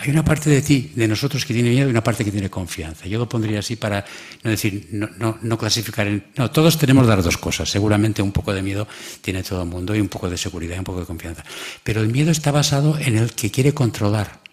hay 0.00 0.10
una 0.10 0.24
parte 0.24 0.48
de 0.48 0.62
ti, 0.62 0.92
de 0.94 1.06
nosotros 1.06 1.44
que 1.44 1.52
tiene 1.52 1.68
miedo 1.68 1.86
y 1.86 1.90
una 1.90 2.02
parte 2.02 2.24
que 2.24 2.30
tiene 2.30 2.48
confianza. 2.48 3.06
Yo 3.06 3.18
lo 3.18 3.28
pondría 3.28 3.58
así 3.58 3.76
para 3.76 4.02
no 4.42 4.50
decir, 4.50 4.88
no, 4.92 5.10
no, 5.18 5.36
no 5.42 5.58
clasificar 5.58 6.06
en... 6.06 6.24
No, 6.38 6.50
todos 6.50 6.78
tenemos 6.78 7.06
las 7.06 7.22
dos 7.22 7.36
cosas. 7.36 7.68
Seguramente 7.68 8.22
un 8.22 8.32
poco 8.32 8.54
de 8.54 8.62
miedo 8.62 8.88
tiene 9.20 9.42
todo 9.42 9.64
el 9.64 9.68
mundo 9.68 9.94
y 9.94 10.00
un 10.00 10.08
poco 10.08 10.30
de 10.30 10.38
seguridad 10.38 10.76
y 10.76 10.78
un 10.78 10.84
poco 10.84 11.00
de 11.00 11.06
confianza. 11.06 11.44
Pero 11.82 12.00
el 12.00 12.08
miedo 12.08 12.30
está 12.30 12.52
basado 12.52 12.98
en 12.98 13.18
el 13.18 13.34
que 13.34 13.50
quiere 13.50 13.74
controlar 13.74 14.43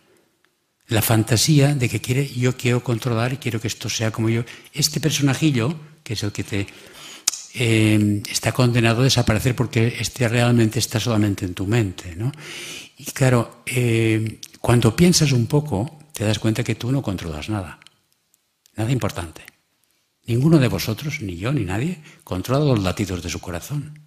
la 0.92 1.02
fantasía 1.02 1.74
de 1.74 1.88
que 1.88 2.02
quiere, 2.02 2.28
yo 2.28 2.58
quiero 2.58 2.84
controlar 2.84 3.32
y 3.32 3.38
quiero 3.38 3.62
que 3.62 3.70
esto 3.70 3.88
sea 3.88 4.12
como 4.12 4.28
yo. 4.28 4.44
Este 4.74 5.00
personajillo, 5.00 5.74
que 6.04 6.14
es 6.14 6.24
el 6.24 6.34
que 6.34 6.44
te 6.44 6.68
eh, 7.54 8.22
está 8.30 8.52
condenado 8.52 9.00
a 9.00 9.06
desaparecer 9.06 9.56
porque 9.56 9.96
este 10.00 10.28
realmente 10.28 10.80
está 10.80 11.00
solamente 11.00 11.46
en 11.46 11.54
tu 11.54 11.66
mente. 11.66 12.14
¿no? 12.18 12.34
Y 12.98 13.06
claro, 13.06 13.64
eh, 13.68 14.42
cuando 14.60 14.94
piensas 14.94 15.32
un 15.32 15.48
poco, 15.48 15.98
te 16.12 16.26
das 16.26 16.40
cuenta 16.40 16.62
que 16.62 16.76
tú 16.76 16.92
no 16.92 17.02
controlas 17.02 17.48
nada. 17.48 17.80
Nada 18.76 18.92
importante. 18.92 19.44
Ninguno 20.26 20.60
de 20.60 20.68
vosotros, 20.68 21.22
ni 21.22 21.38
yo, 21.38 21.54
ni 21.54 21.64
nadie, 21.64 22.04
controla 22.26 22.66
los 22.66 22.84
latidos 22.84 23.24
de 23.24 23.30
su 23.30 23.40
corazón, 23.40 23.98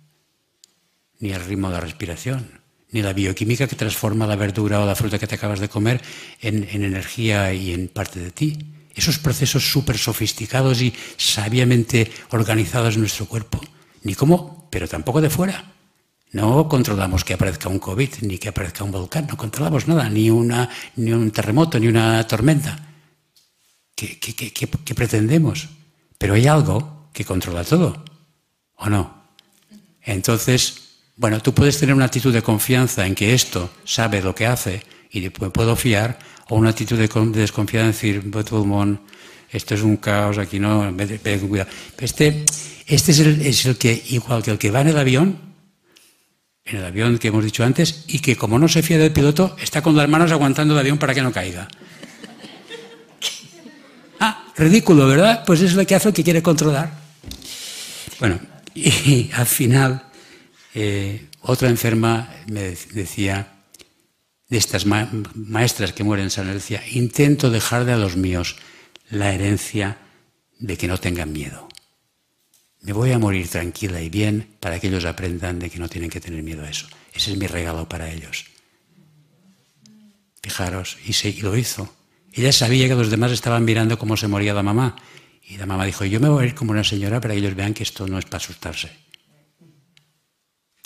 ni 1.19 1.31
el 1.31 1.43
ritmo 1.43 1.69
de 1.69 1.75
la 1.75 1.81
respiración, 1.81 2.64
ni 2.95 3.03
la 3.03 3.13
bioquímica 3.13 3.67
que 3.67 3.75
transforma 3.75 4.25
la 4.25 4.37
verdura 4.37 4.81
o 4.81 4.87
la 4.87 4.95
fruta 4.95 5.19
que 5.19 5.27
te 5.27 5.35
acabas 5.35 5.59
de 5.59 5.69
comer 5.69 6.01
en, 6.41 6.63
en 6.71 6.85
energía 6.85 7.53
y 7.53 7.75
en 7.75 7.89
parte 7.89 8.21
de 8.21 8.31
ti. 8.31 8.57
Esos 8.95 9.19
procesos 9.19 9.69
súper 9.69 9.99
sofisticados 9.99 10.81
y 10.81 10.95
sabiamente 11.17 12.11
organizados 12.31 12.95
en 12.95 13.01
nuestro 13.01 13.27
cuerpo. 13.27 13.61
Ni 14.05 14.15
cómo, 14.15 14.69
pero 14.71 14.87
tampoco 14.87 15.21
de 15.21 15.29
fuera. 15.29 15.73
No 16.31 16.69
controlamos 16.69 17.25
que 17.25 17.35
aparezca 17.35 17.69
un 17.69 17.81
COVID, 17.81 18.11
ni 18.23 18.39
que 18.39 18.51
aparezca 18.51 18.85
un 18.85 18.93
volcán, 18.93 19.27
no 19.27 19.37
controlamos 19.37 19.89
nada, 19.89 20.09
ni, 20.09 20.31
una, 20.31 20.71
ni 20.95 21.13
un 21.13 21.33
terremoto, 21.33 21.81
ni 21.81 21.89
una 21.89 22.25
tormenta. 22.27 22.79
¿Qué, 23.97 24.21
qué, 24.21 24.35
qué, 24.35 24.53
qué 24.53 24.95
pretendemos? 24.95 25.69
Pero 26.17 26.35
hay 26.35 26.47
algo 26.47 27.09
que 27.13 27.25
controla 27.25 27.65
todo, 27.65 28.05
¿o 28.77 28.89
no? 28.89 29.25
Entonces, 30.03 30.84
bueno, 31.17 31.41
tú 31.41 31.55
puedes 31.55 31.79
tener 31.79 31.95
una 31.95 32.07
actitud 32.07 32.33
de 32.33 32.43
confianza 32.43 33.07
en 33.07 33.15
que 33.15 33.35
esto 33.35 33.71
sabe 33.85 34.21
lo 34.21 34.35
que 34.35 34.47
hace 34.47 34.83
y 35.11 35.21
me 35.21 35.51
puedo 35.51 35.77
fiar, 35.77 36.19
o 36.49 36.57
una 36.57 36.71
actitud 36.71 36.99
de, 36.99 37.09
desconfianza 37.39 38.07
en 38.07 38.21
decir, 38.21 38.33
esto 39.51 39.75
es 39.75 39.83
un 39.83 39.97
caos, 39.99 40.39
aquí 40.39 40.59
no, 40.59 40.93
cuidado. 41.49 41.71
Este, 41.99 42.45
este 42.87 43.13
es, 43.13 43.19
el, 43.21 43.41
es 43.43 43.65
el 43.65 43.79
que, 43.79 44.03
igual 44.09 44.43
que 44.43 44.51
el 44.51 44.59
que 44.59 44.73
va 44.73 44.81
en 44.81 44.89
el 44.89 44.99
avión, 44.99 45.39
en 46.65 46.79
el 46.79 46.85
avión 46.85 47.19
que 47.19 47.29
hemos 47.29 47.45
dicho 47.45 47.63
antes, 47.63 48.05
y 48.09 48.19
que 48.19 48.35
como 48.35 48.59
no 48.59 48.67
se 48.67 48.83
fía 48.83 48.99
del 48.99 49.13
piloto, 49.13 49.57
está 49.63 49.83
con 49.83 49.95
las 49.97 50.09
manos 50.09 50.33
aguantando 50.33 50.75
el 50.75 50.81
avión 50.81 50.99
para 50.99 51.15
que 51.15 51.23
no 51.23 51.33
caiga. 51.33 51.69
Ah, 54.21 54.47
ridículo, 54.57 55.09
¿verdad? 55.09 55.43
Pues 55.45 55.61
es 55.61 55.75
lo 55.75 55.85
que 55.85 55.95
hace 55.95 56.09
el 56.09 56.15
que 56.15 56.25
quiere 56.25 56.41
controlar. 56.43 56.91
Bueno, 58.21 58.39
y 58.75 59.29
al 59.35 59.45
final 59.45 60.03
eh, 60.75 61.29
otra 61.43 61.69
enferma 61.69 62.29
me 62.49 62.77
decía, 62.93 63.55
de 64.49 64.59
estas 64.59 64.87
maestras 64.87 65.93
que 65.93 66.05
mueren 66.05 66.25
en 66.25 66.31
San 66.31 66.53
decía, 66.53 66.83
intento 66.91 67.51
dejar 67.51 67.85
de 67.85 67.93
a 67.93 67.97
los 67.97 68.17
míos 68.17 68.57
la 69.11 69.33
herencia 69.33 69.99
de 70.59 70.77
que 70.77 70.89
no 70.89 70.99
tengan 70.99 71.33
miedo. 71.33 71.69
Me 72.81 72.93
voy 72.93 73.13
a 73.13 73.19
morir 73.19 73.49
tranquila 73.49 74.03
y 74.03 74.11
bien 74.11 74.57
para 74.61 74.79
que 74.79 74.89
ellos 74.89 75.05
aprendan 75.05 75.59
de 75.59 75.71
que 75.71 75.79
no 75.79 75.89
tienen 75.89 76.11
que 76.11 76.21
tener 76.21 76.43
miedo 76.43 76.65
a 76.65 76.71
eso. 76.71 76.87
Ese 77.13 77.33
es 77.33 77.39
mi 77.39 77.47
regalo 77.47 77.89
para 77.89 78.11
ellos. 78.11 78.45
Fijaros, 80.43 80.99
y, 81.07 81.29
y 81.29 81.41
lo 81.41 81.57
hizo. 81.57 81.95
Ella 82.33 82.53
sabía 82.53 82.89
que 82.89 82.95
los 82.95 83.11
demás 83.11 83.33
estaban 83.33 83.65
mirando 83.65 83.99
cómo 83.99 84.17
se 84.17 84.29
moría 84.29 84.53
la 84.53 84.63
mamá. 84.63 84.97
Y 85.43 85.57
la 85.57 85.67
mamá 85.67 85.87
dijo, 85.87 86.05
yo 86.05 86.21
me 86.21 86.29
voy 86.29 86.45
a 86.45 86.47
ir 86.49 86.55
como 86.55 86.73
una 86.73 86.85
señora 86.85 87.21
para 87.21 87.33
que 87.33 87.41
ellos 87.41 87.55
vean 87.55 87.73
que 87.73 87.85
esto 87.85 88.07
no 88.07 88.19
es 88.19 88.25
para 88.25 88.39
asustarse. 88.39 89.04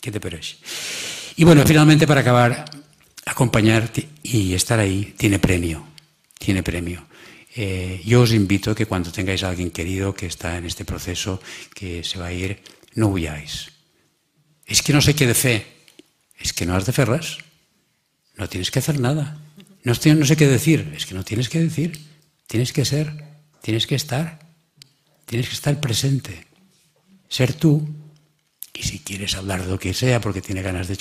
¿Qué 0.01 0.13
te 0.13 0.21
parece? 0.21 0.57
Y 1.37 1.45
bueno, 1.45 1.65
finalmente 1.67 2.07
para 2.07 2.21
acabar, 2.21 2.65
acompañar 3.27 3.91
y 4.23 4.55
estar 4.55 4.79
ahí 4.79 5.15
tiene 5.17 5.39
premio, 5.39 5.87
tiene 6.39 6.63
premio. 6.63 7.07
Eh, 7.55 8.01
yo 8.05 8.23
os 8.23 8.33
invito 8.33 8.75
que 8.75 8.87
cuando 8.87 9.11
tengáis 9.11 9.43
a 9.43 9.51
alguien 9.51 9.71
querido 9.71 10.15
que 10.15 10.27
está 10.27 10.57
en 10.59 10.67
este 10.67 10.85
proceso, 10.85 11.41
que 11.75 12.05
se 12.05 12.19
va 12.19 12.27
a 12.27 12.33
ir, 12.33 12.63
no 12.95 13.09
huyáis. 13.09 13.71
Es 14.67 14.83
que 14.83 14.93
no 14.93 15.01
sé 15.01 15.15
qué 15.15 15.27
de 15.27 15.35
fe, 15.35 15.67
es 16.39 16.53
que 16.53 16.67
no 16.67 16.77
has 16.77 16.87
de 16.87 16.93
ferras, 16.93 17.39
no 18.37 18.49
tienes 18.49 18.71
que 18.71 18.79
hacer 18.79 19.01
nada. 19.01 19.39
No 19.83 19.95
sé 19.95 20.37
qué 20.37 20.47
decir, 20.47 20.93
es 20.97 21.07
que 21.07 21.15
no 21.15 21.25
tienes 21.25 21.49
que 21.49 21.61
decir, 21.61 21.99
tienes 22.47 22.73
que 22.73 22.85
ser, 22.85 23.25
tienes 23.63 23.87
que 23.87 23.95
estar, 23.95 24.39
tienes 25.25 25.49
que 25.49 25.55
estar 25.55 25.81
presente, 25.81 26.47
ser 27.29 27.55
tú 27.55 27.89
y 28.79 28.83
si 28.83 29.01
quieres 29.01 29.35
hablar 29.35 29.65
de 29.65 29.71
lo 29.71 29.79
que 29.79 29.93
sea 29.93 30.21
porque 30.21 30.41
tiene 30.41 30.63
ganas 30.63 30.87
de... 30.87 30.97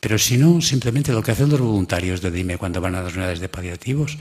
Pero 0.00 0.16
si 0.16 0.38
no, 0.38 0.62
simplemente 0.62 1.12
lo 1.12 1.22
que 1.22 1.32
hacen 1.32 1.50
los 1.50 1.60
voluntarios 1.60 2.22
de 2.22 2.30
Dime 2.30 2.56
cuando 2.56 2.80
van 2.80 2.94
a 2.94 3.02
las 3.02 3.12
unidades 3.12 3.40
de 3.40 3.50
paliativos, 3.50 4.16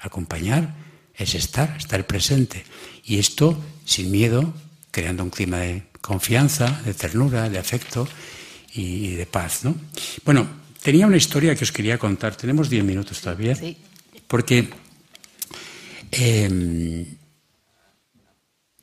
acompañar, 0.00 0.74
es 1.14 1.36
estar, 1.36 1.76
estar 1.78 2.04
presente. 2.06 2.64
Y 3.04 3.18
esto 3.18 3.56
sin 3.84 4.10
miedo, 4.10 4.52
creando 4.90 5.22
un 5.22 5.30
clima 5.30 5.58
de 5.58 5.84
confianza, 6.00 6.82
de 6.84 6.94
ternura, 6.94 7.48
de 7.48 7.58
afecto 7.58 8.08
y 8.74 9.10
de 9.10 9.26
paz. 9.26 9.64
¿no? 9.64 9.76
Bueno, 10.24 10.48
tenía 10.82 11.06
una 11.06 11.16
historia 11.16 11.54
que 11.54 11.62
os 11.62 11.70
quería 11.70 11.96
contar. 11.96 12.34
Tenemos 12.34 12.68
diez 12.68 12.82
minutos 12.82 13.20
todavía. 13.20 13.54
Sí. 13.54 13.76
Porque... 14.26 14.68
Eh, 16.10 17.06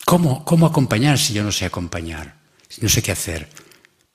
¿cómo, 0.05 0.45
¿Cómo 0.45 0.65
acompañar 0.65 1.17
si 1.17 1.33
yo 1.33 1.43
no 1.43 1.51
sé 1.51 1.65
acompañar? 1.65 2.45
no 2.81 2.89
sé 2.89 3.01
qué 3.01 3.11
hacer. 3.11 3.47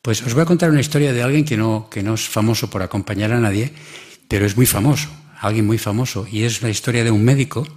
Pues 0.03 0.23
os 0.23 0.33
voy 0.33 0.43
a 0.43 0.47
contar 0.47 0.71
una 0.71 0.81
historia 0.81 1.13
de 1.13 1.23
alguien 1.23 1.45
que 1.45 1.59
no, 1.59 1.89
que 1.91 2.03
no 2.03 2.15
es 2.15 2.29
famoso 2.29 2.71
por 2.71 2.83
acompañar 2.83 3.33
a 3.33 3.41
nadie, 3.41 3.73
pero 4.29 4.47
es 4.47 4.57
muy 4.57 4.65
famoso, 4.65 5.11
alguien 5.41 5.67
muy 5.67 5.77
famoso, 5.77 6.27
y 6.31 6.45
es 6.45 6.63
la 6.63 6.71
historia 6.71 7.05
de 7.05 7.11
un 7.11 7.23
médico, 7.23 7.69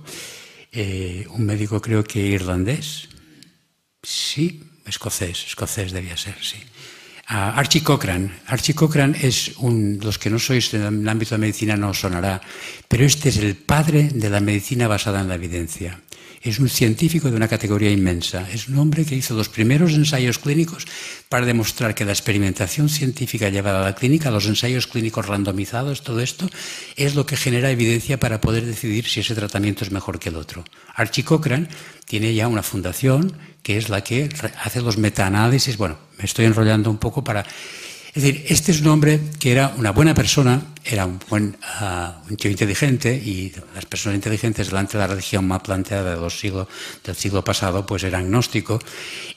eh, 0.72 1.28
un 1.32 1.46
médico 1.46 1.82
creo 1.82 2.04
que 2.04 2.20
irlandés, 2.20 3.10
sí, 4.02 4.64
escocés, 4.86 5.46
escocés 5.48 5.92
debía 5.92 6.16
ser, 6.16 6.36
sí. 6.42 6.58
Archie 7.26 7.84
Cochran. 7.84 8.32
Archie 8.48 8.76
Cochran 8.76 9.16
es 9.20 9.54
un, 9.58 10.00
los 10.02 10.20
que 10.20 10.30
no 10.30 10.40
sois 10.40 10.72
del 10.72 11.08
ámbito 11.08 11.32
de 11.32 11.40
la 11.40 11.46
medicina 11.48 11.76
no 11.76 11.94
sonará, 11.94 12.42
pero 12.88 13.06
este 13.06 13.30
es 13.30 13.38
el 13.38 13.56
padre 13.56 14.10
de 14.14 14.30
la 14.30 14.40
medicina 14.40 14.88
basada 14.88 15.22
en 15.22 15.30
la 15.30 15.36
evidencia. 15.36 16.00
Es 16.44 16.60
un 16.60 16.68
científico 16.68 17.32
de 17.32 17.38
una 17.38 17.48
categoría 17.48 17.90
inmensa. 17.90 18.46
Es 18.52 18.68
un 18.68 18.78
hombre 18.78 19.06
que 19.06 19.16
hizo 19.16 19.34
los 19.34 19.48
primeros 19.48 19.94
ensayos 19.94 20.40
clínicos 20.40 20.86
para 21.30 21.46
demostrar 21.46 21.96
que 21.96 22.04
la 22.04 22.12
experimentación 22.12 22.90
científica 22.90 23.48
llevada 23.48 23.80
a 23.80 23.86
la 23.86 23.96
clínica, 23.96 24.30
los 24.30 24.46
ensayos 24.46 24.88
clínicos 24.88 25.26
randomizados, 25.26 26.04
todo 26.04 26.20
esto, 26.20 26.50
es 26.98 27.16
lo 27.16 27.26
que 27.26 27.38
genera 27.38 27.72
evidencia 27.72 28.20
para 28.20 28.42
poder 28.42 28.66
decidir 28.66 29.08
si 29.08 29.22
ese 29.22 29.36
tratamiento 29.36 29.86
es 29.86 29.92
mejor 29.92 30.20
que 30.20 30.30
el 30.30 30.36
otro. 30.36 30.66
Archie 30.94 31.24
Cochran 31.24 31.70
tiene 32.06 32.34
ya 32.34 32.50
una 32.50 32.62
fundación 32.62 33.38
que 33.64 33.78
es 33.78 33.88
la 33.88 34.04
que 34.04 34.28
hace 34.62 34.82
los 34.82 34.98
metaanálisis. 34.98 35.78
Bueno, 35.78 35.98
me 36.18 36.26
estoy 36.26 36.44
enrollando 36.44 36.92
un 36.92 36.98
poco 36.98 37.24
para 37.24 37.46
es 38.16 38.22
decir, 38.22 38.46
este 38.48 38.72
es 38.72 38.82
un 38.82 38.88
hombre 38.90 39.20
que 39.40 39.52
era 39.52 39.74
una 39.76 39.92
buena 39.92 40.14
persona, 40.14 40.62
era 40.86 41.08
un 41.08 41.20
buen 41.28 41.58
uh, 41.82 42.30
un 42.30 42.38
tío 42.38 42.52
inteligente 42.52 43.16
y 43.16 43.52
las 43.74 43.86
personas 43.86 44.18
inteligentes 44.18 44.68
delante 44.68 44.94
de 44.94 45.00
la 45.00 45.08
religión 45.08 45.48
más 45.48 45.62
planteada 45.62 46.14
de 46.14 46.22
los 46.22 46.40
siglos, 46.40 46.68
del 47.04 47.16
siglo 47.16 47.44
pasado 47.44 47.88
pues 47.88 48.04
era 48.04 48.20
agnóstico, 48.20 48.78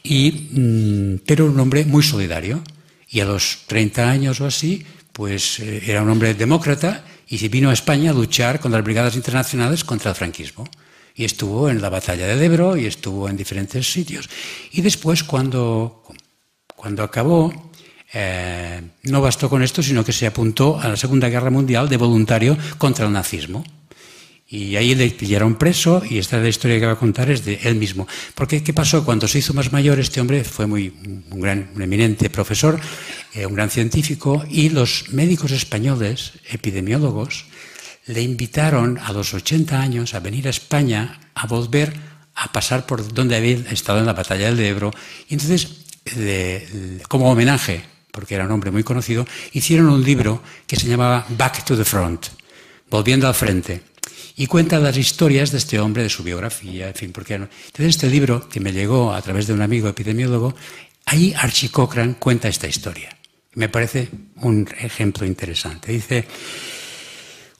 y, 0.02 0.50
mm, 0.52 1.22
pero 1.24 1.46
un 1.46 1.58
hombre 1.58 1.86
muy 1.86 2.02
solidario. 2.02 2.62
Y 3.08 3.20
a 3.20 3.24
los 3.24 3.60
30 3.66 4.10
años 4.10 4.40
o 4.40 4.46
así, 4.46 4.84
pues 5.12 5.60
eh, 5.60 5.84
era 5.86 6.02
un 6.02 6.10
hombre 6.10 6.34
demócrata 6.34 7.02
y 7.28 7.38
se 7.38 7.48
vino 7.48 7.70
a 7.70 7.72
España 7.72 8.10
a 8.10 8.14
luchar 8.14 8.60
con 8.60 8.72
las 8.72 8.84
brigadas 8.84 9.16
internacionales 9.16 9.84
contra 9.84 10.10
el 10.10 10.16
franquismo. 10.16 10.68
Y 11.14 11.24
estuvo 11.24 11.70
en 11.70 11.80
la 11.80 11.88
batalla 11.88 12.26
de 12.26 12.44
Ebro 12.44 12.76
y 12.76 12.84
estuvo 12.84 13.26
en 13.30 13.38
diferentes 13.38 13.90
sitios. 13.90 14.28
Y 14.72 14.82
después, 14.82 15.24
cuando, 15.24 16.02
cuando 16.74 17.02
acabó, 17.02 17.72
eh, 18.18 18.80
no 19.02 19.20
bastó 19.20 19.50
con 19.50 19.62
esto, 19.62 19.82
sino 19.82 20.02
que 20.02 20.12
se 20.14 20.26
apuntó 20.26 20.80
a 20.80 20.88
la 20.88 20.96
Segunda 20.96 21.28
Guerra 21.28 21.50
Mundial 21.50 21.86
de 21.86 21.98
voluntario 21.98 22.56
contra 22.78 23.04
el 23.04 23.12
nazismo. 23.12 23.62
Y 24.48 24.76
ahí 24.76 24.94
le 24.94 25.10
pillaron 25.10 25.56
preso 25.56 26.02
y 26.08 26.16
esta 26.16 26.38
es 26.38 26.42
la 26.42 26.48
historia 26.48 26.80
que 26.80 26.86
va 26.86 26.92
a 26.92 26.98
contar 26.98 27.30
es 27.30 27.44
de 27.44 27.60
él 27.64 27.74
mismo. 27.74 28.08
Porque 28.34 28.62
¿qué 28.62 28.72
pasó? 28.72 29.04
Cuando 29.04 29.28
se 29.28 29.40
hizo 29.40 29.52
más 29.52 29.70
mayor 29.70 30.00
este 30.00 30.22
hombre 30.22 30.44
fue 30.44 30.66
muy 30.66 30.94
un 31.30 31.40
gran, 31.40 31.68
un 31.74 31.82
eminente 31.82 32.30
profesor, 32.30 32.80
eh, 33.34 33.44
un 33.44 33.52
gran 33.52 33.68
científico 33.68 34.46
y 34.48 34.70
los 34.70 35.10
médicos 35.10 35.50
españoles, 35.50 36.32
epidemiólogos, 36.48 37.44
le 38.06 38.22
invitaron 38.22 38.96
a 38.96 39.12
los 39.12 39.34
80 39.34 39.78
años 39.78 40.14
a 40.14 40.20
venir 40.20 40.46
a 40.46 40.50
España 40.50 41.20
a 41.34 41.46
volver 41.46 41.92
a 42.34 42.50
pasar 42.50 42.86
por 42.86 43.12
donde 43.12 43.36
había 43.36 43.56
estado 43.70 43.98
en 43.98 44.06
la 44.06 44.14
batalla 44.14 44.46
del 44.46 44.60
Ebro. 44.60 44.90
Y 45.28 45.34
entonces, 45.34 45.68
como 47.08 47.30
homenaje, 47.30 47.95
porque 48.16 48.34
era 48.34 48.46
un 48.46 48.50
hombre 48.50 48.72
muy 48.72 48.82
conocido, 48.82 49.26
hicieron 49.52 49.90
un 49.90 50.02
libro 50.02 50.42
que 50.66 50.74
se 50.74 50.88
llamaba 50.88 51.24
Back 51.28 51.64
to 51.64 51.76
the 51.76 51.84
Front, 51.84 52.28
Volviendo 52.90 53.28
al 53.28 53.34
Frente. 53.34 53.82
Y 54.36 54.46
cuenta 54.46 54.78
las 54.78 54.96
historias 54.96 55.52
de 55.52 55.58
este 55.58 55.78
hombre, 55.78 56.02
de 56.02 56.08
su 56.08 56.22
biografía, 56.22 56.88
en 56.88 56.94
fin, 56.94 57.12
porque 57.12 57.34
entonces 57.34 57.86
este 57.86 58.08
libro 58.08 58.48
que 58.48 58.58
me 58.58 58.72
llegó 58.72 59.12
a 59.12 59.20
través 59.22 59.46
de 59.46 59.52
un 59.52 59.62
amigo 59.62 59.88
epidemiólogo, 59.88 60.54
ahí 61.04 61.34
Archie 61.36 61.70
Cochran 61.70 62.14
cuenta 62.14 62.48
esta 62.48 62.66
historia. 62.66 63.16
Me 63.54 63.68
parece 63.68 64.08
un 64.36 64.68
ejemplo 64.78 65.26
interesante. 65.26 65.92
Dice, 65.92 66.26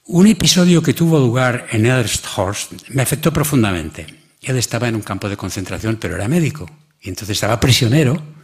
un 0.07 0.27
episodio 0.27 0.83
que 0.83 0.95
tuvo 0.95 1.19
lugar 1.19 1.67
en 1.71 1.87
Elsterhorst 1.87 2.89
me 2.91 3.03
afectó 3.03 3.33
profundamente. 3.33 4.07
Él 4.41 4.57
estaba 4.57 4.89
en 4.89 4.95
un 4.95 5.03
campo 5.03 5.29
de 5.29 5.37
concentración, 5.37 5.97
pero 5.97 6.17
era 6.17 6.29
médico. 6.29 6.67
Y 7.03 7.09
entonces 7.11 7.37
estaba 7.37 7.61
prisionero 7.61 8.36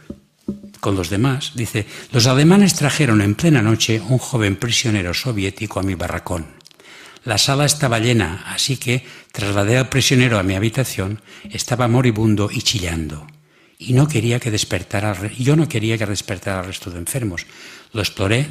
con 0.83 0.97
los 0.97 1.09
demás. 1.09 1.53
Dice, 1.55 1.87
los 2.11 2.27
alemanes 2.27 2.75
trajeron 2.75 3.21
en 3.21 3.35
plena 3.35 3.61
noche 3.61 4.01
un 4.01 4.17
joven 4.17 4.57
prisionero 4.57 5.13
soviético 5.13 5.79
a 5.79 5.83
mi 5.83 5.95
barracón. 5.95 6.45
La 7.23 7.37
sala 7.37 7.63
estaba 7.63 7.99
llena, 7.99 8.43
así 8.47 8.75
que 8.75 9.07
trasladé 9.31 9.77
al 9.77 9.87
prisionero 9.87 10.37
a 10.37 10.43
mi 10.43 10.55
habitación. 10.55 11.21
Estaba 11.49 11.87
moribundo 11.87 12.49
y 12.51 12.61
chillando. 12.61 13.25
Y 13.79 13.93
no 13.93 14.09
quería 14.09 14.41
que 14.41 14.51
despertara, 14.51 15.15
yo 15.39 15.55
no 15.55 15.69
quería 15.69 15.97
que 15.97 16.05
despertara 16.05 16.59
al 16.59 16.65
resto 16.65 16.91
de 16.91 16.99
enfermos. 16.99 17.47
Lo 17.93 18.01
exploré. 18.01 18.47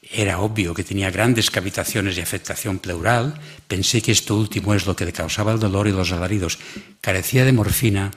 Era 0.00 0.38
obvio 0.38 0.72
que 0.72 0.84
tenía 0.84 1.10
grandes 1.10 1.50
cavitaciones 1.50 2.16
y 2.16 2.20
afectación 2.20 2.78
pleural. 2.78 3.34
Pensé 3.66 4.00
que 4.00 4.12
esto 4.12 4.36
último 4.36 4.72
es 4.72 4.86
lo 4.86 4.94
que 4.94 5.04
le 5.04 5.12
causaba 5.12 5.50
el 5.50 5.58
dolor 5.58 5.88
y 5.88 5.90
los 5.90 6.12
alaridos. 6.12 6.60
Carecía 7.00 7.44
de 7.44 7.52
morfina. 7.52 8.12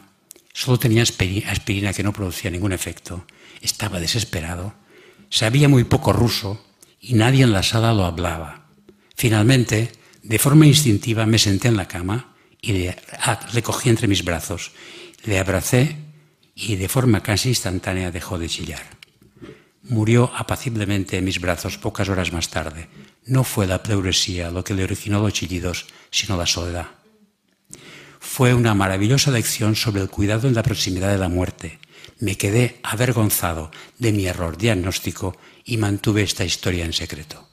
Solo 0.58 0.80
tenía 0.80 1.04
aspirina 1.04 1.94
que 1.94 2.02
no 2.02 2.12
producía 2.12 2.50
ningún 2.50 2.74
efecto. 2.74 3.28
Estaba 3.62 4.00
desesperado. 4.00 4.74
Sabía 5.30 5.70
muy 5.70 5.84
poco 5.84 6.14
ruso 6.14 6.66
y 7.00 7.14
nadie 7.14 7.44
en 7.44 7.54
la 7.54 7.62
sala 7.62 7.94
lo 7.94 8.06
hablaba. 8.06 8.66
Finalmente, 9.16 9.92
de 10.24 10.40
forma 10.40 10.66
instintiva, 10.66 11.28
me 11.28 11.38
senté 11.38 11.68
en 11.68 11.78
la 11.78 11.88
cama 11.88 12.34
y 12.60 12.72
le, 12.72 12.98
ah, 13.20 13.40
cogí 13.62 13.90
entre 13.90 14.08
mis 14.08 14.26
brazos. 14.26 14.72
Le 15.26 15.38
abracé 15.38 15.96
y 16.56 16.76
de 16.76 16.90
forma 16.90 17.22
casi 17.22 17.50
instantánea 17.50 18.10
dejó 18.10 18.40
de 18.40 18.50
chillar. 18.50 18.82
Murió 19.84 20.32
apaciblemente 20.36 21.20
en 21.20 21.26
mis 21.26 21.40
brazos 21.40 21.78
pocas 21.78 22.10
horas 22.10 22.34
más 22.34 22.50
tarde. 22.50 22.90
No 23.28 23.44
fue 23.44 23.68
la 23.68 23.84
pleuresía 23.84 24.50
lo 24.50 24.64
que 24.64 24.74
le 24.74 24.86
originó 24.86 25.22
los 25.22 25.34
chillidos, 25.34 25.86
sino 26.10 26.36
la 26.36 26.48
soledad. 26.48 26.88
Fue 28.20 28.54
una 28.54 28.74
maravillosa 28.74 29.32
lección 29.32 29.76
sobre 29.76 30.02
el 30.02 30.10
cuidado 30.10 30.48
en 30.48 30.56
la 30.56 30.64
proximidad 30.64 31.12
de 31.12 31.18
la 31.18 31.30
muerte. 31.30 31.80
Me 32.20 32.38
quedé 32.38 32.80
avergonzado 32.84 33.72
de 34.00 34.12
mi 34.12 34.26
error 34.26 34.58
diagnóstico 34.58 35.38
y 35.66 35.78
mantuve 35.78 36.24
esta 36.24 36.46
historia 36.46 36.86
en 36.86 36.94
secreto. 36.94 37.48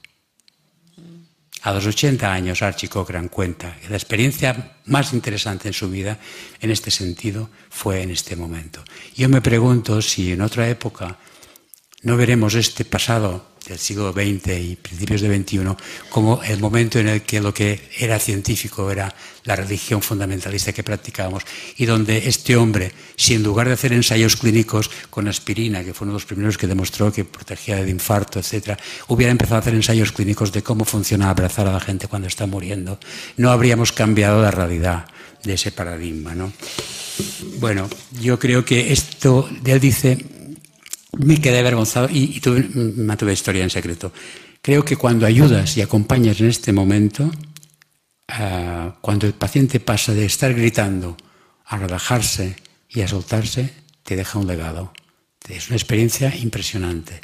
A 1.65 1.73
los 1.73 1.87
80 1.87 2.31
años, 2.31 2.61
Archie 2.61 2.89
Cochran 2.89 3.27
cuenta 3.27 3.75
que 3.81 3.89
la 3.89 3.95
experiencia 3.95 4.77
más 4.85 5.13
interesante 5.13 5.67
en 5.67 5.73
su 5.73 5.89
vida, 5.89 6.19
en 6.61 6.69
este 6.69 6.91
sentido, 6.91 7.49
fue 7.71 8.03
en 8.03 8.11
este 8.11 8.35
momento. 8.35 8.83
Yo 9.15 9.29
me 9.29 9.41
pregunto 9.41 9.99
si 10.03 10.31
en 10.31 10.41
otra 10.41 10.69
época 10.69 11.17
no 12.03 12.17
veremos 12.17 12.53
este 12.53 12.85
pasado 12.85 13.54
del 13.67 13.79
siglo 13.79 14.11
XX 14.13 14.47
y 14.59 14.75
principios 14.75 15.21
del 15.21 15.43
XXI 15.43 15.59
como 16.09 16.41
el 16.43 16.59
momento 16.59 16.99
en 16.99 17.07
el 17.07 17.21
que 17.23 17.41
lo 17.41 17.53
que 17.53 17.89
era 17.97 18.19
científico 18.19 18.91
era 18.91 19.13
la 19.43 19.55
religión 19.55 20.01
fundamentalista 20.01 20.73
que 20.73 20.83
practicábamos 20.83 21.43
y 21.77 21.85
donde 21.85 22.27
este 22.27 22.55
hombre, 22.55 22.91
si 23.15 23.35
en 23.35 23.43
lugar 23.43 23.67
de 23.67 23.73
hacer 23.73 23.93
ensayos 23.93 24.35
clínicos 24.35 24.89
con 25.09 25.27
aspirina, 25.27 25.83
que 25.83 25.93
fue 25.93 26.05
uno 26.05 26.13
de 26.13 26.17
los 26.17 26.25
primeros 26.25 26.57
que 26.57 26.67
demostró 26.67 27.11
que 27.11 27.25
protegía 27.25 27.83
de 27.83 27.89
infarto, 27.89 28.39
etc., 28.39 28.77
hubiera 29.07 29.31
empezado 29.31 29.57
a 29.57 29.59
hacer 29.59 29.73
ensayos 29.73 30.11
clínicos 30.11 30.51
de 30.51 30.63
cómo 30.63 30.85
funciona 30.85 31.29
abrazar 31.29 31.67
a 31.67 31.73
la 31.73 31.79
gente 31.79 32.07
cuando 32.07 32.27
está 32.27 32.45
muriendo, 32.45 32.99
no 33.37 33.51
habríamos 33.51 33.91
cambiado 33.91 34.41
la 34.41 34.51
realidad 34.51 35.05
de 35.43 35.53
ese 35.53 35.71
paradigma. 35.71 36.33
¿no? 36.33 36.51
Bueno, 37.59 37.89
yo 38.21 38.39
creo 38.39 38.65
que 38.65 38.91
esto, 38.91 39.47
él 39.63 39.79
dice, 39.79 40.17
me 41.17 41.39
quedé 41.39 41.59
avergonzado 41.59 42.07
y, 42.11 42.39
tuve, 42.39 42.67
mantuve 42.95 43.33
historia 43.33 43.63
en 43.63 43.69
secreto. 43.69 44.11
Creo 44.61 44.83
que 44.83 44.95
cuando 44.95 45.25
ayudas 45.25 45.77
y 45.77 45.81
acompañas 45.81 46.39
en 46.41 46.47
este 46.47 46.73
momento, 46.73 47.31
ah, 48.27 48.95
cuando 49.01 49.27
el 49.27 49.33
paciente 49.33 49.79
pasa 49.79 50.13
de 50.13 50.25
estar 50.25 50.53
gritando 50.53 51.17
a 51.65 51.77
relajarse 51.77 52.55
y 52.89 53.01
a 53.01 53.07
soltarse, 53.07 53.71
te 54.03 54.15
deja 54.15 54.39
un 54.39 54.47
legado. 54.47 54.93
Es 55.47 55.67
una 55.67 55.75
experiencia 55.75 56.35
impresionante, 56.35 57.21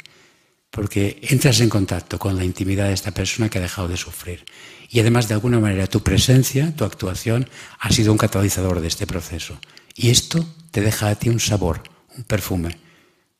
porque 0.70 1.18
entras 1.22 1.60
en 1.60 1.68
contacto 1.68 2.18
con 2.18 2.36
la 2.36 2.44
intimidad 2.44 2.86
de 2.86 2.94
esta 2.94 3.10
persona 3.10 3.48
que 3.48 3.58
ha 3.58 3.62
dejado 3.62 3.88
de 3.88 3.96
sufrir. 3.96 4.44
Y 4.88 5.00
además, 5.00 5.26
de 5.26 5.34
alguna 5.34 5.58
manera, 5.58 5.86
tu 5.86 6.02
presencia, 6.02 6.74
tu 6.76 6.84
actuación, 6.84 7.48
ha 7.80 7.90
sido 7.90 8.12
un 8.12 8.18
catalizador 8.18 8.80
de 8.80 8.88
este 8.88 9.06
proceso. 9.06 9.58
Y 9.96 10.10
esto 10.10 10.46
te 10.70 10.80
deja 10.80 11.08
a 11.08 11.14
ti 11.16 11.28
un 11.28 11.40
sabor, 11.40 11.82
un 12.16 12.24
perfume 12.24 12.78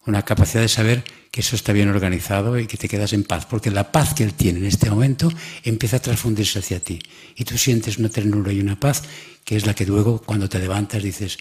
una 0.07 0.23
capacidad 0.23 0.63
de 0.63 0.69
saber 0.69 1.05
que 1.31 1.41
eso 1.41 1.57
está 1.57 1.73
bien 1.73 1.89
organizado 1.89 2.59
y 2.59 2.67
que 2.67 2.77
te 2.77 2.89
quedas 2.89 3.13
en 3.13 3.25
paz, 3.25 3.47
porque 3.47 3.71
la 3.71 3.91
paz 3.91 4.15
que 4.15 4.25
él 4.25 4.35
tiene 4.35 4.59
en 4.59 4.67
este 4.67 4.91
momento 4.91 5.33
empieza 5.65 5.97
a 5.97 6.03
transfundirse 6.03 6.59
hacia 6.59 6.81
ti 6.81 6.99
y 7.37 7.45
tú 7.45 7.57
sientes 7.57 7.99
una 7.99 8.09
ternura 8.09 8.53
y 8.53 8.61
una 8.61 8.79
paz 8.79 9.03
que 9.45 9.57
es 9.57 9.67
la 9.67 9.75
que 9.75 9.87
luego 9.87 10.21
cuando 10.21 10.49
te 10.49 10.59
levantas 10.59 11.03
dices, 11.03 11.39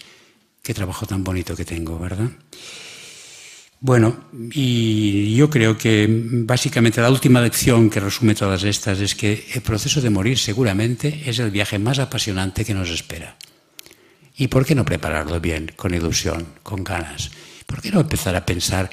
qué 0.62 0.74
trabajo 0.74 1.06
tan 1.06 1.22
bonito 1.22 1.54
que 1.56 1.64
tengo, 1.64 1.98
¿verdad? 1.98 2.30
Bueno, 3.80 4.26
y 4.52 5.34
yo 5.34 5.50
creo 5.50 5.76
que 5.76 6.06
básicamente 6.08 7.00
la 7.00 7.10
última 7.10 7.40
lección 7.40 7.90
que 7.90 7.98
resume 7.98 8.36
todas 8.36 8.62
estas 8.62 9.00
es 9.00 9.16
que 9.16 9.44
el 9.54 9.60
proceso 9.60 10.00
de 10.00 10.08
morir 10.08 10.38
seguramente 10.38 11.24
es 11.26 11.40
el 11.40 11.50
viaje 11.50 11.80
más 11.80 11.98
apasionante 11.98 12.64
que 12.64 12.74
nos 12.74 12.90
espera. 12.90 13.36
¿Y 14.36 14.46
por 14.46 14.64
qué 14.64 14.76
no 14.76 14.84
prepararlo 14.84 15.40
bien, 15.40 15.72
con 15.74 15.94
ilusión, 15.94 16.46
con 16.62 16.84
ganas? 16.84 17.32
¿Por 17.72 17.80
qué 17.80 17.90
no 17.90 18.00
empezar 18.00 18.36
a 18.36 18.44
pensar 18.44 18.90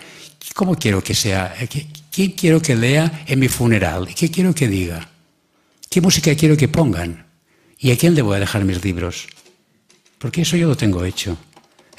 cómo 0.56 0.74
quiero 0.74 1.04
que 1.04 1.14
sea, 1.14 1.54
qué, 1.70 2.34
quiero 2.34 2.62
que 2.62 2.78
lea 2.78 3.26
en 3.28 3.38
mi 3.38 3.50
funeral, 3.50 4.08
qué 4.16 4.32
quiero 4.32 4.56
que 4.56 4.70
diga, 4.70 5.06
qué 5.90 6.00
música 6.00 6.34
quiero 6.34 6.56
que 6.56 6.70
pongan 6.70 7.26
y 7.78 7.92
a 7.92 7.98
quién 7.98 8.16
le 8.16 8.22
voy 8.22 8.38
a 8.38 8.40
dejar 8.40 8.64
mis 8.64 8.82
libros? 8.82 9.28
Porque 10.18 10.44
eso 10.44 10.56
yo 10.56 10.70
lo 10.70 10.78
tengo 10.78 11.04
hecho. 11.04 11.36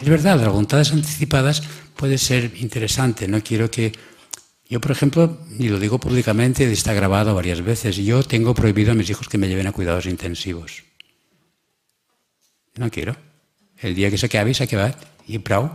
Es 0.00 0.08
verdad, 0.08 0.40
las 0.40 0.48
voluntades 0.48 0.90
anticipadas 0.90 1.62
puede 1.96 2.16
ser 2.16 2.50
interesante. 2.56 3.28
No 3.28 3.42
quiero 3.42 3.70
que 3.70 3.92
yo, 4.66 4.80
por 4.80 4.92
ejemplo, 4.92 5.38
y 5.58 5.68
lo 5.68 5.78
digo 5.78 6.00
públicamente, 6.00 6.64
está 6.72 6.94
grabado 6.94 7.34
varias 7.34 7.60
veces, 7.60 7.96
yo 7.96 8.22
tengo 8.22 8.54
prohibido 8.54 8.92
a 8.92 8.94
mis 8.94 9.10
hijos 9.10 9.28
que 9.28 9.36
me 9.36 9.48
lleven 9.48 9.66
a 9.66 9.72
cuidados 9.72 10.06
intensivos. 10.06 10.82
No 12.76 12.90
quiero. 12.90 13.14
El 13.76 13.94
día 13.94 14.10
que 14.10 14.16
se 14.16 14.24
acabe, 14.24 14.54
se 14.54 14.64
acabe. 14.64 14.94
Y 15.28 15.38
prou 15.40 15.70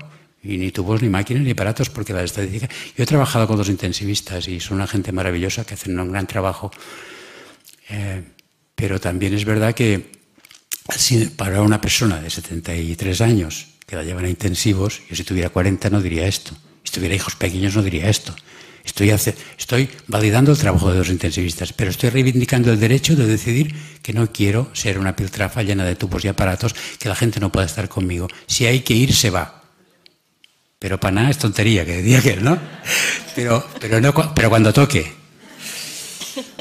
y 0.45 0.57
ni 0.57 0.71
tubos, 0.71 1.01
ni 1.01 1.09
máquinas, 1.09 1.43
ni 1.43 1.51
aparatos, 1.51 1.89
porque 1.89 2.13
la 2.13 2.23
estadística... 2.23 2.69
Yo 2.95 3.03
he 3.03 3.07
trabajado 3.07 3.47
con 3.47 3.57
dos 3.57 3.69
intensivistas 3.69 4.47
y 4.47 4.59
son 4.59 4.77
una 4.77 4.87
gente 4.87 5.11
maravillosa 5.11 5.65
que 5.65 5.73
hacen 5.73 5.99
un 5.99 6.11
gran 6.11 6.27
trabajo. 6.27 6.71
Eh, 7.89 8.23
pero 8.75 8.99
también 8.99 9.33
es 9.33 9.45
verdad 9.45 9.73
que 9.73 10.11
para 11.35 11.61
una 11.61 11.81
persona 11.81 12.21
de 12.21 12.29
73 12.29 13.21
años 13.21 13.67
que 13.87 13.95
la 13.95 14.03
llevan 14.03 14.25
a 14.25 14.29
intensivos, 14.29 15.01
yo 15.09 15.15
si 15.15 15.23
tuviera 15.23 15.49
40 15.49 15.89
no 15.89 16.01
diría 16.01 16.27
esto. 16.27 16.55
Si 16.83 16.91
tuviera 16.91 17.15
hijos 17.15 17.35
pequeños 17.35 17.75
no 17.75 17.81
diría 17.81 18.09
esto. 18.09 18.35
Estoy, 18.83 19.09
estoy 19.09 19.89
validando 20.07 20.51
el 20.51 20.57
trabajo 20.59 20.91
de 20.91 20.99
los 20.99 21.09
intensivistas, 21.09 21.73
pero 21.73 21.89
estoy 21.89 22.11
reivindicando 22.11 22.71
el 22.71 22.79
derecho 22.79 23.15
de 23.15 23.25
decidir 23.25 23.73
que 24.03 24.13
no 24.13 24.31
quiero 24.31 24.69
ser 24.73 24.99
una 24.99 25.15
piltrafa 25.15 25.63
llena 25.63 25.83
de 25.85 25.95
tubos 25.95 26.23
y 26.23 26.27
aparatos, 26.27 26.75
que 26.99 27.09
la 27.09 27.15
gente 27.15 27.39
no 27.39 27.51
pueda 27.51 27.65
estar 27.65 27.89
conmigo. 27.89 28.27
Si 28.45 28.67
hay 28.67 28.81
que 28.81 28.93
ir, 28.93 29.13
se 29.15 29.31
va. 29.31 29.64
Pero 30.79 30.99
para 30.99 31.15
nada 31.15 31.29
es 31.29 31.37
tontería, 31.37 31.85
que 31.85 32.01
decía 32.01 32.21
que 32.21 32.37
¿no? 32.37 32.57
Pero, 33.35 33.65
pero, 33.79 33.99
no, 33.99 34.13
pero 34.33 34.49
cuando 34.49 34.71
toque. 34.73 35.11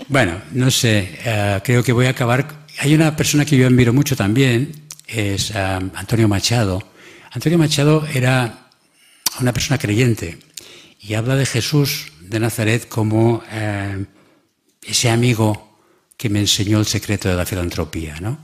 Bueno, 0.09 0.41
no 0.53 0.71
sé, 0.71 1.19
eh, 1.25 1.61
creo 1.65 1.83
que 1.83 1.93
voy 1.93 2.07
a 2.07 2.11
acabar. 2.11 2.67
Hay 2.79 2.95
una 2.95 3.17
persona 3.17 3.45
que 3.45 3.57
yo 3.57 3.67
admiro 3.67 3.93
mucho 3.93 4.17
también, 4.17 4.73
es 5.07 5.51
eh, 5.51 5.55
Antonio 5.55 6.29
Machado. 6.29 6.83
Antonio 7.33 7.59
Machado 7.59 8.07
era 8.13 8.69
una 9.41 9.53
persona 9.53 9.79
creyente 9.79 10.39
y 11.01 11.15
habla 11.15 11.37
de 11.37 11.47
Jesús 11.47 12.13
de 12.21 12.41
Nazaret 12.41 12.89
como 12.89 13.43
eh, 13.51 14.05
ese 14.83 15.11
amigo 15.11 15.79
que 16.17 16.29
me 16.29 16.41
enseñó 16.41 16.79
el 16.79 16.87
secreto 16.87 17.29
de 17.29 17.37
la 17.37 17.45
filantropía. 17.47 18.21
¿no? 18.21 18.39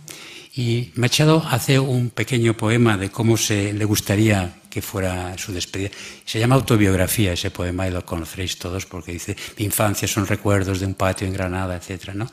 Y 0.61 0.93
Machado 0.97 1.43
hace 1.49 1.79
un 1.79 2.11
pequeño 2.11 2.55
poema 2.55 2.99
de 2.99 3.09
cómo 3.09 3.39
se 3.39 3.73
le 3.73 3.87
gustaría 3.87 4.61
que 4.69 4.83
fuera 4.83 5.39
su 5.39 5.55
despedida. 5.55 5.89
Se 6.27 6.39
llama 6.39 6.57
autobiografía 6.57 7.33
ese 7.33 7.51
poema 7.51 7.89
y 7.89 7.91
lo 7.91 8.05
conoceréis 8.05 8.59
todos 8.59 8.85
porque 8.85 9.13
dice, 9.13 9.35
mi 9.57 9.65
infancia 9.65 10.07
son 10.07 10.27
recuerdos 10.27 10.81
de 10.81 10.85
un 10.85 10.93
patio 10.93 11.27
en 11.27 11.33
Granada, 11.33 11.81
etc. 11.81 12.11
¿no? 12.13 12.31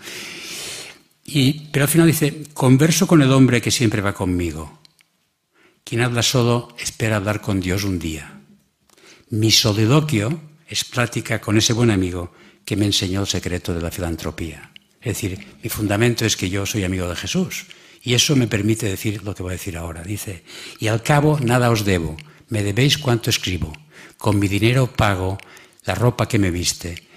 Y, 1.24 1.70
pero 1.72 1.86
al 1.86 1.90
final 1.90 2.08
dice, 2.08 2.44
converso 2.54 3.08
con 3.08 3.22
el 3.22 3.32
hombre 3.32 3.62
que 3.62 3.72
siempre 3.72 4.02
va 4.02 4.14
conmigo. 4.14 4.82
Quien 5.86 6.02
habla 6.02 6.22
solo 6.22 6.76
espera 6.78 7.16
hablar 7.16 7.40
con 7.40 7.62
Dios 7.62 7.86
un 7.86 7.98
día. 7.98 8.42
Mi 9.30 9.52
soliloquio 9.52 10.42
es 10.68 10.84
plática 10.84 11.40
con 11.40 11.58
ese 11.58 11.72
buen 11.72 11.92
amigo 11.92 12.34
que 12.66 12.76
me 12.76 12.88
enseñó 12.88 13.22
el 13.22 13.28
secreto 13.28 13.74
de 13.74 13.82
la 13.82 13.90
filantropía. 13.90 14.74
Es 15.00 15.16
decir, 15.16 15.40
mi 15.64 15.70
fundamento 15.70 16.26
es 16.26 16.36
que 16.36 16.50
yo 16.50 16.66
soy 16.66 16.84
amigo 16.84 17.08
de 17.08 17.16
Jesús. 17.16 17.68
Y 18.02 18.14
eso 18.14 18.36
me 18.36 18.48
permite 18.48 18.88
decir 18.88 19.24
lo 19.24 19.36
que 19.36 19.44
voy 19.44 19.52
a 19.52 19.60
decir 19.60 19.78
ahora. 19.78 20.04
Dice, 20.04 20.44
y 20.80 20.88
al 20.88 21.04
cabo 21.04 21.40
nada 21.40 21.70
os 21.70 21.86
debo, 21.86 22.18
me 22.50 22.64
debéis 22.64 22.98
cuanto 22.98 23.30
escribo. 23.30 23.74
Con 24.18 24.40
mi 24.40 24.48
dinero 24.48 24.88
pago 24.88 25.38
la 25.86 25.96
ropa 25.96 26.28
que 26.28 26.40
me 26.40 26.52
viste, 26.52 27.08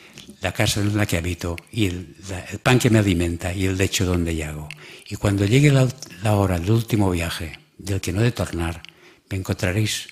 la 0.41 0.53
casa 0.53 0.81
en 0.81 0.97
la 0.97 1.07
que 1.07 1.17
habito, 1.17 1.57
y 1.71 1.87
el, 1.87 2.17
pan 2.63 2.79
que 2.79 2.91
me 2.91 2.99
alimenta 2.99 3.53
y 3.53 3.67
el 3.67 3.77
lecho 3.77 4.05
donde 4.05 4.35
llago. 4.35 4.69
Y 5.09 5.17
cuando 5.17 5.45
llegue 5.45 5.71
la, 5.71 5.89
la 6.23 6.35
hora 6.35 6.59
del 6.59 6.71
último 6.71 7.11
viaje, 7.11 7.59
del 7.79 8.01
que 8.01 8.13
no 8.13 8.23
de 8.23 8.33
tornar, 8.33 8.83
me 9.29 9.37
encontraréis 9.37 10.09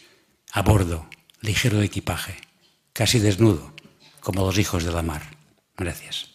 a 0.53 0.63
bordo, 0.63 1.09
ligero 1.41 1.79
de 1.79 1.87
equipaje, 1.87 2.37
casi 2.93 3.19
desnudo, 3.19 3.75
como 4.21 4.45
los 4.45 4.59
hijos 4.59 4.85
de 4.85 4.93
la 4.93 5.03
mar. 5.03 5.23
Gracias. 5.77 6.28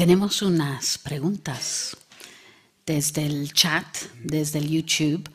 Tenemos 0.00 0.40
unas 0.40 0.96
preguntas 0.96 1.94
desde 2.86 3.26
el 3.26 3.52
chat, 3.52 3.84
desde 4.24 4.58
el 4.58 4.70
YouTube. 4.70 5.28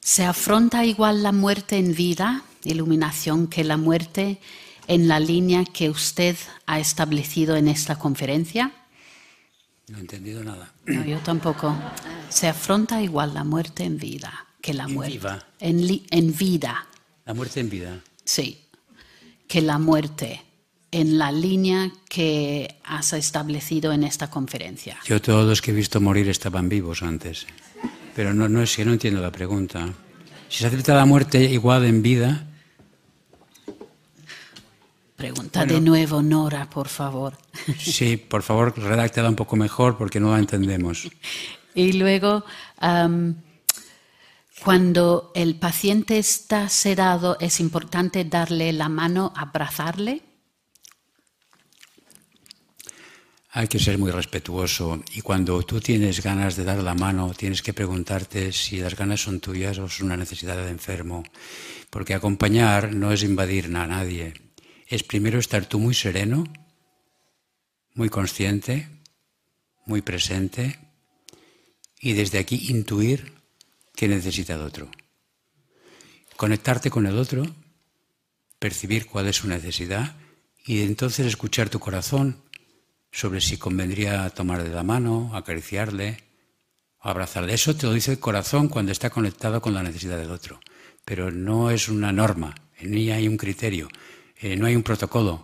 ¿Se 0.00 0.22
afronta 0.22 0.84
igual 0.84 1.22
la 1.22 1.32
muerte 1.32 1.78
en 1.78 1.94
vida, 1.94 2.42
iluminación, 2.62 3.46
que 3.46 3.64
la 3.64 3.78
muerte 3.78 4.38
en 4.86 5.08
la 5.08 5.18
línea 5.18 5.64
que 5.64 5.88
usted 5.88 6.36
ha 6.66 6.78
establecido 6.78 7.56
en 7.56 7.68
esta 7.68 7.98
conferencia? 7.98 8.70
No 9.88 9.96
he 9.96 10.02
entendido 10.02 10.44
nada. 10.44 10.74
No, 10.84 11.02
yo 11.02 11.18
tampoco. 11.20 11.74
¿Se 12.28 12.48
afronta 12.48 13.00
igual 13.00 13.32
la 13.32 13.44
muerte 13.44 13.84
en 13.84 13.96
vida 13.96 14.46
que 14.60 14.74
la 14.74 14.84
En 14.84 14.92
muerte? 14.92 15.14
viva. 15.14 15.46
En, 15.58 16.02
en 16.10 16.36
vida, 16.36 16.86
La 17.24 17.32
muerte 17.32 17.60
en 17.60 17.70
vida. 17.70 18.02
sí. 18.26 18.60
Que 19.48 19.62
la 19.62 19.78
muerte 19.78 20.42
en 20.90 21.18
la 21.18 21.32
línea 21.32 21.90
que 22.08 22.76
has 22.84 23.12
establecido 23.12 23.92
en 23.92 24.04
esta 24.04 24.30
conferencia. 24.30 24.98
Yo 25.04 25.20
todos 25.20 25.46
los 25.46 25.60
que 25.60 25.72
he 25.72 25.74
visto 25.74 26.00
morir 26.00 26.28
estaban 26.28 26.68
vivos 26.68 27.02
antes. 27.02 27.46
Pero 28.14 28.32
no, 28.32 28.48
no 28.48 28.62
es 28.62 28.74
que 28.76 28.84
no 28.84 28.92
entiendo 28.92 29.20
la 29.20 29.30
pregunta. 29.30 29.92
Si 30.48 30.58
se 30.58 30.66
acepta 30.68 30.94
la 30.94 31.04
muerte 31.04 31.42
igual 31.44 31.84
en 31.84 32.02
vida, 32.02 32.46
Pregunta 35.16 35.64
de 35.64 35.80
nuevo, 35.80 36.20
Nora, 36.20 36.68
por 36.68 36.88
favor. 36.88 37.38
sí, 37.78 38.18
por 38.18 38.42
favor, 38.42 38.78
redáctela 38.78 39.30
un 39.30 39.34
poco 39.34 39.56
mejor 39.56 39.96
porque 39.96 40.20
no 40.20 40.32
la 40.32 40.38
entendemos. 40.38 41.08
Y 41.74 41.92
luego, 41.92 42.42
cuando 44.64 45.30
el 45.34 45.56
paciente 45.56 46.16
está 46.16 46.70
sedado, 46.70 47.36
es 47.38 47.60
importante 47.60 48.24
darle 48.24 48.72
la 48.72 48.88
mano, 48.88 49.30
abrazarle. 49.36 50.22
Hay 53.58 53.68
que 53.68 53.78
ser 53.78 53.96
muy 53.96 54.10
respetuoso 54.10 55.02
y 55.14 55.22
cuando 55.22 55.62
tú 55.62 55.80
tienes 55.80 56.22
ganas 56.22 56.56
de 56.56 56.64
dar 56.64 56.82
la 56.82 56.92
mano, 56.92 57.32
tienes 57.32 57.62
que 57.62 57.72
preguntarte 57.72 58.52
si 58.52 58.80
las 58.80 58.94
ganas 58.94 59.22
son 59.22 59.40
tuyas 59.40 59.78
o 59.78 59.86
es 59.86 60.00
una 60.00 60.14
necesidad 60.14 60.58
del 60.58 60.68
enfermo. 60.68 61.22
Porque 61.88 62.12
acompañar 62.12 62.94
no 62.94 63.12
es 63.12 63.22
invadir 63.22 63.74
a 63.74 63.86
nadie. 63.86 64.34
Es 64.86 65.02
primero 65.04 65.38
estar 65.38 65.64
tú 65.64 65.78
muy 65.78 65.94
sereno, 65.94 66.44
muy 67.94 68.10
consciente, 68.10 68.90
muy 69.86 70.02
presente 70.02 70.78
y 71.98 72.12
desde 72.12 72.38
aquí 72.38 72.66
intuir 72.68 73.32
qué 73.94 74.06
necesita 74.06 74.52
el 74.52 74.60
otro. 74.60 74.90
Conectarte 76.36 76.90
con 76.90 77.06
el 77.06 77.16
otro, 77.16 77.46
percibir 78.58 79.06
cuál 79.06 79.28
es 79.28 79.36
su 79.36 79.48
necesidad 79.48 80.14
y 80.66 80.82
entonces 80.82 81.24
escuchar 81.24 81.70
tu 81.70 81.80
corazón 81.80 82.44
sobre 83.10 83.40
si 83.40 83.56
convendría 83.56 84.28
tomar 84.30 84.62
de 84.62 84.70
la 84.70 84.82
mano, 84.82 85.30
acariciarle 85.34 86.26
abrazarle. 87.10 87.54
Eso 87.54 87.76
te 87.76 87.86
lo 87.86 87.92
dice 87.92 88.12
el 88.12 88.18
corazón 88.18 88.68
cuando 88.68 88.92
está 88.92 89.10
conectado 89.10 89.60
con 89.60 89.74
la 89.74 89.82
necesidad 89.82 90.18
del 90.18 90.30
otro. 90.30 90.60
Pero 91.04 91.30
no 91.30 91.70
es 91.70 91.88
una 91.88 92.12
norma, 92.12 92.54
ni 92.82 93.10
hay 93.10 93.28
un 93.28 93.36
criterio, 93.36 93.88
eh, 94.36 94.56
no 94.56 94.66
hay 94.66 94.74
un 94.74 94.82
protocolo, 94.82 95.42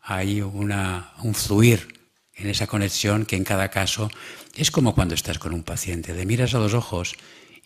hay 0.00 0.40
una, 0.40 1.12
un 1.22 1.34
fluir 1.34 2.10
en 2.34 2.48
esa 2.48 2.66
conexión 2.66 3.26
que 3.26 3.36
en 3.36 3.44
cada 3.44 3.68
caso 3.68 4.10
es 4.56 4.70
como 4.70 4.94
cuando 4.94 5.14
estás 5.14 5.38
con 5.38 5.52
un 5.52 5.62
paciente. 5.62 6.14
Le 6.14 6.24
miras 6.24 6.54
a 6.54 6.58
los 6.58 6.72
ojos 6.72 7.14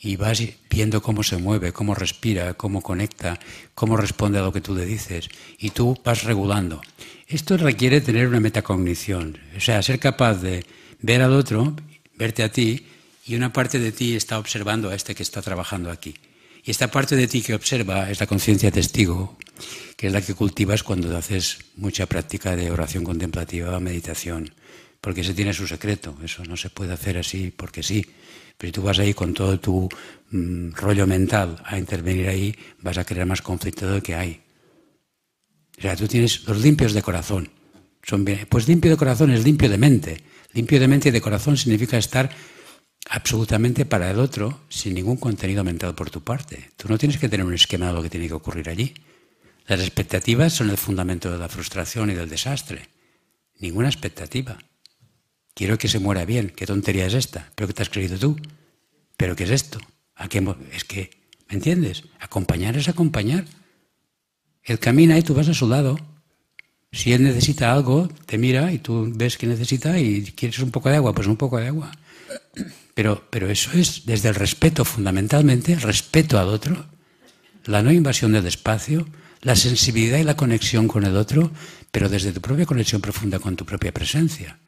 y 0.01 0.17
vas 0.17 0.43
viendo 0.71 1.03
cómo 1.03 1.23
se 1.23 1.39
mueve, 1.39 1.73
cómo 1.73 1.95
respira, 1.95 2.55
cómo 2.55 2.83
conecta, 2.83 3.39
cómo 3.75 3.97
responde 3.97 4.39
a 4.39 4.43
lo 4.43 4.53
que 4.53 4.61
tú 4.61 4.75
le 4.75 4.85
dices 4.85 5.29
y 5.59 5.71
tú 5.71 5.99
vas 6.05 6.25
regulando. 6.25 6.81
Esto 7.27 7.57
requiere 7.57 8.01
tener 8.01 8.29
una 8.29 8.41
metacognición, 8.41 9.39
o 9.57 9.61
sea, 9.61 9.83
ser 9.83 9.99
capaz 9.99 10.35
de 10.35 10.65
ver 11.01 11.23
al 11.23 11.33
otro, 11.33 11.75
verte 12.17 12.43
a 12.43 12.53
ti 12.53 12.87
y 13.27 13.35
una 13.35 13.53
parte 13.53 13.79
de 13.79 13.93
ti 13.93 14.15
está 14.15 14.39
observando 14.39 14.91
a 14.91 14.95
este 14.95 15.15
que 15.15 15.23
está 15.23 15.43
trabajando 15.43 15.91
aquí. 15.91 16.15
Y 16.65 16.71
esta 16.71 16.91
parte 16.91 17.17
de 17.17 17.29
ti 17.29 17.43
que 17.43 17.55
observa 17.55 18.11
es 18.11 18.21
la 18.21 18.27
conciencia 18.27 18.71
testigo, 18.71 19.37
que 19.97 20.09
es 20.09 20.13
la 20.13 20.21
que 20.21 20.35
cultivas 20.35 20.83
cuando 20.83 21.17
haces 21.17 21.59
mucha 21.77 22.07
práctica 22.07 22.55
de 22.55 22.71
oración 22.71 23.05
contemplativa, 23.05 23.79
meditación, 23.81 24.53
porque 25.07 25.21
ese 25.21 25.35
tiene 25.35 25.55
su 25.55 25.69
secreto, 25.69 26.19
eso 26.25 26.45
no 26.47 26.57
se 26.57 26.69
puede 26.69 26.93
hacer 26.93 27.17
así 27.17 27.55
porque 27.57 27.81
sí. 27.81 28.05
Pero 28.59 28.69
si 28.69 28.73
tú 28.73 28.83
vas 28.83 28.99
ahí 28.99 29.15
con 29.15 29.35
todo 29.35 29.61
tu 29.61 29.89
mm, 30.33 30.73
rollo 30.73 31.07
mental 31.07 31.63
a 31.65 31.79
intervenir 31.79 32.27
ahí, 32.27 32.53
vas 32.81 32.99
a 32.99 33.05
crear 33.05 33.25
más 33.25 33.41
conflicto 33.41 33.89
del 33.89 34.03
que 34.03 34.17
hay. 34.17 34.43
O 35.79 35.81
sea, 35.81 35.95
tú 35.95 36.09
tienes 36.09 36.43
los 36.49 36.61
limpios 36.61 36.93
de 36.93 37.03
corazón. 37.03 37.49
Son 38.03 38.25
pues 38.49 38.67
limpio 38.67 38.91
de 38.91 38.97
corazón 38.97 39.31
es 39.31 39.45
limpio 39.45 39.69
de 39.69 39.79
mente. 39.79 40.25
Limpio 40.55 40.81
de 40.81 40.89
mente 40.89 41.11
y 41.11 41.13
de 41.13 41.21
corazón 41.21 41.57
significa 41.57 41.97
estar 41.99 42.29
absolutamente 43.09 43.87
para 43.87 44.11
el 44.11 44.19
otro 44.19 44.63
sin 44.69 44.95
ningún 44.95 45.19
contenido 45.19 45.63
mental 45.63 45.95
por 45.95 46.11
tu 46.11 46.25
parte. 46.25 46.71
Tú 46.77 46.89
no 46.89 46.99
tienes 46.99 47.19
que 47.19 47.29
tener 47.29 47.47
un 47.47 47.55
esquema 47.55 47.87
de 47.87 47.93
lo 47.93 48.03
que 48.03 48.11
tiene 48.11 48.27
que 48.27 48.35
ocurrir 48.35 48.69
allí. 48.69 48.93
Las 49.69 49.79
expectativas 49.79 50.53
son 50.53 50.69
el 50.69 50.77
fundamento 50.77 51.31
de 51.31 51.39
la 51.39 51.49
frustración 51.49 52.11
y 52.11 52.15
del 52.15 52.29
desastre. 52.29 52.89
Ninguna 53.61 53.87
expectativa. 53.87 54.59
Quiero 55.57 55.79
que 55.79 55.89
se 55.89 56.01
muera 56.01 56.27
bien. 56.27 56.53
¿Qué 56.55 56.67
tontería 56.67 57.07
es 57.07 57.15
esta? 57.15 57.51
¿Pero 57.55 57.67
qué 57.67 57.73
te 57.73 57.83
has 57.83 57.89
creído 57.89 58.19
tú? 58.19 58.37
¿Pero 59.17 59.35
qué 59.35 59.45
es 59.45 59.51
esto? 59.51 59.81
¿A 60.15 60.29
qué 60.29 60.47
es 60.71 60.85
que, 60.85 61.09
¿me 61.49 61.55
entiendes? 61.55 62.05
Acompañar 62.21 62.77
es 62.77 62.91
acompañar. 62.91 63.47
Él 64.65 64.79
camina 64.79 65.17
y 65.17 65.23
tú 65.23 65.33
vas 65.33 65.49
a 65.49 65.55
su 65.55 65.67
lado. 65.67 65.97
Si 66.93 67.15
él 67.15 67.23
necesita 67.23 67.73
algo, 67.73 68.07
te 68.27 68.37
mira 68.37 68.71
y 68.71 68.81
tú 68.81 69.11
ves 69.15 69.39
que 69.39 69.47
necesita 69.47 69.99
y 69.99 70.25
quieres 70.37 70.59
un 70.59 70.71
poco 70.71 70.91
de 70.91 70.97
agua, 70.97 71.15
pues 71.15 71.27
un 71.27 71.39
poco 71.39 71.57
de 71.57 71.69
agua. 71.69 71.91
Pero, 72.93 73.25
pero 73.31 73.49
eso 73.49 73.71
es 73.73 74.05
desde 74.05 74.29
el 74.29 74.35
respeto, 74.35 74.85
fundamentalmente, 74.85 75.73
el 75.73 75.81
respeto 75.81 76.39
al 76.39 76.49
otro, 76.49 76.85
la 77.65 77.83
no 77.83 77.91
invasión 77.91 78.33
del 78.33 78.47
espacio, 78.47 79.09
la 79.41 79.57
sensibilidad 79.57 80.19
y 80.19 80.25
la 80.25 80.37
conexión 80.37 80.87
con 80.87 81.05
el 81.05 81.17
otro, 81.17 81.51
pero 81.91 82.11
desde 82.11 82.33
tu 82.33 82.43
propia 82.43 82.67
conexión 82.67 83.01
profunda 83.01 83.39
con 83.39 83.57
tu 83.57 83.65
propia 83.65 83.93
presencia. 83.93 84.59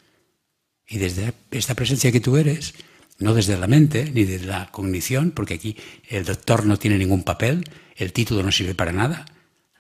Y 0.89 0.99
desde 0.99 1.35
esta 1.51 1.75
presencia 1.75 2.11
que 2.11 2.21
tú 2.21 2.37
eres, 2.39 2.75
no 3.19 3.35
desde 3.35 3.59
la 3.59 3.67
mente 3.67 4.11
ni 4.11 4.25
desde 4.25 4.47
la 4.47 4.71
cognición, 4.71 5.33
porque 5.33 5.55
aquí 5.55 5.77
el 6.09 6.25
doctor 6.25 6.65
no 6.65 6.79
tiene 6.79 6.99
ningún 6.99 7.25
papel, 7.25 7.69
el 7.97 8.13
título 8.13 8.43
no 8.43 8.51
sirve 8.51 8.75
para 8.75 8.93
nada. 8.93 9.27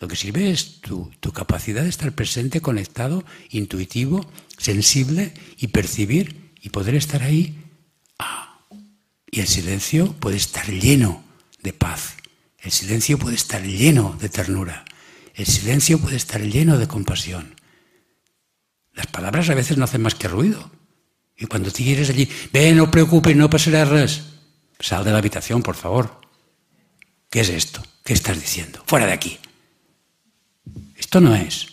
Lo 0.01 0.07
que 0.07 0.17
sirve 0.17 0.51
es 0.51 0.81
tu, 0.81 1.11
tu 1.21 1.33
capacidad 1.33 1.83
de 1.83 1.89
estar 1.89 2.13
presente, 2.13 2.61
conectado, 2.61 3.25
intuitivo, 3.51 4.31
sensible 4.57 5.33
y 5.57 5.69
percibir 5.69 6.53
y 6.61 6.69
poder 6.69 6.95
estar 6.95 7.23
ahí. 7.23 7.57
Ah, 8.19 8.61
y 9.31 9.41
el 9.41 9.49
silencio 9.49 10.13
puede 10.13 10.37
estar 10.37 10.67
lleno 10.67 11.25
de 11.63 11.73
paz. 11.73 12.17
El 12.59 12.71
silencio 12.71 13.19
puede 13.19 13.37
estar 13.37 13.63
lleno 13.63 14.17
de 14.21 14.29
ternura. 14.29 14.85
El 15.35 15.47
silencio 15.47 15.99
puede 15.99 16.17
estar 16.17 16.43
lleno 16.43 16.79
de 16.79 16.89
compasión. 16.89 17.55
Las 18.93 19.07
palabras 19.07 19.49
a 19.49 19.55
veces 19.55 19.79
no 19.79 19.85
hacen 19.85 20.03
más 20.03 20.15
que 20.15 20.29
ruido. 20.29 20.71
Y 21.39 21.47
cuando 21.47 21.71
te 21.71 21.85
quieres 21.85 22.11
allí, 22.11 22.29
ve, 22.53 22.73
no 22.73 22.91
preocupes, 22.91 23.37
no 23.37 23.49
pasará 23.49 23.85
res. 23.85 24.23
Sal 24.81 25.05
de 25.05 25.13
la 25.13 25.19
habitación, 25.19 25.63
por 25.63 25.77
favor. 25.77 26.21
¿Qué 27.31 27.41
es 27.41 27.49
esto? 27.49 27.83
¿Qué 28.05 28.13
estás 28.13 28.41
diciendo? 28.41 28.83
Fuera 28.87 29.07
de 29.07 29.13
aquí. 29.13 29.39
Esto 30.97 31.21
no 31.21 31.35
és. 31.37 31.67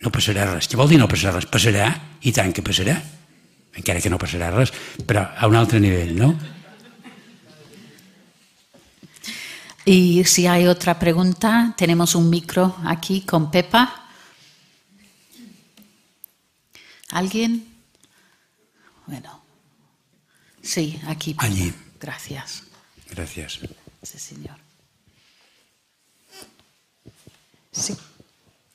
No 0.00 0.08
passarà 0.12 0.48
res. 0.48 0.68
Què 0.68 0.80
vol 0.80 0.88
dir 0.88 0.98
no 1.00 1.08
passarà 1.08 1.36
res? 1.36 1.48
Passarà, 1.50 1.90
i 2.24 2.32
tant 2.32 2.56
que 2.56 2.64
passarà. 2.64 2.96
Encara 3.76 4.00
que 4.00 4.08
no 4.08 4.18
passarà 4.18 4.48
res, 4.54 4.72
però 5.04 5.26
a 5.36 5.46
un 5.46 5.56
altre 5.60 5.80
nivell, 5.80 6.16
no? 6.16 6.32
Y 9.84 10.24
si 10.24 10.48
hay 10.48 10.66
otra 10.66 10.98
pregunta, 10.98 11.74
tenemos 11.76 12.16
un 12.16 12.28
micro 12.28 12.76
aquí 12.84 13.20
con 13.20 13.52
Pepa. 13.52 14.08
¿Alguien? 17.10 17.75
Bueno, 19.06 19.42
sí, 20.62 21.00
aquí. 21.06 21.34
Allí. 21.38 21.72
Gracias. 22.00 22.64
Gracias. 23.10 23.60
Sí, 24.02 24.18
señor. 24.18 24.56
Sí. 27.72 27.96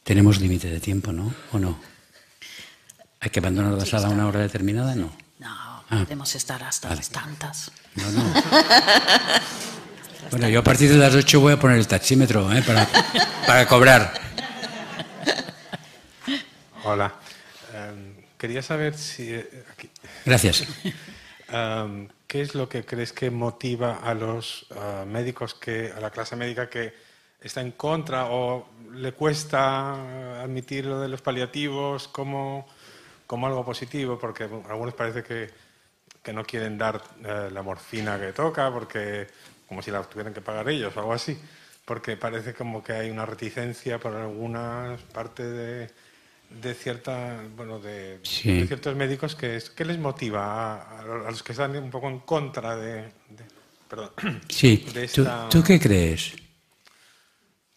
Tenemos 0.03 0.39
límite 0.39 0.69
de 0.69 0.79
tiempo, 0.79 1.11
¿no? 1.11 1.33
¿O 1.51 1.59
no? 1.59 1.79
¿Hay 3.19 3.29
que 3.29 3.39
abandonar 3.39 3.73
la 3.73 3.85
sala 3.85 4.07
a 4.07 4.11
una 4.11 4.27
hora 4.27 4.39
determinada? 4.39 4.95
No. 4.95 5.11
No, 5.39 5.71
Ah. 5.93 6.03
podemos 6.03 6.33
estar 6.35 6.63
hasta 6.63 6.87
Vale. 6.87 6.99
las 6.99 7.09
tantas. 7.09 7.71
No, 7.95 8.09
no. 8.11 8.33
Bueno, 10.29 10.47
yo 10.47 10.59
a 10.61 10.63
partir 10.63 10.89
de 10.89 10.95
las 10.97 11.13
8 11.13 11.41
voy 11.41 11.51
a 11.51 11.59
poner 11.59 11.77
el 11.77 11.87
taxímetro 11.87 12.49
¿eh? 12.53 12.61
para, 12.61 12.87
para 13.45 13.67
cobrar. 13.67 14.13
Hola. 16.85 17.13
Em, 17.73 18.15
quería 18.41 18.63
saber 18.63 18.97
si 18.97 19.35
eh, 19.35 19.47
aquí, 19.71 19.87
Gracias. 20.25 20.65
qué 22.27 22.41
es 22.41 22.55
lo 22.55 22.67
que 22.67 22.83
crees 22.83 23.13
que 23.13 23.29
motiva 23.29 23.97
a 23.97 24.15
los 24.15 24.65
ah, 24.71 25.05
médicos 25.05 25.53
que 25.53 25.91
a 25.95 25.99
la 25.99 26.09
clase 26.09 26.35
médica 26.35 26.67
que 26.67 26.91
está 27.39 27.61
en 27.61 27.71
contra 27.73 28.31
o 28.31 28.67
le 28.93 29.11
cuesta 29.11 30.41
admitir 30.41 30.87
lo 30.87 30.99
de 30.99 31.07
los 31.07 31.21
paliativos 31.21 32.07
como, 32.07 32.67
como 33.27 33.45
algo 33.45 33.63
positivo, 33.63 34.17
porque 34.17 34.47
bueno, 34.47 34.67
algunos 34.69 34.95
parece 34.95 35.21
que, 35.21 35.51
que 36.23 36.33
no 36.33 36.43
quieren 36.43 36.79
dar 36.79 36.99
eh, 37.23 37.49
la 37.51 37.61
morfina 37.61 38.19
que 38.19 38.33
toca, 38.33 38.71
porque 38.71 39.27
como 39.67 39.83
si 39.83 39.91
la 39.91 40.01
tuvieran 40.01 40.33
que 40.33 40.41
pagar 40.41 40.67
ellos 40.67 40.97
o 40.97 40.99
algo 40.99 41.13
así, 41.13 41.39
porque 41.85 42.17
parece 42.17 42.55
como 42.55 42.83
que 42.83 42.93
hay 42.93 43.11
una 43.11 43.27
reticencia 43.27 43.99
por 43.99 44.15
alguna 44.15 44.97
parte 45.13 45.43
de, 45.43 45.91
de 46.61 46.73
cierta 46.73 47.41
bueno 47.55 47.79
de, 47.79 48.19
Sí. 48.23 48.51
de 48.61 48.67
ciertos 48.67 48.95
médicos 48.95 49.35
que 49.35 49.55
es, 49.57 49.69
¿qué 49.69 49.85
les 49.85 49.97
motiva 49.99 50.75
a, 50.81 50.99
a 51.01 51.31
los 51.31 51.43
que 51.43 51.51
están 51.53 51.75
un 51.77 51.89
poco 51.89 52.09
en 52.09 52.19
contra 52.19 52.75
de, 52.75 53.03
de- 53.03 53.45
perdón 53.89 54.11
Sí. 54.49 54.85
de 54.93 55.07
¿Tú, 55.07 55.21
esta- 55.21 55.49
tú 55.49 55.63
qué 55.63 55.79
crees? 55.79 56.33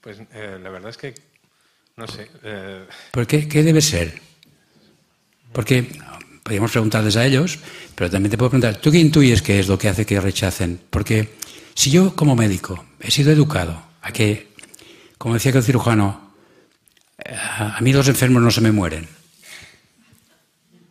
pues 0.00 0.18
eh, 0.32 0.58
la 0.62 0.70
verdad 0.70 0.90
es 0.90 0.96
que 0.98 1.14
no 1.96 2.06
sé 2.08 2.28
eh, 2.42 2.86
¿Por 3.12 3.26
qué, 3.26 3.48
qué 3.48 3.62
debe 3.62 3.80
ser? 3.80 4.20
Porque 5.52 5.86
podríamos 6.42 6.72
preguntarles 6.72 7.16
a 7.16 7.24
ellos, 7.24 7.58
pero 7.94 8.10
también 8.10 8.30
te 8.30 8.36
puedo 8.36 8.50
preguntar, 8.50 8.80
¿tú 8.80 8.90
qué 8.90 8.98
intuyes 8.98 9.40
que 9.40 9.60
es 9.60 9.68
lo 9.68 9.78
que 9.78 9.88
hace 9.88 10.04
que 10.04 10.20
rechacen? 10.20 10.80
Porque 10.90 11.34
si 11.74 11.90
yo 11.90 12.14
como 12.16 12.34
médico 12.34 12.84
he 13.00 13.10
sido 13.10 13.30
educado 13.32 13.80
a 14.02 14.12
que, 14.12 14.48
como 15.16 15.34
decía 15.34 15.52
que 15.52 15.58
el 15.58 15.64
cirujano, 15.64 16.23
a, 17.24 17.80
mí 17.80 17.92
los 17.92 18.08
enfermos 18.08 18.42
no 18.42 18.50
se 18.50 18.60
me 18.60 18.72
mueren. 18.72 19.06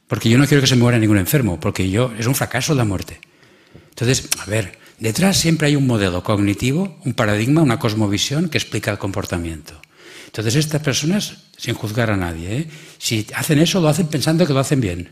Porque 0.07 0.29
yo 0.29 0.37
no 0.37 0.47
quiero 0.47 0.61
que 0.61 0.67
se 0.67 0.75
muera 0.75 0.99
ningún 0.99 1.17
enfermo, 1.17 1.59
porque 1.59 1.89
yo 1.89 2.13
es 2.17 2.27
un 2.27 2.35
fracaso 2.35 2.75
la 2.75 2.85
muerte. 2.85 3.19
Entonces, 3.89 4.29
a 4.39 4.45
ver, 4.45 4.77
detrás 4.99 5.37
siempre 5.37 5.67
hay 5.67 5.75
un 5.75 5.87
modelo 5.87 6.23
cognitivo, 6.23 6.99
un 7.05 7.13
paradigma, 7.13 7.61
una 7.61 7.79
cosmovisión 7.79 8.49
que 8.49 8.57
explica 8.57 8.91
el 8.91 8.97
comportamiento. 8.97 9.79
Entonces, 10.27 10.55
estas 10.55 10.81
personas, 10.81 11.37
sin 11.57 11.75
juzgar 11.75 12.09
a 12.09 12.17
nadie, 12.17 12.57
¿eh? 12.57 12.67
si 12.97 13.27
hacen 13.35 13.59
eso, 13.59 13.81
lo 13.81 13.87
hacen 13.87 14.07
pensando 14.07 14.45
que 14.47 14.53
lo 14.53 14.59
hacen 14.59 14.81
bien. 14.81 15.11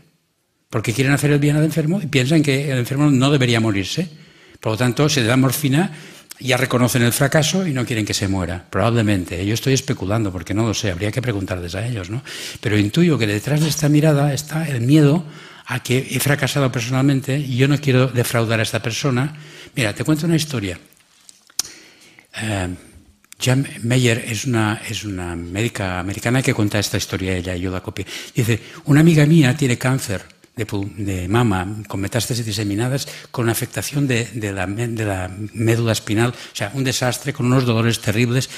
Porque 0.68 0.92
quieren 0.92 1.12
hacer 1.12 1.30
el 1.30 1.38
bien 1.38 1.56
al 1.56 1.64
enfermo 1.64 2.00
y 2.02 2.06
piensan 2.06 2.42
que 2.42 2.70
el 2.70 2.78
enfermo 2.78 3.10
no 3.10 3.30
debería 3.30 3.60
morirse. 3.60 4.08
Por 4.58 4.72
lo 4.72 4.78
tanto, 4.78 5.08
se 5.08 5.20
le 5.20 5.26
da 5.26 5.36
morfina, 5.36 5.92
ya 6.42 6.56
reconocen 6.56 7.02
el 7.02 7.12
fracaso 7.12 7.66
y 7.66 7.72
no 7.72 7.84
quieren 7.86 8.04
que 8.04 8.14
se 8.14 8.28
muera. 8.28 8.64
Probablemente. 8.68 9.44
Yo 9.46 9.54
estoy 9.54 9.74
especulando 9.74 10.32
porque 10.32 10.54
no 10.54 10.66
lo 10.66 10.74
sé, 10.74 10.90
habría 10.90 11.12
que 11.12 11.22
preguntarles 11.22 11.74
a 11.74 11.86
ellos, 11.86 12.10
¿no? 12.10 12.22
Pero 12.60 12.78
intuyo 12.78 13.18
que 13.18 13.26
detrás 13.26 13.60
de 13.60 13.68
esta 13.68 13.88
mirada 13.88 14.32
está 14.32 14.68
el 14.68 14.80
miedo 14.80 15.24
a 15.66 15.82
que 15.82 16.08
he 16.10 16.20
fracasado 16.20 16.70
personalmente 16.72 17.38
y 17.38 17.56
yo 17.56 17.68
no 17.68 17.78
quiero 17.78 18.08
defraudar 18.08 18.60
a 18.60 18.62
esta 18.62 18.82
persona. 18.82 19.34
Mira, 19.74 19.94
te 19.94 20.04
cuento 20.04 20.26
una 20.26 20.36
historia. 20.36 20.78
Eh, 22.40 22.68
Jan 23.40 23.66
Meyer 23.82 24.24
es 24.28 24.44
una, 24.44 24.80
médica 25.36 25.98
americana 25.98 26.42
que 26.42 26.54
cuenta 26.54 26.78
esta 26.78 26.96
historia, 26.96 27.36
ella, 27.36 27.56
yo 27.56 27.70
la 27.70 27.80
copié. 27.80 28.06
Dice, 28.34 28.60
una 28.84 29.00
amiga 29.00 29.26
mía 29.26 29.56
tiene 29.56 29.78
cáncer 29.78 30.22
de, 30.56 30.66
de 30.96 31.28
mama 31.28 31.82
con 31.88 32.00
metástasis 32.00 32.44
diseminadas, 32.44 33.08
con 33.30 33.48
afectación 33.48 34.06
de, 34.06 34.24
de 34.32 34.52
la, 34.52 34.66
de 34.66 35.04
la 35.04 35.30
médula 35.54 35.92
espinal, 35.92 36.30
o 36.30 36.56
sea, 36.56 36.70
un 36.74 36.84
desastre, 36.84 37.32
con 37.32 37.46
unos 37.46 37.64
dolores 37.64 38.00
terribles. 38.00 38.50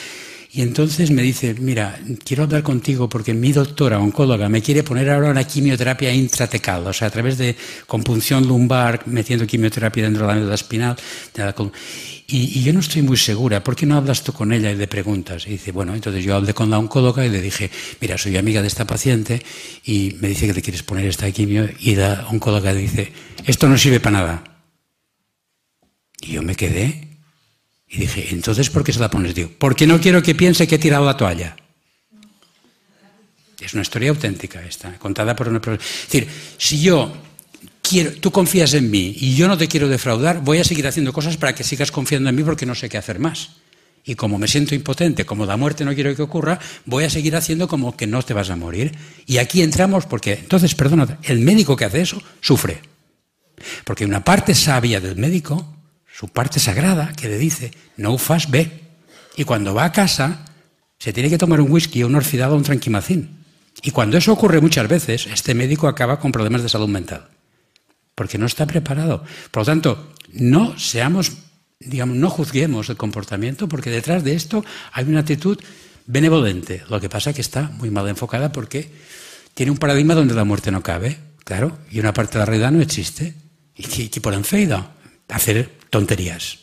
Y 0.57 0.63
entonces 0.63 1.11
me 1.11 1.23
dice, 1.23 1.53
mira, 1.59 1.99
quiero 2.25 2.45
hablar 2.45 2.63
contigo 2.63 3.09
porque 3.09 3.35
mi 3.35 3.51
doctora 3.51 3.99
oncóloga 3.99 4.49
me 4.49 4.63
quiere 4.63 4.85
poner 4.85 5.11
ahora 5.11 5.31
una 5.31 5.43
quimioterapia 5.43 6.15
intratecal, 6.15 6.87
o 6.87 6.93
sea, 6.93 7.09
a 7.09 7.11
través 7.11 7.39
de 7.39 7.57
compunción 7.89 8.47
lumbar, 8.47 9.03
metiendo 9.07 9.49
quimioterapia 9.49 10.05
dentro 10.05 10.23
de 10.23 10.29
la 10.29 10.39
médula 10.39 10.55
espinal. 10.55 10.95
de 11.35 11.45
la 11.45 11.53
y, 12.29 12.61
y 12.61 12.63
yo 12.63 12.73
no 12.73 12.79
estoy 12.79 13.03
muy 13.03 13.17
segura, 13.17 13.65
¿por 13.65 13.75
qué 13.75 13.85
no 13.85 13.97
hablas 13.97 14.23
tú 14.23 14.33
con 14.33 14.53
ella 14.53 14.71
y 14.71 14.77
le 14.77 14.87
preguntas? 14.87 15.45
Y 15.49 15.51
dice, 15.51 15.73
bueno, 15.73 15.93
entonces 15.93 16.23
yo 16.23 16.37
hablé 16.37 16.55
con 16.55 16.71
la 16.71 16.79
oncóloga 16.79 17.27
y 17.27 17.31
le 17.31 17.41
dije, 17.41 17.69
mira, 18.01 18.17
soy 18.17 18.37
amiga 18.37 18.63
de 18.63 18.69
esta 18.69 18.87
paciente 18.87 19.43
y 19.85 20.15
me 20.21 20.29
dice 20.29 20.47
que 20.47 20.55
te 20.55 20.63
quieres 20.63 20.85
poner 20.85 21.07
esta 21.07 21.29
quimio 21.33 21.69
y 21.81 21.97
la 21.97 22.29
oncóloga 22.31 22.73
dice, 22.73 23.13
esto 23.45 23.69
no 23.69 23.77
sirve 23.77 23.99
para 23.99 24.19
nada. 24.19 24.45
Y 26.21 26.35
yo 26.35 26.43
me 26.43 26.55
quedé 26.55 27.14
y 27.95 27.99
dije, 27.99 28.29
entonces, 28.31 28.71
¿por 28.71 28.83
qué 28.83 28.93
se 28.93 28.99
la 28.99 29.09
pones? 29.09 29.35
Digo, 29.35 29.51
porque 29.57 29.87
no 29.87 30.01
quiero 30.01 30.23
que 30.23 30.35
piense 30.35 30.67
que 30.67 30.75
he 30.75 30.79
tirado 30.79 31.05
la 31.05 31.17
toalla. 31.17 31.57
Es 33.61 33.73
una 33.73 33.83
historia 33.83 34.11
auténtica 34.11 34.63
esta, 34.63 34.99
contada 34.99 35.35
por 35.37 35.49
una 35.49 35.61
persona. 35.61 35.83
Es 35.83 36.13
decir, 36.13 36.29
si 36.59 36.83
yo 36.83 37.17
quiero, 37.81 38.13
tú 38.13 38.31
confías 38.31 38.75
en 38.75 38.91
mí 38.91 39.15
y 39.19 39.37
yo 39.37 39.49
no 39.49 39.57
te 39.57 39.69
quiero 39.69 39.89
defraudar, 39.89 40.43
voy 40.43 40.59
a 40.59 40.65
seguir 40.65 40.87
haciendo 40.87 41.13
cosas 41.13 41.37
para 41.37 41.55
que 41.55 41.65
sigas 41.65 41.91
confiando 41.91 42.29
en 42.29 42.37
mí 42.37 42.43
porque 42.43 42.67
no 42.67 42.75
sé 42.75 42.89
qué 42.89 42.99
hacer 42.99 43.21
más. 43.21 43.53
Y 44.05 44.17
como 44.17 44.39
me 44.39 44.49
siento 44.49 44.75
impotente, 44.75 45.25
como 45.25 45.47
la 45.47 45.57
muerte 45.57 45.85
no 45.85 45.95
quiero 45.95 46.15
que 46.15 46.21
ocurra, 46.21 46.59
voy 46.85 47.05
a 47.05 47.11
seguir 47.11 47.37
haciendo 47.37 47.69
como 47.69 47.97
que 47.97 48.07
no 48.07 48.23
te 48.23 48.35
vas 48.35 48.51
a 48.51 48.57
morir. 48.57 48.93
Y 49.25 49.39
aquí 49.39 49.63
entramos 49.63 50.05
porque, 50.05 50.35
entonces, 50.35 50.75
perdona, 50.75 51.19
el 51.23 51.39
médico 51.39 51.75
que 51.75 51.87
hace 51.87 52.03
eso 52.03 52.23
sufre. 52.41 52.83
Porque 53.85 54.05
una 54.05 54.23
parte 54.23 54.55
sabia 54.55 55.01
del 55.01 55.17
médico, 55.17 55.74
su 56.17 56.29
parte 56.29 56.61
sagrada, 56.61 57.13
que 57.13 57.29
le 57.29 57.39
dice, 57.39 57.73
no 57.97 58.17
fas 58.19 58.49
bé. 58.49 58.83
Y 59.37 59.43
cuando 59.43 59.75
va 59.75 59.85
a 59.85 59.93
casa, 59.93 60.45
se 60.97 61.13
tiene 61.13 61.29
que 61.29 61.39
tomar 61.39 61.61
un 61.61 61.71
whisky, 61.73 62.05
un 62.05 62.15
orfidal 62.15 62.53
o 62.53 62.57
un 62.57 62.63
tranquimacín. 62.63 63.45
Y 63.83 63.91
cuando 63.91 64.17
eso 64.17 64.33
ocurre 64.33 64.61
muchas 64.61 64.87
veces, 64.87 65.27
este 65.27 65.55
médico 65.55 65.89
acaba 65.89 66.21
con 66.21 66.31
problemas 66.31 66.63
de 66.63 66.69
salud 66.69 66.89
mental. 66.89 67.27
Porque 68.15 68.39
no 68.39 68.47
está 68.47 68.65
preparado. 68.65 69.25
Por 69.51 69.63
lo 69.63 69.67
tanto, 69.67 70.15
no 70.33 70.79
seamos, 70.79 71.33
digamos, 71.81 72.17
no 72.17 72.31
juzguemos 72.31 72.89
el 72.91 72.97
comportamiento, 72.97 73.69
porque 73.69 73.91
detrás 73.91 74.23
de 74.23 74.35
esto 74.35 74.65
hay 74.93 75.07
una 75.07 75.21
actitud 75.21 75.59
benevolente. 76.07 76.85
Lo 76.89 77.01
que 77.01 77.09
pasa 77.09 77.31
es 77.31 77.37
que 77.37 77.43
está 77.43 77.71
muy 77.71 77.91
mal 77.91 78.09
enfocada 78.09 78.53
porque 78.53 78.89
tiene 79.55 79.73
un 79.73 79.79
paradigma 79.79 80.15
donde 80.15 80.35
la 80.35 80.45
muerte 80.45 80.71
no 80.71 80.81
cabe, 80.81 81.19
claro, 81.43 81.77
y 81.91 81.99
una 81.99 82.15
parte 82.15 82.35
de 82.35 82.39
la 82.39 82.47
realidad 82.47 82.71
no 82.71 82.81
existe. 82.81 83.35
¿Y 83.75 83.83
qué, 83.83 84.09
qué 84.09 84.21
ponen 84.21 84.45
feida? 84.45 84.93
Hacer 85.29 85.71
tonterías. 85.91 86.59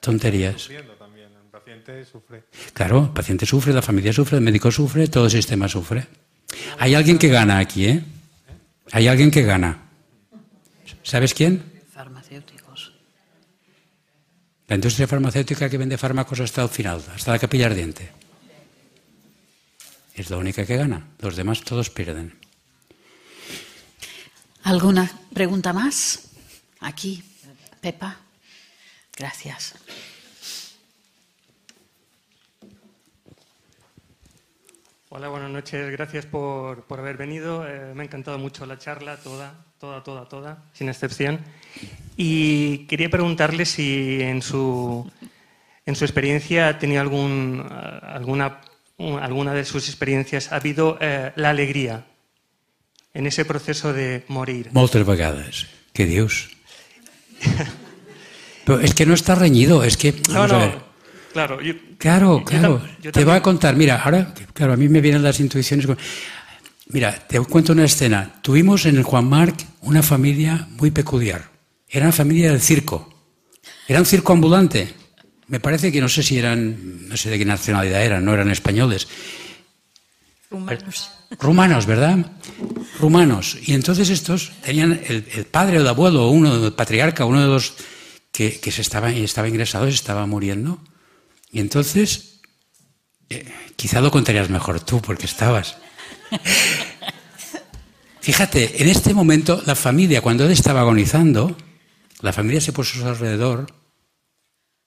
Tonterías. 0.00 0.62
sufriendo 0.62 0.94
también 0.94 1.28
el 1.32 1.50
paciente 1.50 2.04
sufre 2.04 2.44
Claro, 2.72 3.04
el 3.04 3.10
paciente 3.10 3.46
sufre, 3.46 3.72
la 3.72 3.82
familia 3.82 4.12
sufre, 4.12 4.38
el 4.38 4.42
médico 4.42 4.70
sufre, 4.70 5.06
todo 5.06 5.26
el 5.26 5.30
sistema 5.30 5.68
sufre. 5.68 6.06
Hay 6.78 6.94
alguien 6.94 7.18
que 7.18 7.28
gana 7.28 7.58
aquí, 7.58 7.86
¿eh? 7.86 8.04
Hay 8.90 9.06
alguien 9.06 9.30
que 9.30 9.42
gana. 9.42 9.82
¿Sabes 11.02 11.34
quién? 11.34 11.62
Farmacéuticos. 11.92 12.92
La 14.68 14.74
industria 14.74 15.06
farmacéutica 15.06 15.68
que 15.68 15.78
vende 15.78 15.98
fármacos 15.98 16.40
hasta 16.40 16.62
el 16.62 16.68
final, 16.68 17.02
hasta 17.14 17.32
la 17.32 17.38
capilla 17.38 17.66
ardiente. 17.66 18.10
Es 20.14 20.30
la 20.30 20.36
única 20.36 20.66
que 20.66 20.76
gana. 20.76 21.08
Los 21.20 21.36
demás 21.36 21.62
todos 21.62 21.90
pierden. 21.90 22.38
¿Alguna 24.62 25.10
pregunta 25.32 25.72
más? 25.72 26.28
Aquí, 26.80 27.22
Pepa. 27.82 28.16
Gracias. 29.18 29.74
Hola, 35.08 35.28
buenas 35.28 35.50
noches. 35.50 35.90
Gracias 35.90 36.24
por, 36.24 36.84
por 36.84 37.00
haber 37.00 37.16
venido. 37.16 37.66
Eh, 37.68 37.92
me 37.92 38.02
ha 38.02 38.06
encantado 38.06 38.38
mucho 38.38 38.64
la 38.66 38.78
charla, 38.78 39.16
toda, 39.16 39.66
toda, 39.80 40.04
toda, 40.04 40.28
toda, 40.28 40.62
sin 40.72 40.88
excepción. 40.88 41.40
Y 42.16 42.86
quería 42.86 43.10
preguntarle 43.10 43.66
si 43.66 44.22
en 44.22 44.42
su, 44.42 45.10
en 45.84 45.96
su 45.96 46.04
experiencia 46.04 46.68
ha 46.68 46.78
tenido 46.78 47.00
algún, 47.00 47.66
eh, 47.68 47.98
alguna, 48.04 48.60
alguna 49.20 49.54
de 49.54 49.64
sus 49.64 49.88
experiencias, 49.88 50.52
ha 50.52 50.56
habido 50.56 50.98
eh, 51.00 51.32
la 51.34 51.50
alegría 51.50 52.06
en 53.12 53.26
ese 53.26 53.44
proceso 53.44 53.92
de 53.92 54.24
morir. 54.28 54.70
Moltes 54.72 55.04
vegades. 55.04 55.66
Que 55.92 56.06
Dios. 56.06 56.48
Pero 58.64 58.80
es 58.80 58.94
que 58.94 59.04
no 59.06 59.14
está 59.14 59.34
reñido, 59.34 59.82
es 59.84 59.96
que... 59.96 60.14
No, 60.30 60.42
a 60.42 60.46
no, 60.48 60.58
ver. 60.58 60.78
claro. 61.32 61.60
yo- 61.60 61.74
Claro, 61.98 62.38
yo 62.40 62.44
claro. 62.44 62.82
yo 63.00 63.12
Te 63.12 63.24
voy 63.24 63.34
a 63.36 63.42
contar, 63.42 63.76
mira, 63.76 64.02
ahora, 64.02 64.34
claro, 64.52 64.72
a 64.72 64.76
mí 64.76 64.88
me 64.88 65.00
vienen 65.00 65.22
las 65.22 65.38
intuiciones. 65.40 65.86
con- 65.86 65.96
Mira, 66.88 67.12
te 67.26 67.38
cuento 67.40 67.72
una 67.72 67.84
escena. 67.84 68.40
Tuvimos 68.42 68.86
en 68.86 68.96
el 68.96 69.02
Juan 69.04 69.28
Marc 69.28 69.54
una 69.82 70.02
familia 70.02 70.66
muy 70.70 70.90
peculiar. 70.90 71.48
Era 71.88 72.06
una 72.06 72.12
familia 72.12 72.50
del 72.50 72.60
circo. 72.60 73.08
Era 73.86 74.00
un 74.00 74.06
circo 74.06 74.32
ambulante. 74.32 74.92
Me 75.46 75.60
parece 75.60 75.92
que 75.92 76.00
no 76.00 76.08
sé 76.08 76.22
si 76.22 76.38
eran, 76.38 77.08
no 77.08 77.16
sé 77.16 77.30
de 77.30 77.38
qué 77.38 77.44
nacionalidad 77.44 78.02
eran, 78.02 78.24
no 78.24 78.34
eran 78.34 78.50
españoles. 78.50 79.06
Humanos. 80.50 81.10
Rumanos, 81.38 81.86
¿verdad? 81.86 82.18
Rumanos. 83.00 83.58
Y 83.64 83.74
entonces 83.74 84.10
estos 84.10 84.52
tenían 84.62 85.00
el, 85.06 85.26
el 85.32 85.46
padre 85.46 85.78
el 85.78 85.88
abuelo, 85.88 86.28
uno, 86.28 86.66
el 86.66 86.72
patriarca, 86.72 87.24
uno 87.24 87.40
de 87.40 87.48
los 87.48 87.74
que, 88.30 88.58
que 88.60 88.70
se 88.70 88.82
estaba, 88.82 89.10
estaba 89.10 89.48
ingresado, 89.48 89.86
se 89.86 89.92
estaba 89.92 90.26
muriendo. 90.26 90.80
Y 91.50 91.60
entonces, 91.60 92.40
eh, 93.28 93.52
quizá 93.76 94.00
lo 94.00 94.10
contarías 94.10 94.50
mejor 94.50 94.80
tú, 94.80 95.00
porque 95.00 95.26
estabas. 95.26 95.76
Fíjate, 98.20 98.82
en 98.82 98.88
este 98.88 99.14
momento 99.14 99.62
la 99.66 99.74
familia, 99.74 100.22
cuando 100.22 100.44
él 100.44 100.52
estaba 100.52 100.80
agonizando, 100.80 101.56
la 102.20 102.32
familia 102.32 102.60
se 102.60 102.72
puso 102.72 102.98
a 102.98 103.02
su 103.02 103.08
alrededor 103.08 103.66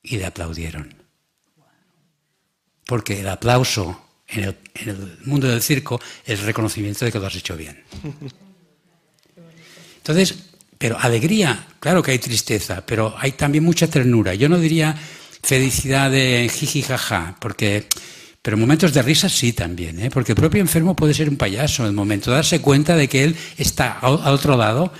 y 0.01 0.17
le 0.17 0.25
aplaudieron. 0.25 1.03
Porque 2.85 3.19
el 3.19 3.27
aplauso 3.27 4.04
en 4.27 4.43
el, 4.43 5.17
mundo 5.25 5.47
del 5.47 5.61
circo 5.61 5.99
el 6.25 6.37
reconocimiento 6.39 7.05
de 7.05 7.11
que 7.11 7.19
lo 7.19 7.27
has 7.27 7.35
hecho 7.35 7.55
bien. 7.55 7.83
Entonces, 9.97 10.35
pero 10.77 10.97
alegría, 10.99 11.67
claro 11.79 12.03
que 12.03 12.11
hay 12.11 12.19
tristeza, 12.19 12.85
pero 12.85 13.15
hay 13.17 13.33
también 13.33 13.63
mucha 13.63 13.87
ternura. 13.87 14.33
Yo 14.35 14.49
no 14.49 14.59
diría 14.59 14.95
felicidad 15.41 16.11
de 16.11 16.49
jiji 16.53 16.81
jaja, 16.81 17.35
porque 17.39 17.87
pero 18.45 18.57
momentos 18.57 18.93
de 18.93 19.01
risa 19.01 19.27
sí 19.27 19.53
también, 19.53 19.99
¿eh? 19.99 20.11
porque 20.11 20.33
el 20.33 20.35
propio 20.35 20.61
enfermo 20.61 20.95
puede 20.95 21.15
ser 21.15 21.27
un 21.29 21.35
payaso 21.35 21.81
en 21.81 21.89
el 21.89 21.95
momento, 21.95 22.29
darse 22.29 22.61
cuenta 22.61 22.95
de 22.95 23.09
que 23.09 23.23
él 23.23 23.35
está 23.57 23.97
al 23.97 24.33
otro 24.33 24.55
lado 24.55 24.93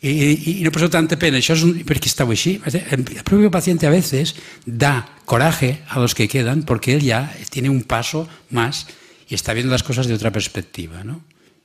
y, 0.00 0.60
y 0.60 0.64
no 0.64 0.72
pasó 0.72 0.88
tanta 0.88 1.18
pena. 1.18 1.38
Això 1.38 1.52
és 1.56 1.64
un, 1.66 1.74
perquè 1.84 2.08
estava 2.08 2.32
així. 2.32 2.58
El 2.64 3.04
propio 3.24 3.50
paciente 3.50 3.86
a 3.86 3.92
veces 3.92 4.34
da 4.64 5.04
coraje 5.26 5.82
a 5.88 6.00
los 6.00 6.14
que 6.14 6.28
quedan 6.28 6.62
porque 6.62 6.94
él 6.94 7.02
ya 7.02 7.32
tiene 7.50 7.68
un 7.68 7.82
paso 7.84 8.28
más 8.50 8.86
y 9.28 9.34
está 9.34 9.52
viendo 9.52 9.70
las 9.70 9.82
cosas 9.82 10.06
de 10.06 10.14
otra 10.14 10.32
perspectiva, 10.32 11.04
¿no? 11.04 11.22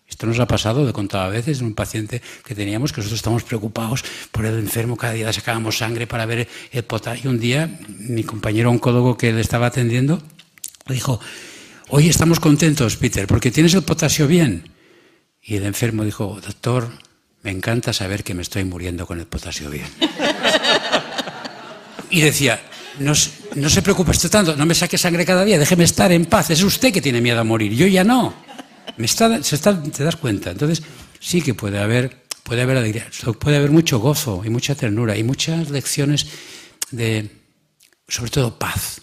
Esto 0.08 0.28
nos 0.28 0.40
ha 0.40 0.46
pasado, 0.46 0.84
lo 0.84 0.90
he 0.90 0.94
contado 0.94 1.24
a 1.24 1.30
veces, 1.30 1.60
de 1.60 1.66
un 1.66 1.74
paciente 1.74 2.22
que 2.46 2.54
teníamos 2.54 2.94
que 2.94 3.02
nosotros 3.02 3.18
estamos 3.18 3.44
preocupados 3.44 4.04
por 4.32 4.46
el 4.46 4.60
enfermo, 4.60 4.96
cada 4.98 5.14
día 5.14 5.34
sacábamos 5.34 5.80
sangre 5.80 6.06
para 6.06 6.28
ver 6.28 6.48
el 6.72 6.84
potasio. 6.84 7.32
Y 7.32 7.34
un 7.34 7.40
día 7.40 7.80
mi 7.88 8.24
compañero 8.24 8.70
oncólogo 8.70 9.18
que 9.18 9.34
le 9.34 9.42
estaba 9.42 9.66
atendiendo 9.66 10.22
dijo, 10.88 11.20
hoy 11.90 12.08
estamos 12.08 12.40
contentos, 12.40 12.98
Peter, 12.98 13.26
porque 13.26 13.50
tienes 13.50 13.74
el 13.74 13.82
potasio 13.82 14.28
bien. 14.28 14.70
Y 15.42 15.56
el 15.56 15.66
enfermo 15.66 16.04
dijo, 16.04 16.40
doctor, 16.40 16.92
me 17.46 17.52
encanta 17.52 17.94
saber 17.94 18.24
que 18.24 18.34
me 18.34 18.42
estoy 18.42 18.64
muriendo 18.66 19.06
con 19.06 19.20
el 19.20 19.28
potasio 19.28 19.70
bien. 19.70 19.86
Y 22.10 22.22
decía, 22.22 22.60
no, 23.00 23.14
se- 23.14 23.32
no 23.56 23.70
se 23.70 23.82
preocupe 23.84 24.12
usted 24.12 24.30
tanto, 24.32 24.56
no 24.56 24.66
me 24.66 24.74
saque 24.76 24.98
sangre 24.98 25.26
cada 25.26 25.46
día, 25.46 25.60
déjeme 25.60 25.84
estar 25.84 26.12
en 26.12 26.26
paz. 26.26 26.50
Es 26.50 26.64
usted 26.64 26.92
que 26.92 27.02
tiene 27.02 27.22
miedo 27.22 27.40
a 27.40 27.44
morir, 27.44 27.72
yo 27.74 27.86
ya 27.86 28.04
no. 28.04 28.34
Me 28.98 29.06
está, 29.06 29.44
se 29.44 29.56
está, 29.56 29.82
¿Te 29.82 30.04
das 30.04 30.16
cuenta? 30.16 30.50
Entonces, 30.52 30.82
sí 31.20 31.42
que 31.42 31.54
puede 31.54 31.78
haber, 31.80 32.24
puede 32.44 32.64
haber 32.64 32.78
alegría, 32.78 33.08
puede 33.40 33.58
haber 33.58 33.70
mucho 33.72 34.00
gozo 34.00 34.42
y 34.44 34.50
mucha 34.50 34.74
ternura 34.74 35.16
y 35.16 35.24
muchas 35.24 35.70
lecciones 35.70 36.26
de, 36.90 37.30
sobre 38.08 38.32
todo, 38.32 38.58
paz. 38.58 39.02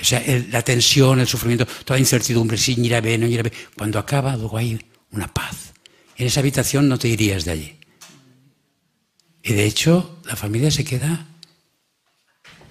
O 0.00 0.04
sea, 0.04 0.22
la 0.50 0.62
tensión, 0.62 1.20
el 1.20 1.26
sufrimiento, 1.28 1.66
toda 1.84 1.98
incertidumbre, 1.98 2.56
si 2.56 2.80
irá 2.80 3.00
bien, 3.02 3.20
no 3.20 3.26
irá 3.26 3.42
bien. 3.42 3.54
Cuando 3.76 3.98
acaba, 3.98 4.36
luego 4.36 4.56
hay 4.56 4.80
una 5.10 5.28
paz. 5.32 5.73
En 6.16 6.26
esa 6.26 6.40
habitación 6.40 6.88
no 6.88 6.98
te 6.98 7.08
irías 7.08 7.44
de 7.44 7.50
allí. 7.50 7.76
Y 9.42 9.52
de 9.52 9.66
hecho, 9.66 10.20
la 10.24 10.36
familia 10.36 10.70
se 10.70 10.84
queda. 10.84 11.26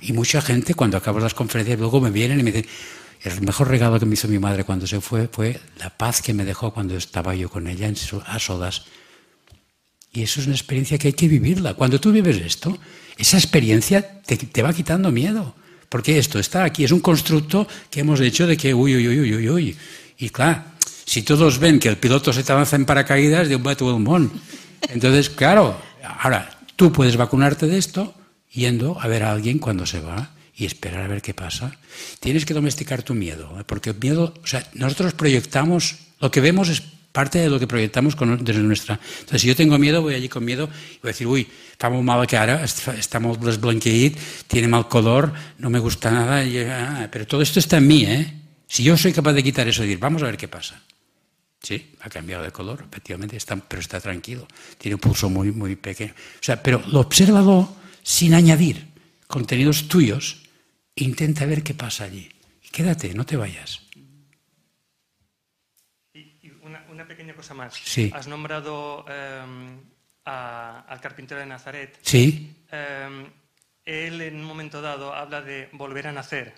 Y 0.01 0.13
mucha 0.13 0.41
gente, 0.41 0.73
cuando 0.73 0.97
acabo 0.97 1.19
las 1.19 1.33
conferencias, 1.33 1.79
luego 1.79 2.01
me 2.01 2.09
vienen 2.09 2.39
y 2.39 2.43
me 2.43 2.51
dicen: 2.51 2.69
el 3.23 3.41
mejor 3.41 3.69
regalo 3.69 3.99
que 3.99 4.05
me 4.05 4.15
hizo 4.15 4.27
mi 4.27 4.39
madre 4.39 4.63
cuando 4.63 4.87
se 4.87 4.99
fue 4.99 5.27
fue 5.27 5.59
la 5.77 5.89
paz 5.89 6.21
que 6.21 6.33
me 6.33 6.43
dejó 6.43 6.73
cuando 6.73 6.97
estaba 6.97 7.35
yo 7.35 7.49
con 7.49 7.67
ella 7.67 7.87
en 7.87 7.95
a 8.25 8.39
solas. 8.39 8.83
Y 10.11 10.23
eso 10.23 10.41
es 10.41 10.47
una 10.47 10.55
experiencia 10.55 10.97
que 10.97 11.07
hay 11.07 11.13
que 11.13 11.27
vivirla. 11.27 11.73
Cuando 11.73 11.99
tú 11.99 12.11
vives 12.11 12.37
esto, 12.37 12.77
esa 13.17 13.37
experiencia 13.37 14.21
te, 14.21 14.37
te 14.37 14.61
va 14.61 14.73
quitando 14.73 15.11
miedo. 15.11 15.55
Porque 15.89 16.17
esto 16.17 16.39
está 16.39 16.63
aquí, 16.63 16.83
es 16.83 16.91
un 16.91 16.99
constructo 17.01 17.67
que 17.89 17.99
hemos 17.99 18.19
hecho 18.19 18.47
de 18.47 18.57
que, 18.57 18.73
uy, 18.73 18.95
uy, 18.95 19.07
uy, 19.07 19.35
uy, 19.35 19.49
uy. 19.49 19.77
Y 20.17 20.29
claro, 20.29 20.63
si 21.05 21.21
todos 21.21 21.59
ven 21.59 21.79
que 21.79 21.89
el 21.89 21.97
piloto 21.97 22.33
se 22.33 22.43
te 22.43 22.51
avanza 22.51 22.75
en 22.75 22.85
paracaídas, 22.85 23.49
de 23.49 23.55
un 23.55 23.63
todo 23.75 23.95
el 23.95 24.03
mon. 24.03 24.31
Entonces, 24.89 25.29
claro, 25.29 25.79
ahora 26.03 26.59
tú 26.75 26.91
puedes 26.91 27.17
vacunarte 27.17 27.67
de 27.67 27.77
esto 27.77 28.13
yendo 28.51 28.99
a 28.99 29.07
ver 29.07 29.23
a 29.23 29.31
alguien 29.31 29.59
cuando 29.59 29.85
se 29.85 29.99
va 29.99 30.31
y 30.55 30.65
esperar 30.65 31.03
a 31.03 31.07
ver 31.07 31.21
qué 31.21 31.33
pasa. 31.33 31.75
Tienes 32.19 32.45
que 32.45 32.53
domesticar 32.53 33.03
tu 33.03 33.13
miedo, 33.13 33.57
¿eh? 33.59 33.63
porque 33.65 33.93
miedo, 33.93 34.33
o 34.43 34.47
sea, 34.47 34.63
nosotros 34.73 35.13
proyectamos, 35.13 35.95
lo 36.19 36.29
que 36.29 36.41
vemos 36.41 36.69
es 36.69 36.81
parte 37.11 37.39
de 37.39 37.49
lo 37.49 37.59
que 37.59 37.67
proyectamos 37.67 38.15
con, 38.15 38.43
desde 38.43 38.61
nuestra... 38.61 38.99
Entonces, 39.19 39.41
si 39.41 39.47
yo 39.47 39.55
tengo 39.55 39.77
miedo, 39.77 40.01
voy 40.01 40.15
allí 40.15 40.29
con 40.29 40.43
miedo 40.43 40.69
y 40.95 40.99
voy 41.01 41.09
a 41.09 41.13
decir, 41.13 41.27
uy, 41.27 41.47
fa 41.77 41.89
molt 41.91 42.05
mala 42.05 42.25
cara, 42.29 42.63
molt 43.19 43.41
desblanqueït, 43.43 44.17
tiene 44.47 44.69
mal 44.71 44.87
color, 44.87 45.33
no 45.59 45.69
me 45.69 45.79
gusta 45.79 46.09
nada, 46.09 46.41
ah, 46.41 47.07
pero 47.11 47.27
todo 47.27 47.41
esto 47.41 47.59
está 47.59 47.77
en 47.77 47.87
mí, 47.87 48.05
¿eh? 48.05 48.33
Si 48.67 48.81
yo 48.83 48.97
soy 48.97 49.13
capaz 49.13 49.33
de 49.33 49.43
quitar 49.43 49.67
eso 49.67 49.83
y 49.83 49.87
decir, 49.87 49.99
vamos 49.99 50.23
a 50.23 50.25
ver 50.25 50.37
qué 50.37 50.47
pasa. 50.47 50.81
Sí, 51.63 51.95
ha 52.01 52.09
cambiado 52.09 52.43
de 52.43 52.51
color, 52.51 52.83
efectivamente, 52.89 53.37
está, 53.37 53.55
pero 53.55 53.79
está 53.81 53.99
tranquilo. 54.01 54.45
Tiene 54.77 54.95
un 54.95 55.01
pulso 55.01 55.29
muy, 55.29 55.51
muy 55.53 55.77
pequeño. 55.77 56.13
O 56.13 56.43
sea, 56.43 56.61
pero 56.61 56.83
lo 56.87 56.99
obsérvalo 56.99 57.73
sin 58.03 58.33
añadir 58.33 58.85
contenidos 59.27 59.87
tuyos. 59.87 60.43
e 60.95 61.05
Intenta 61.05 61.45
ver 61.45 61.63
qué 61.63 61.73
pasa 61.73 62.03
allí. 62.03 62.29
Quédate, 62.69 63.13
no 63.13 63.25
te 63.25 63.37
vayas. 63.37 63.81
Y, 66.13 66.19
y 66.41 66.51
una, 66.63 66.85
una 66.91 67.07
pequeña 67.07 67.33
cosa 67.33 67.53
más. 67.53 67.73
Sí. 67.75 68.11
Has 68.13 68.27
nombrado 68.27 69.05
eh, 69.09 69.41
a- 70.25 70.81
al 70.87 70.99
carpintero 71.01 71.39
de 71.39 71.45
Nazaret. 71.47 71.97
Sí, 72.01 72.55
Eh, 72.71 73.29
él 73.85 74.19
en 74.21 74.35
un 74.37 74.43
momento 74.45 74.81
dado 74.81 75.13
habla 75.13 75.41
de 75.41 75.69
volver 75.73 76.07
a 76.07 76.11
nacer. 76.11 76.53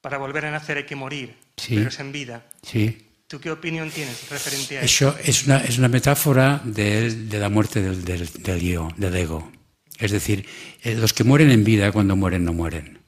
Para 0.00 0.16
volver 0.18 0.46
a 0.46 0.50
nacer 0.52 0.76
hay 0.76 0.86
que 0.86 0.94
morir, 0.94 1.34
Sí. 1.56 1.74
pero 1.76 1.88
es 1.88 1.98
en 2.00 2.12
vida. 2.12 2.46
sí. 2.62 3.04
¿Tú 3.28 3.38
qué 3.40 3.50
opinión 3.50 3.90
tienes 3.90 4.28
referente 4.30 4.78
a 4.78 4.82
eso? 4.82 5.10
Eso 5.10 5.18
es 5.22 5.44
una, 5.46 5.58
es 5.58 5.76
una 5.78 5.88
metáfora 5.88 6.62
de, 6.64 7.14
de 7.14 7.38
la 7.38 7.50
muerte 7.50 7.82
del, 7.82 8.02
del, 8.04 8.26
del 8.42 8.60
yo, 8.60 8.88
del 8.96 9.14
ego. 9.16 9.52
Es 9.98 10.12
decir, 10.12 10.46
eh, 10.82 10.94
los 10.94 11.12
que 11.12 11.24
mueren 11.24 11.50
en 11.50 11.62
vida 11.62 11.92
cuando 11.92 12.16
mueren 12.16 12.44
no 12.44 12.54
mueren. 12.54 13.02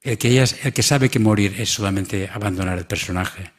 El 0.00 0.16
que, 0.18 0.28
ellas- 0.28 0.56
el 0.64 0.72
que 0.72 0.82
sabe 0.82 1.08
que 1.08 1.18
morir 1.18 1.56
es 1.58 1.70
solamente 1.70 2.28
abandonar 2.32 2.78
el 2.78 2.86
personaje. 2.86 3.50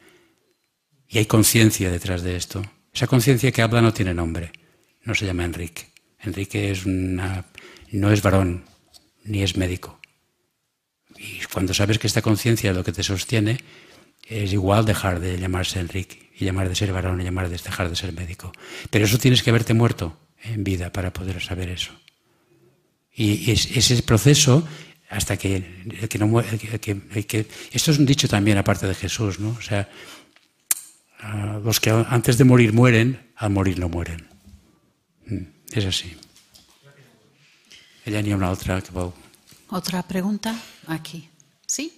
Y 1.08 1.18
hay 1.18 1.26
conciencia 1.26 1.90
detrás 1.90 2.22
de 2.22 2.36
esto. 2.36 2.62
Esa 2.94 3.06
conciencia 3.06 3.52
que 3.52 3.60
habla 3.62 3.82
no 3.82 3.92
tiene 3.92 4.14
nombre. 4.14 4.52
No 5.04 5.14
se 5.14 5.26
llama 5.26 5.44
Enrique. 5.44 5.90
Enrique 6.20 6.70
es 6.70 6.86
una, 6.86 7.44
no 7.92 8.10
es 8.10 8.22
varón, 8.22 8.64
ni 9.24 9.42
es 9.42 9.56
médico. 9.56 10.00
Y 11.18 11.40
cuando 11.52 11.74
sabes 11.74 11.98
que 11.98 12.06
esta 12.06 12.22
conciencia 12.22 12.70
es 12.70 12.76
lo 12.76 12.84
que 12.84 12.92
te 12.92 13.02
sostiene, 13.02 13.58
es 14.28 14.52
igual 14.52 14.84
dejar 14.84 15.20
de 15.20 15.38
llamarse 15.38 15.78
Enrique 15.80 16.30
y 16.38 16.44
llamar 16.44 16.68
de 16.68 16.74
ser 16.74 16.92
varón 16.92 17.20
y 17.20 17.24
llamar 17.24 17.48
de 17.48 17.56
dejar 17.56 17.88
de 17.88 17.96
ser 17.96 18.12
médico. 18.12 18.52
Pero 18.90 19.04
eso 19.04 19.18
tienes 19.18 19.42
que 19.42 19.50
haberte 19.50 19.74
muerto 19.74 20.18
en 20.42 20.64
vida 20.64 20.92
para 20.92 21.12
poder 21.12 21.40
saber 21.42 21.68
eso. 21.70 21.92
Y 23.14 23.50
es, 23.50 23.66
ese 23.76 24.02
proceso 24.02 24.66
hasta 25.08 25.36
que 25.36 25.62
que 26.10 26.18
no 26.18 26.40
el 26.40 26.58
que- 26.58 27.26
que- 27.26 27.46
esto 27.72 27.90
es 27.92 27.98
un 27.98 28.06
dicho 28.06 28.28
también 28.28 28.58
aparte 28.58 28.86
de 28.86 28.94
Jesús, 28.94 29.38
¿no? 29.38 29.50
O 29.50 29.62
sea, 29.62 29.88
los 31.64 31.80
que 31.80 31.90
antes 31.90 32.36
de 32.38 32.44
morir 32.44 32.72
mueren, 32.72 33.30
al 33.36 33.50
morir 33.50 33.78
no 33.78 33.88
mueren. 33.88 34.26
Mm, 35.26 35.44
És 35.72 35.84
així. 35.86 36.14
Ella 38.04 38.18
ha 38.18 38.36
una 38.36 38.50
vol... 38.92 39.12
Otra 39.68 40.02
pregunta 40.06 40.54
aquí. 40.86 41.28
¿Sí? 41.66 41.90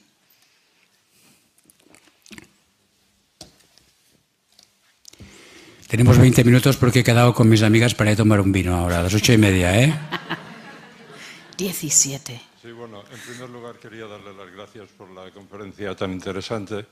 Tenemos 5.89 6.19
20 6.19 6.45
minutos 6.45 6.77
porque 6.77 7.01
he 7.01 7.05
quedado 7.05 7.33
con 7.33 7.49
mis 7.49 7.63
amigas 7.63 7.95
para 7.95 8.11
ir 8.11 8.15
a 8.15 8.19
tomar 8.19 8.41
un 8.41 8.53
vino 8.53 8.77
ahora, 8.77 9.01
a 9.01 9.03
las 9.05 9.15
ocho 9.15 9.33
y 9.33 9.39
media, 9.39 9.81
¿eh? 9.81 9.95
17. 11.57 12.41
Sí, 12.63 12.71
bueno, 12.73 13.03
en 13.11 13.19
primer 13.21 13.49
lugar 13.49 13.77
quería 13.79 14.07
darle 14.07 14.35
las 14.35 14.53
gracias 14.55 14.89
por 14.97 15.11
la 15.11 15.31
conferencia 15.31 15.95
tan 15.97 16.13
interesante. 16.13 16.87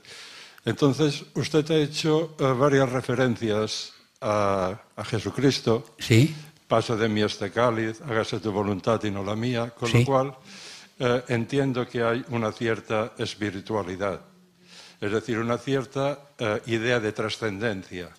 Entonces, 0.65 1.23
usted 1.35 1.69
ha 1.71 1.75
hecho 1.75 2.35
eh, 2.39 2.43
varias 2.57 2.89
referencias 2.91 3.93
a, 4.19 4.81
a 4.95 5.05
Jesucristo. 5.05 5.95
Sí. 5.99 6.35
Pase 6.67 6.95
de 6.97 7.07
mí 7.07 7.21
este 7.21 7.51
cáliz, 7.51 8.01
hágase 8.01 8.39
tu 8.39 8.51
voluntad 8.51 9.01
y 9.03 9.11
no 9.11 9.23
la 9.23 9.35
mía, 9.35 9.69
con 9.77 9.89
Sí. 9.89 9.99
lo 9.99 10.05
cual 10.05 10.35
eh, 10.99 11.23
entiendo 11.29 11.87
que 11.87 12.01
hay 12.03 12.25
una 12.29 12.51
cierta 12.51 13.13
espiritualidad, 13.19 14.21
es 14.99 15.11
decir, 15.11 15.37
una 15.37 15.57
cierta 15.59 16.19
eh, 16.39 16.61
idea 16.65 16.99
de 16.99 17.11
trascendencia. 17.13 18.09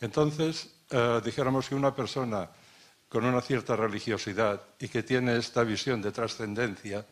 Entonces, 0.00 0.68
eh, 0.90 1.20
dijéramos 1.24 1.68
que 1.68 1.74
una 1.74 1.94
persona 1.94 2.48
con 3.08 3.24
una 3.24 3.40
cierta 3.40 3.76
religiosidad 3.76 4.60
y 4.80 4.88
que 4.88 5.02
tiene 5.02 5.36
esta 5.36 5.62
visión 5.62 6.02
de 6.02 6.12
trascendencia, 6.12 7.06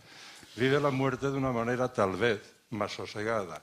vive 0.57 0.81
la 0.81 0.91
muerte 0.91 1.31
de 1.31 1.37
una 1.37 1.53
manera 1.53 1.93
tal 1.93 2.17
vez 2.17 2.41
más 2.71 2.93
sosegada. 2.93 3.63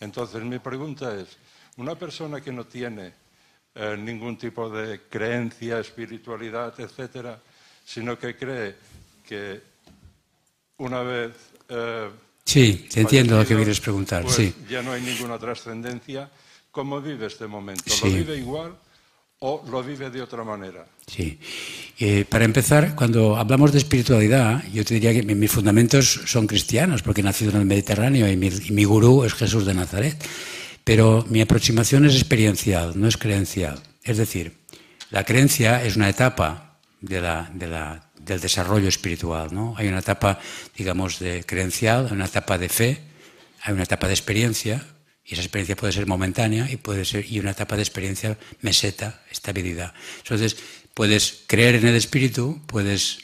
Entonces, 0.00 0.42
mi 0.42 0.58
pregunta 0.58 1.14
es, 1.14 1.36
una 1.76 1.94
persona 1.94 2.40
que 2.40 2.52
no 2.52 2.64
tiene 2.64 3.12
eh, 3.74 3.96
ningún 3.98 4.36
tipo 4.36 4.70
de 4.70 5.02
creencia, 5.08 5.80
espiritualidad, 5.80 6.78
etcétera, 6.78 7.40
sino 7.84 8.18
que 8.18 8.36
cree 8.36 8.76
que 9.26 9.60
una 10.78 11.02
vez 11.02 11.32
eh, 11.68 12.10
Sí, 12.44 12.88
te 12.92 13.00
entiendo 13.00 13.38
lo 13.38 13.46
que 13.46 13.54
quieres 13.54 13.80
preguntar, 13.80 14.24
pues 14.24 14.34
sí. 14.34 14.54
ya 14.68 14.82
no 14.82 14.92
hay 14.92 15.00
ninguna 15.00 15.38
trascendencia. 15.38 16.28
¿Cómo 16.72 17.00
vive 17.00 17.26
este 17.26 17.46
momento? 17.46 17.84
Sí. 17.86 18.00
¿Lo 18.10 18.10
vive 18.16 18.36
igual 18.38 18.72
o 19.40 19.62
lo 19.70 19.82
vive 19.82 20.08
de 20.10 20.22
otra 20.22 20.42
manera? 20.42 20.86
Sí. 21.06 21.38
Eh, 21.98 22.24
para 22.28 22.44
empezar, 22.46 22.94
cuando 22.94 23.36
hablamos 23.36 23.72
de 23.72 23.78
espiritualidad, 23.78 24.64
yo 24.72 24.82
te 24.84 24.94
diría 24.94 25.12
que 25.12 25.22
mi- 25.22 25.34
mis 25.34 25.50
fundamentos 25.52 26.22
son 26.26 26.46
cristianos, 26.46 27.02
porque 27.02 27.20
he 27.20 27.24
nacido 27.24 27.50
en 27.52 27.58
el 27.58 27.66
Mediterráneo 27.66 28.26
y 28.30 28.36
mi, 28.36 28.46
y 28.48 28.70
mi 28.72 28.84
gurú 28.84 29.22
es 29.24 29.34
Jesús 29.34 29.66
de 29.66 29.74
Nazaret. 29.74 30.16
Pero 30.84 31.24
mi 31.28 31.40
aproximación 31.42 32.06
es 32.06 32.14
experiencial, 32.14 32.98
no 32.98 33.06
es 33.06 33.16
creencial. 33.18 33.78
Es 34.02 34.16
decir, 34.16 34.56
la 35.10 35.24
creencia 35.24 35.84
es 35.84 35.96
una 35.96 36.08
etapa 36.08 36.78
de 37.02 37.20
la- 37.20 37.50
de 37.52 37.66
la- 37.68 38.10
del 38.18 38.40
desarrollo 38.40 38.88
espiritual. 38.88 39.52
¿no? 39.52 39.74
Hay 39.76 39.88
una 39.88 39.98
etapa, 39.98 40.38
digamos, 40.76 41.18
de 41.18 41.44
creencial, 41.44 42.06
hay 42.06 42.12
una 42.14 42.24
etapa 42.26 42.56
de 42.56 42.68
fe, 42.70 43.00
hay 43.62 43.74
una 43.74 43.82
etapa 43.82 44.06
de 44.08 44.14
experiencia, 44.14 44.86
y 45.24 45.34
esa 45.34 45.42
experiencia 45.42 45.76
puede 45.76 45.92
ser 45.92 46.06
momentánea 46.06 46.70
y 46.70 46.76
puede 46.76 47.04
ser 47.04 47.30
y 47.30 47.38
una 47.38 47.52
etapa 47.52 47.76
de 47.76 47.82
experiencia 47.82 48.38
meseta, 48.60 49.22
estabilidad. 49.30 49.94
Entonces, 50.18 50.56
puedes 50.94 51.44
creer 51.46 51.76
en 51.76 51.86
el 51.86 51.94
espíritu, 51.94 52.60
puedes 52.66 53.18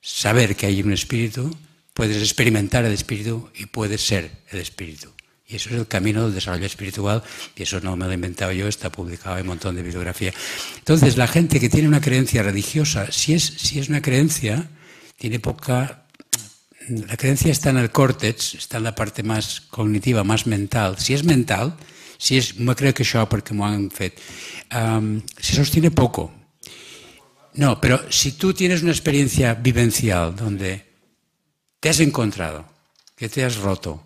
saber 0.00 0.56
que 0.56 0.66
hay 0.66 0.82
un 0.82 0.92
espíritu, 0.92 1.56
puedes 1.94 2.16
experimentar 2.18 2.84
el 2.84 2.92
espíritu 2.92 3.50
y 3.54 3.66
puedes 3.66 4.00
ser 4.00 4.30
el 4.50 4.60
espíritu. 4.60 5.12
Y 5.46 5.56
eso 5.56 5.68
es 5.68 5.76
el 5.76 5.86
camino 5.86 6.24
del 6.24 6.34
desarrollo 6.34 6.64
espiritual, 6.64 7.22
y 7.54 7.64
eso 7.64 7.78
no 7.80 7.94
me 7.96 8.06
lo 8.06 8.12
he 8.12 8.14
inventado 8.14 8.52
yo, 8.52 8.68
está 8.68 8.90
publicado 8.90 9.36
en 9.36 9.42
un 9.42 9.48
montón 9.48 9.76
de 9.76 9.82
bibliografía. 9.82 10.32
Entonces, 10.78 11.18
la 11.18 11.26
gente 11.26 11.60
que 11.60 11.68
tiene 11.68 11.88
una 11.88 12.00
creencia 12.00 12.42
religiosa, 12.42 13.12
si 13.12 13.34
es, 13.34 13.42
si 13.44 13.78
es 13.78 13.90
una 13.90 14.00
creencia, 14.00 14.70
tiene 15.18 15.40
poca 15.40 16.01
la 16.88 17.16
creencia 17.16 17.52
está 17.52 17.70
en 17.70 17.78
el 17.78 17.90
córtex, 17.90 18.54
está 18.54 18.78
en 18.78 18.84
la 18.84 18.94
parte 18.94 19.22
más 19.22 19.60
cognitiva, 19.60 20.24
más 20.24 20.46
mental. 20.46 20.98
Si 20.98 21.14
es 21.14 21.24
mental, 21.24 21.76
si 22.18 22.38
es, 22.38 22.58
me 22.58 22.74
creo 22.74 22.94
que 22.94 23.02
això 23.02 23.24
perquè 23.26 23.54
m'ho 23.54 23.66
han 23.66 23.88
fet, 23.90 24.20
um, 24.78 25.20
se 25.38 25.56
sostiene 25.56 25.90
poco. 25.90 26.30
No, 27.54 27.80
pero 27.80 28.00
si 28.10 28.32
tú 28.32 28.54
tienes 28.54 28.82
una 28.82 28.92
experiencia 28.92 29.54
vivencial 29.54 30.34
donde 30.34 30.86
te 31.80 31.88
has 31.88 32.00
encontrado, 32.00 32.64
que 33.16 33.28
te 33.28 33.44
has 33.44 33.56
roto 33.56 34.02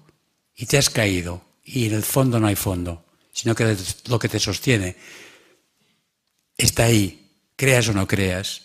y 0.57 0.66
te 0.66 0.79
has 0.79 0.91
caído 0.91 1.43
y 1.62 1.87
en 1.87 1.95
el 1.95 2.03
fondo 2.03 2.41
no 2.41 2.47
hay 2.47 2.57
fondo, 2.57 3.05
sino 3.33 3.55
que 3.55 3.77
lo 4.09 4.18
que 4.18 4.29
te 4.29 4.41
sostiene 4.41 4.97
está 6.57 6.85
ahí, 6.85 7.31
creas 7.55 7.89
o 7.89 7.93
no 7.93 8.07
creas. 8.07 8.62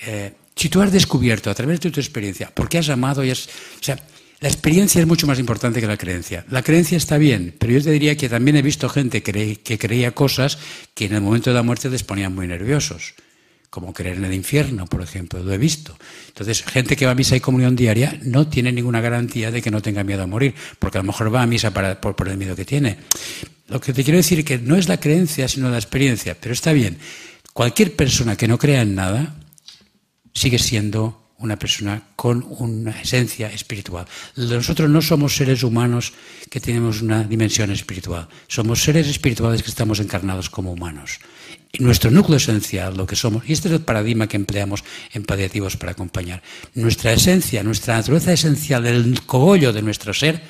Eh, 0.00 0.34
si 0.56 0.68
tú 0.68 0.80
has 0.82 0.92
descubierto 0.92 1.50
a 1.50 1.54
través 1.54 1.80
de 1.80 1.90
tu 1.90 2.00
experiencia, 2.00 2.50
porque 2.54 2.78
has 2.78 2.88
amado 2.88 3.24
y 3.24 3.30
has... 3.30 3.46
O 3.46 3.82
sea, 3.82 3.98
la 4.40 4.48
experiencia 4.48 5.00
es 5.00 5.06
mucho 5.06 5.26
más 5.26 5.38
importante 5.38 5.80
que 5.80 5.86
la 5.86 5.96
creencia. 5.96 6.44
La 6.50 6.62
creencia 6.62 6.98
está 6.98 7.16
bien, 7.18 7.54
pero 7.58 7.72
yo 7.72 7.82
te 7.82 7.90
diría 7.90 8.16
que 8.16 8.28
también 8.28 8.56
he 8.56 8.62
visto 8.62 8.88
gente 8.88 9.22
que, 9.22 9.32
cre- 9.32 9.58
que 9.62 9.78
creía 9.78 10.10
cosas 10.12 10.58
que 10.92 11.06
en 11.06 11.14
el 11.14 11.20
momento 11.22 11.50
de 11.50 11.54
la 11.54 11.62
muerte 11.62 11.88
les 11.88 12.02
ponían 12.02 12.34
muy 12.34 12.46
nerviosos, 12.46 13.14
como 13.70 13.94
creer 13.94 14.18
en 14.18 14.26
el 14.26 14.34
infierno, 14.34 14.86
por 14.86 15.00
ejemplo, 15.02 15.42
lo 15.42 15.52
he 15.52 15.56
visto. 15.58 15.96
Entonces, 16.28 16.62
gente 16.62 16.94
que 16.94 17.06
va 17.06 17.12
a 17.12 17.14
misa 17.14 17.34
y 17.36 17.40
comunión 17.40 17.74
diaria 17.74 18.18
no 18.22 18.46
tiene 18.46 18.70
ninguna 18.70 19.00
garantía 19.00 19.50
de 19.50 19.62
que 19.62 19.70
no 19.70 19.80
tenga 19.80 20.04
miedo 20.04 20.22
a 20.22 20.26
morir, 20.26 20.54
porque 20.78 20.98
a 20.98 21.02
lo 21.02 21.06
mejor 21.06 21.34
va 21.34 21.42
a 21.42 21.46
misa 21.46 21.72
para- 21.72 22.00
por 22.00 22.28
el 22.28 22.36
miedo 22.36 22.54
que 22.54 22.64
tiene. 22.66 22.98
Lo 23.68 23.80
que 23.80 23.94
te 23.94 24.04
quiero 24.04 24.18
decir 24.18 24.40
es 24.40 24.44
que 24.44 24.58
no 24.58 24.76
es 24.76 24.88
la 24.88 25.00
creencia, 25.00 25.48
sino 25.48 25.70
la 25.70 25.78
experiencia, 25.78 26.36
pero 26.38 26.52
está 26.52 26.72
bien. 26.74 26.98
Cualquier 27.54 27.96
persona 27.96 28.36
que 28.36 28.46
no 28.46 28.58
crea 28.58 28.82
en 28.82 28.94
nada, 28.94 29.36
sigue 30.34 30.58
siendo 30.58 31.24
una 31.38 31.58
persona 31.58 32.02
con 32.16 32.44
una 32.58 33.00
esencia 33.00 33.50
espiritual. 33.50 34.06
Nosotros 34.36 34.88
no 34.88 35.02
somos 35.02 35.36
seres 35.36 35.62
humanos 35.62 36.12
que 36.50 36.60
tenemos 36.60 37.02
una 37.02 37.24
dimensión 37.24 37.70
espiritual, 37.70 38.28
somos 38.48 38.82
seres 38.82 39.08
espirituales 39.08 39.62
que 39.62 39.70
estamos 39.70 40.00
encarnados 40.00 40.50
como 40.50 40.72
humanos. 40.72 41.18
Y 41.72 41.82
nuestro 41.82 42.10
núcleo 42.10 42.36
esencial, 42.36 42.96
lo 42.96 43.06
que 43.06 43.16
somos, 43.16 43.48
y 43.48 43.52
este 43.52 43.68
es 43.68 43.74
el 43.74 43.80
paradigma 43.80 44.28
que 44.28 44.36
empleamos 44.36 44.84
en 45.12 45.24
paliativos 45.24 45.76
para 45.76 45.92
acompañar, 45.92 46.42
nuestra 46.74 47.12
esencia, 47.12 47.64
nuestra 47.64 47.96
naturaleza 47.96 48.32
esencial, 48.32 48.86
el 48.86 49.22
cogollo 49.22 49.72
de 49.72 49.82
nuestro 49.82 50.14
ser, 50.14 50.40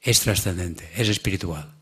es 0.00 0.20
trascendente, 0.20 0.88
es 0.96 1.08
espiritual 1.08 1.77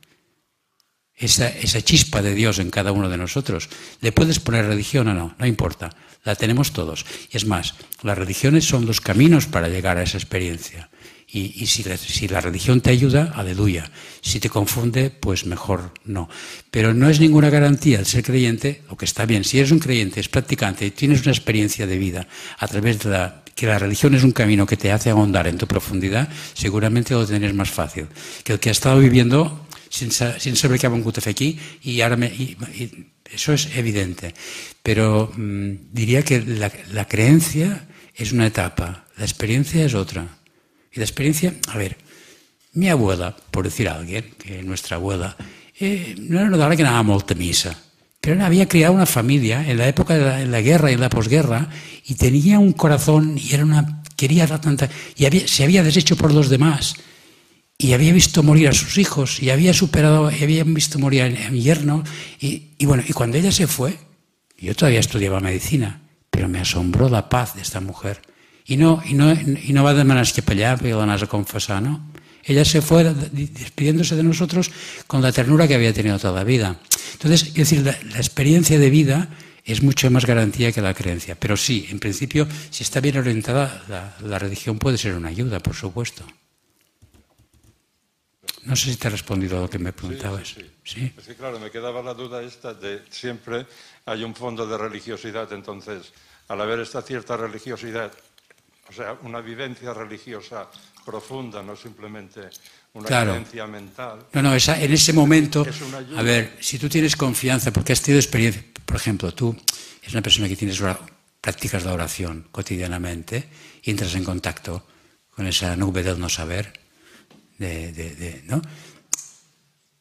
esa, 1.16 1.82
chispa 1.82 2.20
de 2.22 2.34
Dios 2.34 2.58
en 2.58 2.70
cada 2.70 2.92
uno 2.92 3.08
de 3.08 3.16
nosotros. 3.16 3.68
¿Le 4.00 4.12
puedes 4.12 4.38
poner 4.38 4.66
religión 4.66 5.08
o 5.08 5.14
no? 5.14 5.34
No 5.38 5.46
importa. 5.46 5.90
La 6.24 6.34
tenemos 6.34 6.72
todos. 6.72 7.06
Y 7.30 7.36
es 7.36 7.46
más, 7.46 7.74
las 8.02 8.18
religiones 8.18 8.64
son 8.64 8.84
los 8.84 9.00
caminos 9.00 9.46
para 9.46 9.68
llegar 9.68 9.96
a 9.96 10.02
esa 10.02 10.18
experiencia. 10.18 10.90
Y, 11.28 11.62
y 11.62 11.66
si, 11.66 11.82
la, 11.84 11.96
si 11.96 12.28
la 12.28 12.40
religión 12.40 12.80
te 12.80 12.90
ayuda, 12.90 13.32
aleluya. 13.34 13.90
Si 14.20 14.40
te 14.40 14.50
confunde, 14.50 15.10
pues 15.10 15.46
mejor 15.46 15.92
no. 16.04 16.28
Pero 16.70 16.94
no 16.94 17.08
es 17.08 17.20
ninguna 17.20 17.50
garantía 17.50 17.98
el 17.98 18.06
ser 18.06 18.22
creyente, 18.22 18.82
lo 18.90 18.96
que 18.96 19.04
está 19.04 19.24
bien. 19.24 19.44
Si 19.44 19.58
eres 19.58 19.70
un 19.70 19.78
creyente, 19.78 20.20
es 20.20 20.28
practicante 20.28 20.86
y 20.86 20.90
tienes 20.90 21.22
una 21.22 21.32
experiencia 21.32 21.86
de 21.86 21.98
vida 21.98 22.26
a 22.58 22.68
través 22.68 23.00
de 23.00 23.10
la 23.10 23.42
que 23.56 23.66
la 23.66 23.78
religión 23.78 24.14
es 24.14 24.22
un 24.22 24.32
camino 24.32 24.66
que 24.66 24.76
te 24.76 24.92
hace 24.92 25.08
ahondar 25.08 25.48
en 25.48 25.56
tu 25.56 25.66
profundidad, 25.66 26.28
seguramente 26.52 27.14
lo 27.14 27.26
tendrás 27.26 27.54
más 27.54 27.70
fácil 27.70 28.06
que 28.44 28.52
el 28.52 28.60
que 28.60 28.68
ha 28.68 28.72
estado 28.72 29.00
viviendo 29.00 29.65
sin 29.96 30.56
saber 30.56 30.78
que 30.78 30.86
ha 30.86 30.90
vingut 30.90 31.18
a 31.18 31.20
fer 31.24 31.32
aquí 31.32 31.58
y 31.82 32.00
ahora 32.00 32.16
me, 32.16 32.26
y- 32.28 32.56
y 32.76 32.84
eso 33.32 33.52
es 33.52 33.68
evidente. 33.76 34.34
Pero 34.82 35.32
mm, 35.36 35.92
diría 35.92 36.22
que 36.22 36.40
la, 36.42 36.70
la 36.92 37.06
creencia 37.08 37.88
es 38.14 38.32
una 38.32 38.46
etapa, 38.46 39.06
la 39.16 39.24
experiencia 39.24 39.84
es 39.84 39.94
otra. 39.94 40.26
Y 40.92 40.98
la 40.98 41.04
experiencia, 41.04 41.54
a 41.68 41.76
ver, 41.76 41.96
mi 42.74 42.88
abuela, 42.88 43.34
por 43.50 43.64
decir 43.64 43.88
a 43.88 43.96
alguien, 43.96 44.24
que 44.38 44.62
nuestra 44.62 44.96
abuela, 44.96 45.36
eh, 45.78 46.14
no 46.18 46.40
era 46.40 46.48
dona 46.56 46.76
que 46.76 46.82
anava 46.82 47.02
molt 47.02 47.30
a 47.30 47.34
missa, 47.34 47.72
pero 48.20 48.42
había 48.44 48.66
criado 48.66 48.94
una 48.94 49.04
familia 49.06 49.60
en 49.68 49.76
la 49.78 49.88
época 49.88 50.14
de 50.16 50.46
la, 50.46 50.60
guerra 50.60 50.90
y 50.90 50.96
la 50.96 51.08
posguerra 51.10 51.68
y 52.06 52.14
tenía 52.14 52.58
un 52.58 52.72
corazón 52.72 53.36
y 53.38 53.52
era 53.54 53.64
una 53.64 54.02
quería 54.16 54.46
dar 54.46 54.60
tanta 54.60 54.88
y 55.16 55.26
había- 55.26 55.46
se 55.46 55.64
había 55.64 55.82
deshecho 55.84 56.16
por 56.16 56.32
los 56.32 56.48
demás 56.48 56.96
y 57.78 57.92
había 57.92 58.12
visto 58.12 58.42
morir 58.42 58.68
a 58.68 58.72
sus 58.72 58.98
hijos 58.98 59.42
y 59.42 59.50
había 59.50 59.74
superado 59.74 60.30
y 60.30 60.42
había 60.42 60.64
visto 60.64 60.98
morir 60.98 61.22
a 61.22 61.50
mi 61.50 61.60
yerno 61.60 62.04
y, 62.40 62.68
y 62.78 62.86
bueno 62.86 63.02
y 63.06 63.12
cuando 63.12 63.36
ella 63.36 63.52
se 63.52 63.66
fue 63.66 63.98
yo 64.58 64.74
todavía 64.74 65.00
estudiaba 65.00 65.40
medicina 65.40 66.00
pero 66.30 66.48
me 66.48 66.60
asombró 66.60 67.08
la 67.08 67.30
paz 67.30 67.54
de 67.54 67.62
esta 67.62 67.80
mujer. 67.80 68.20
Y 68.66 68.76
no 68.76 69.00
y 69.06 69.14
no 69.14 69.32
y 69.32 69.72
no 69.72 69.84
va 69.84 69.90
a 69.90 69.94
demanar 69.94 70.26
que 70.30 70.42
allá 70.46 70.76
pero 70.76 71.06
la 71.06 71.14
a 71.14 71.26
confesar 71.26 71.82
no 71.82 72.12
ella 72.44 72.64
se 72.64 72.82
fue 72.82 73.04
despidiéndose 73.04 74.16
de 74.16 74.22
nosotros 74.22 74.70
con 75.06 75.22
la 75.22 75.32
ternura 75.32 75.66
que 75.66 75.74
había 75.74 75.92
tenido 75.92 76.18
toda 76.18 76.34
la 76.34 76.44
vida. 76.44 76.78
Entonces 77.14 77.48
es 77.48 77.54
decir 77.54 77.82
la, 77.82 77.92
experiencia 78.16 78.78
de 78.78 78.90
vida 78.90 79.30
es 79.64 79.82
mucho 79.82 80.10
más 80.10 80.26
garantía 80.26 80.72
que 80.72 80.80
la 80.80 80.94
creencia. 80.94 81.36
Pero 81.36 81.56
sí 81.56 81.86
en 81.90 81.98
principio 82.00 82.46
si 82.70 82.82
está 82.82 83.00
bien 83.00 83.16
orientada 83.16 84.14
la 84.22 84.38
religión 84.38 84.78
puede 84.78 84.98
ser 84.98 85.14
una 85.14 85.28
ayuda 85.28 85.60
por 85.60 85.74
supuesto 85.74 86.24
no 88.66 88.76
sé 88.76 88.90
si 88.90 88.96
te 88.96 89.08
he 89.08 89.10
respondido 89.10 89.58
a 89.58 89.62
lo 89.62 89.70
que 89.70 89.78
me 89.78 89.92
preguntabas. 89.92 90.48
Sí, 90.48 90.70
¿Sí? 90.84 91.12
Es 91.16 91.24
que 91.26 91.34
claro, 91.34 91.58
me 91.58 91.70
quedaba 91.70 92.02
la 92.02 92.14
duda 92.14 92.42
esta 92.42 92.74
de 92.74 93.02
siempre 93.10 93.66
hay 94.04 94.22
un 94.24 94.34
fondo 94.34 94.66
de 94.66 94.76
religiosidad, 94.76 95.50
entonces 95.52 96.12
al 96.48 96.60
haber 96.60 96.80
esta 96.80 97.02
cierta 97.02 97.36
religiosidad, 97.36 98.12
o 98.88 98.92
sea, 98.92 99.16
una 99.22 99.40
vivencia 99.40 99.92
religiosa 99.94 100.68
profunda, 101.04 101.62
no 101.62 101.74
simplemente 101.76 102.40
una 102.94 103.06
Claro. 103.06 103.32
creencia 103.32 103.66
mental. 103.66 104.26
No, 104.32 104.42
no, 104.42 104.54
esa- 104.54 104.80
en 104.80 104.92
ese 104.92 105.12
momento, 105.12 105.66
Es 105.66 105.82
a 106.16 106.22
ver, 106.22 106.56
si 106.60 106.78
tú 106.78 106.88
tienes 106.88 107.16
confianza, 107.16 107.72
porque 107.72 107.92
has 107.92 108.00
tenido 108.02 108.20
experiencia, 108.20 108.62
por 108.84 108.96
ejemplo, 108.96 109.32
tú 109.34 109.56
eres 110.02 110.12
una 110.12 110.22
persona 110.22 110.48
que 110.48 110.56
tienes 110.56 110.80
prácticas 111.40 111.84
la 111.84 111.92
oración 111.94 112.48
cotidianamente 112.52 113.48
y 113.82 113.90
entras 113.90 114.14
en 114.14 114.24
contacto 114.24 114.86
con 115.30 115.46
esa 115.46 115.76
nube 115.76 116.02
del 116.02 116.18
no 116.18 116.28
saber, 116.28 116.72
de, 117.58 118.42
¿no? 118.46 118.62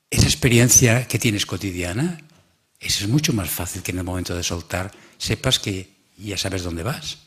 Esa 0.10 0.26
experiencia 0.26 1.08
que 1.08 1.20
tienes 1.20 1.46
cotidiana, 1.46 2.20
eso 2.80 3.04
es 3.04 3.10
mucho 3.10 3.34
más 3.34 3.50
fácil 3.50 3.82
que 3.82 3.92
en 3.92 4.00
el 4.00 4.04
momento 4.04 4.36
de 4.36 4.44
soltar 4.44 4.92
sepas 5.18 5.60
que 5.60 5.90
ya 6.18 6.38
sabes 6.38 6.64
dónde 6.64 6.84
vas. 6.84 7.18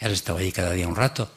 Ya 0.00 0.06
has 0.06 0.14
estado 0.14 0.38
ahí 0.38 0.52
cada 0.52 0.72
día 0.72 0.88
un 0.88 0.96
rato. 0.96 1.30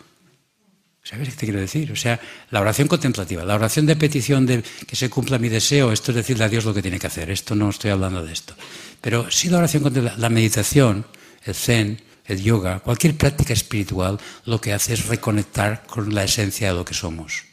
¿Sabes 1.04 1.30
qué 1.30 1.36
te 1.36 1.46
quiero 1.48 1.60
decir? 1.60 1.92
O 1.92 1.98
sea, 1.98 2.20
la 2.52 2.62
oración 2.62 2.88
contemplativa, 2.88 3.44
la 3.44 3.56
oración 3.56 3.86
de 3.86 3.98
petición 3.98 4.46
de 4.46 4.64
que 4.88 4.96
se 4.96 5.10
cumpla 5.10 5.38
mi 5.38 5.50
deseo, 5.50 5.92
esto 5.92 6.12
es 6.12 6.16
decirle 6.16 6.46
a 6.46 6.50
Dios 6.50 6.64
lo 6.64 6.74
que 6.74 6.82
tiene 6.82 7.00
que 7.00 7.08
hacer. 7.08 7.30
Esto 7.30 7.56
no 7.56 7.70
estoy 7.70 7.92
hablando 7.92 8.24
de 8.24 8.32
esto. 8.32 8.56
Pero 9.02 9.30
sí 9.30 9.50
la 9.50 9.58
oración 9.58 9.84
contemplativa, 9.84 10.22
la 10.22 10.30
meditación, 10.30 11.06
el 11.44 11.56
zen, 11.56 12.02
el 12.26 12.42
yoga, 12.42 12.80
cualquier 12.80 13.18
práctica 13.18 13.52
espiritual, 13.52 14.18
lo 14.46 14.62
que 14.62 14.72
hace 14.72 14.94
es 14.94 15.08
reconectar 15.08 15.86
con 15.86 16.16
la 16.16 16.24
esencia 16.24 16.70
de 16.70 16.76
lo 16.76 16.86
que 16.86 16.94
somos 16.94 17.53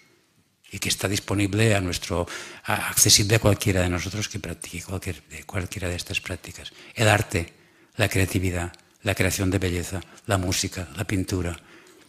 y 0.72 0.78
que 0.78 0.88
está 0.88 1.08
disponible 1.08 1.74
a 1.74 1.80
nuestro, 1.80 2.26
a- 2.64 2.88
accesible 2.88 3.36
a 3.36 3.40
cualquiera 3.40 3.82
de 3.82 3.88
nosotros 3.90 4.28
que 4.28 4.38
practique 4.38 4.82
cualquier, 4.84 5.22
cualquiera 5.46 5.88
de 5.88 5.96
estas 5.96 6.20
prácticas. 6.20 6.72
El 6.94 7.08
arte, 7.08 7.52
la 7.96 8.08
creatividad, 8.08 8.72
la 9.02 9.14
creación 9.14 9.50
de 9.50 9.58
belleza, 9.58 10.00
la 10.26 10.38
música, 10.38 10.88
la 10.96 11.04
pintura, 11.04 11.56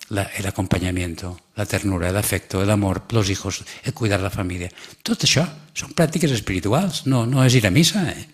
la- 0.09 0.30
el 0.38 0.45
acompañamiento, 0.45 1.39
la 1.55 1.66
ternura, 1.66 2.09
el 2.09 2.18
afecto, 2.18 2.62
el 2.62 2.70
amor, 2.70 3.03
los 3.12 3.30
hijos, 3.30 3.64
el 3.84 3.93
cuidar 3.93 4.20
la 4.20 4.30
familia. 4.30 4.70
Tot 5.01 5.24
això 5.24 5.47
són 5.74 5.95
pràctiques 5.95 6.32
espirituals, 6.36 7.05
no, 7.07 7.26
no 7.26 7.45
és 7.45 7.55
ir 7.55 7.66
a 7.66 7.72
missa, 7.72 8.03
eh? 8.12 8.28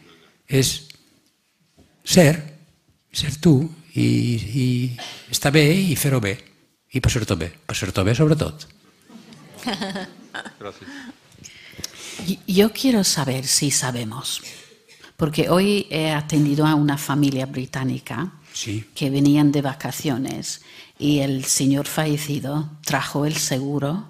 és 0.48 0.88
ser, 2.04 2.34
ser 3.12 3.36
tu 3.40 3.70
i, 3.94 4.08
i 4.08 4.66
estar 5.30 5.52
bé 5.54 5.66
i 5.74 5.96
fer-ho 6.00 6.20
bé 6.24 6.38
i 6.96 7.02
passar-t'ho 7.04 7.36
bé, 7.38 7.52
passar-t'ho 7.68 8.04
bé 8.08 8.16
sobretot. 8.16 8.66
Gracias. 10.60 10.90
Yo 12.48 12.72
quiero 12.72 13.04
saber 13.04 13.46
si 13.46 13.72
sabemos, 13.72 14.42
porque 15.16 15.50
hoy 15.50 15.88
he 15.90 16.12
atendido 16.12 16.66
a 16.66 16.76
una 16.76 16.98
familia 16.98 17.46
británica 17.46 18.34
Sí. 18.54 18.90
que 18.96 19.12
venían 19.12 19.52
de 19.52 19.62
vacaciones 19.62 20.62
y 20.98 21.20
el 21.20 21.46
señor 21.46 21.86
fallecido 21.86 22.72
trajo 22.84 23.26
el 23.26 23.36
seguro 23.36 24.08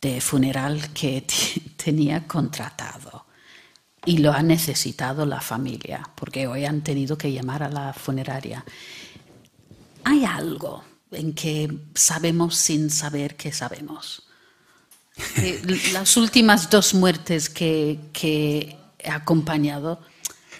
de 0.00 0.20
funeral 0.20 0.92
que 0.92 1.26
tenía 1.76 2.28
contratado 2.28 3.26
y 4.04 4.18
lo 4.18 4.32
ha 4.32 4.42
necesitado 4.42 5.26
la 5.26 5.40
familia, 5.40 6.08
porque 6.14 6.46
hoy 6.46 6.64
han 6.64 6.82
tenido 6.82 7.18
que 7.18 7.32
llamar 7.32 7.64
a 7.64 7.68
la 7.68 7.92
funeraria. 7.92 8.64
Hay 10.04 10.24
algo 10.24 10.84
en 11.10 11.34
que 11.34 11.88
sabemos 11.94 12.54
sin 12.54 12.88
saber 12.90 13.36
que 13.36 13.52
sabemos. 13.52 14.25
Eh, 15.38 15.60
Las 15.92 16.16
últimas 16.16 16.68
dos 16.70 16.94
muertes 16.94 17.48
que, 17.48 17.98
que 18.12 18.76
he 18.98 19.10
acompañado, 19.10 20.00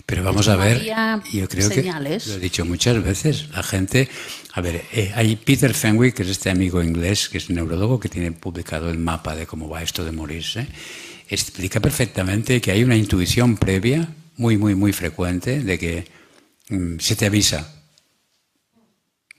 Pero 0.06 0.22
vamos 0.22 0.48
a 0.48 0.56
ver, 0.56 0.84
yo 1.32 1.48
creo 1.48 1.68
señales. 1.68 2.24
que 2.24 2.30
lo 2.30 2.36
he 2.36 2.40
dicho 2.40 2.64
muchas 2.64 3.02
veces, 3.02 3.48
la 3.50 3.62
gente, 3.62 4.08
a 4.52 4.60
ver, 4.60 4.84
eh, 4.92 5.12
hay 5.14 5.36
Peter 5.36 5.74
Fenwick, 5.74 6.14
que 6.14 6.22
es 6.22 6.28
este 6.30 6.48
amigo 6.50 6.82
inglés, 6.82 7.28
que 7.28 7.38
es 7.38 7.50
neurólogo, 7.50 7.98
que 8.00 8.08
tiene 8.08 8.32
publicado 8.32 8.88
el 8.88 8.98
mapa 8.98 9.34
de 9.34 9.46
cómo 9.46 9.68
va 9.68 9.82
esto 9.82 10.04
de 10.04 10.12
morirse, 10.12 10.66
explica 11.28 11.80
perfectamente 11.80 12.60
que 12.60 12.70
hay 12.70 12.84
una 12.84 12.96
intuición 12.96 13.56
previa, 13.56 14.08
muy, 14.36 14.56
muy, 14.56 14.74
muy 14.74 14.92
frecuente, 14.92 15.60
de 15.60 15.78
que 15.78 16.06
mm, 16.70 16.98
se 16.98 17.16
te 17.16 17.26
avisa, 17.26 17.75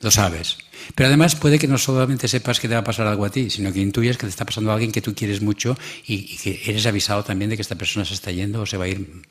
lo 0.01 0.11
sabes. 0.11 0.57
Pero 0.95 1.07
además 1.07 1.35
puede 1.35 1.57
que 1.59 1.67
no 1.67 1.77
solamente 1.77 2.27
sepas 2.27 2.59
que 2.59 2.67
te 2.67 2.75
va 2.75 2.81
a 2.81 2.83
pasar 2.83 3.07
algo 3.07 3.25
a 3.25 3.29
ti, 3.31 3.49
sino 3.49 3.73
que 3.73 3.79
intuyes 3.79 4.17
que 4.17 4.25
te 4.27 4.29
está 4.29 4.45
pasando 4.45 4.69
a 4.71 4.73
alguien 4.75 4.91
que 4.91 5.01
tú 5.01 5.15
quieres 5.15 5.41
mucho 5.41 5.77
y, 6.05 6.37
que 6.37 6.61
eres 6.65 6.85
avisado 6.85 7.23
también 7.23 7.49
de 7.49 7.55
que 7.55 7.61
esta 7.63 7.75
persona 7.75 8.05
se 8.05 8.13
está 8.13 8.31
yendo 8.31 8.61
o 8.61 8.65
se 8.65 8.77
va 8.77 8.85
a 8.85 8.89
ir 8.89 9.23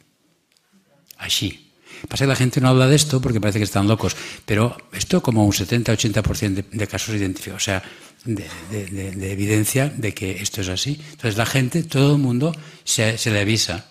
así. 1.18 1.62
Pasa 2.08 2.24
que 2.24 2.28
la 2.28 2.36
gente 2.36 2.60
no 2.60 2.68
habla 2.68 2.88
de 2.88 2.96
esto 2.96 3.20
porque 3.22 3.40
parece 3.40 3.58
que 3.58 3.64
están 3.64 3.88
locos, 3.88 4.16
pero 4.44 4.76
esto 4.92 5.22
como 5.22 5.44
un 5.46 5.52
70-80% 5.52 6.54
de, 6.54 6.64
de 6.70 6.86
casos 6.86 7.14
identificados, 7.14 7.62
o 7.62 7.64
sea, 7.64 7.82
de, 8.24 8.44
de- 8.70 8.86
de- 8.86 9.12
de 9.12 9.32
evidencia 9.32 9.88
de 9.96 10.12
que 10.12 10.42
esto 10.42 10.60
es 10.60 10.68
así. 10.68 11.00
Entonces 11.12 11.36
la 11.38 11.46
gente, 11.46 11.84
todo 11.84 12.16
el 12.16 12.20
mundo 12.22 12.54
se 12.84 13.16
le 13.30 13.40
avisa. 13.40 13.86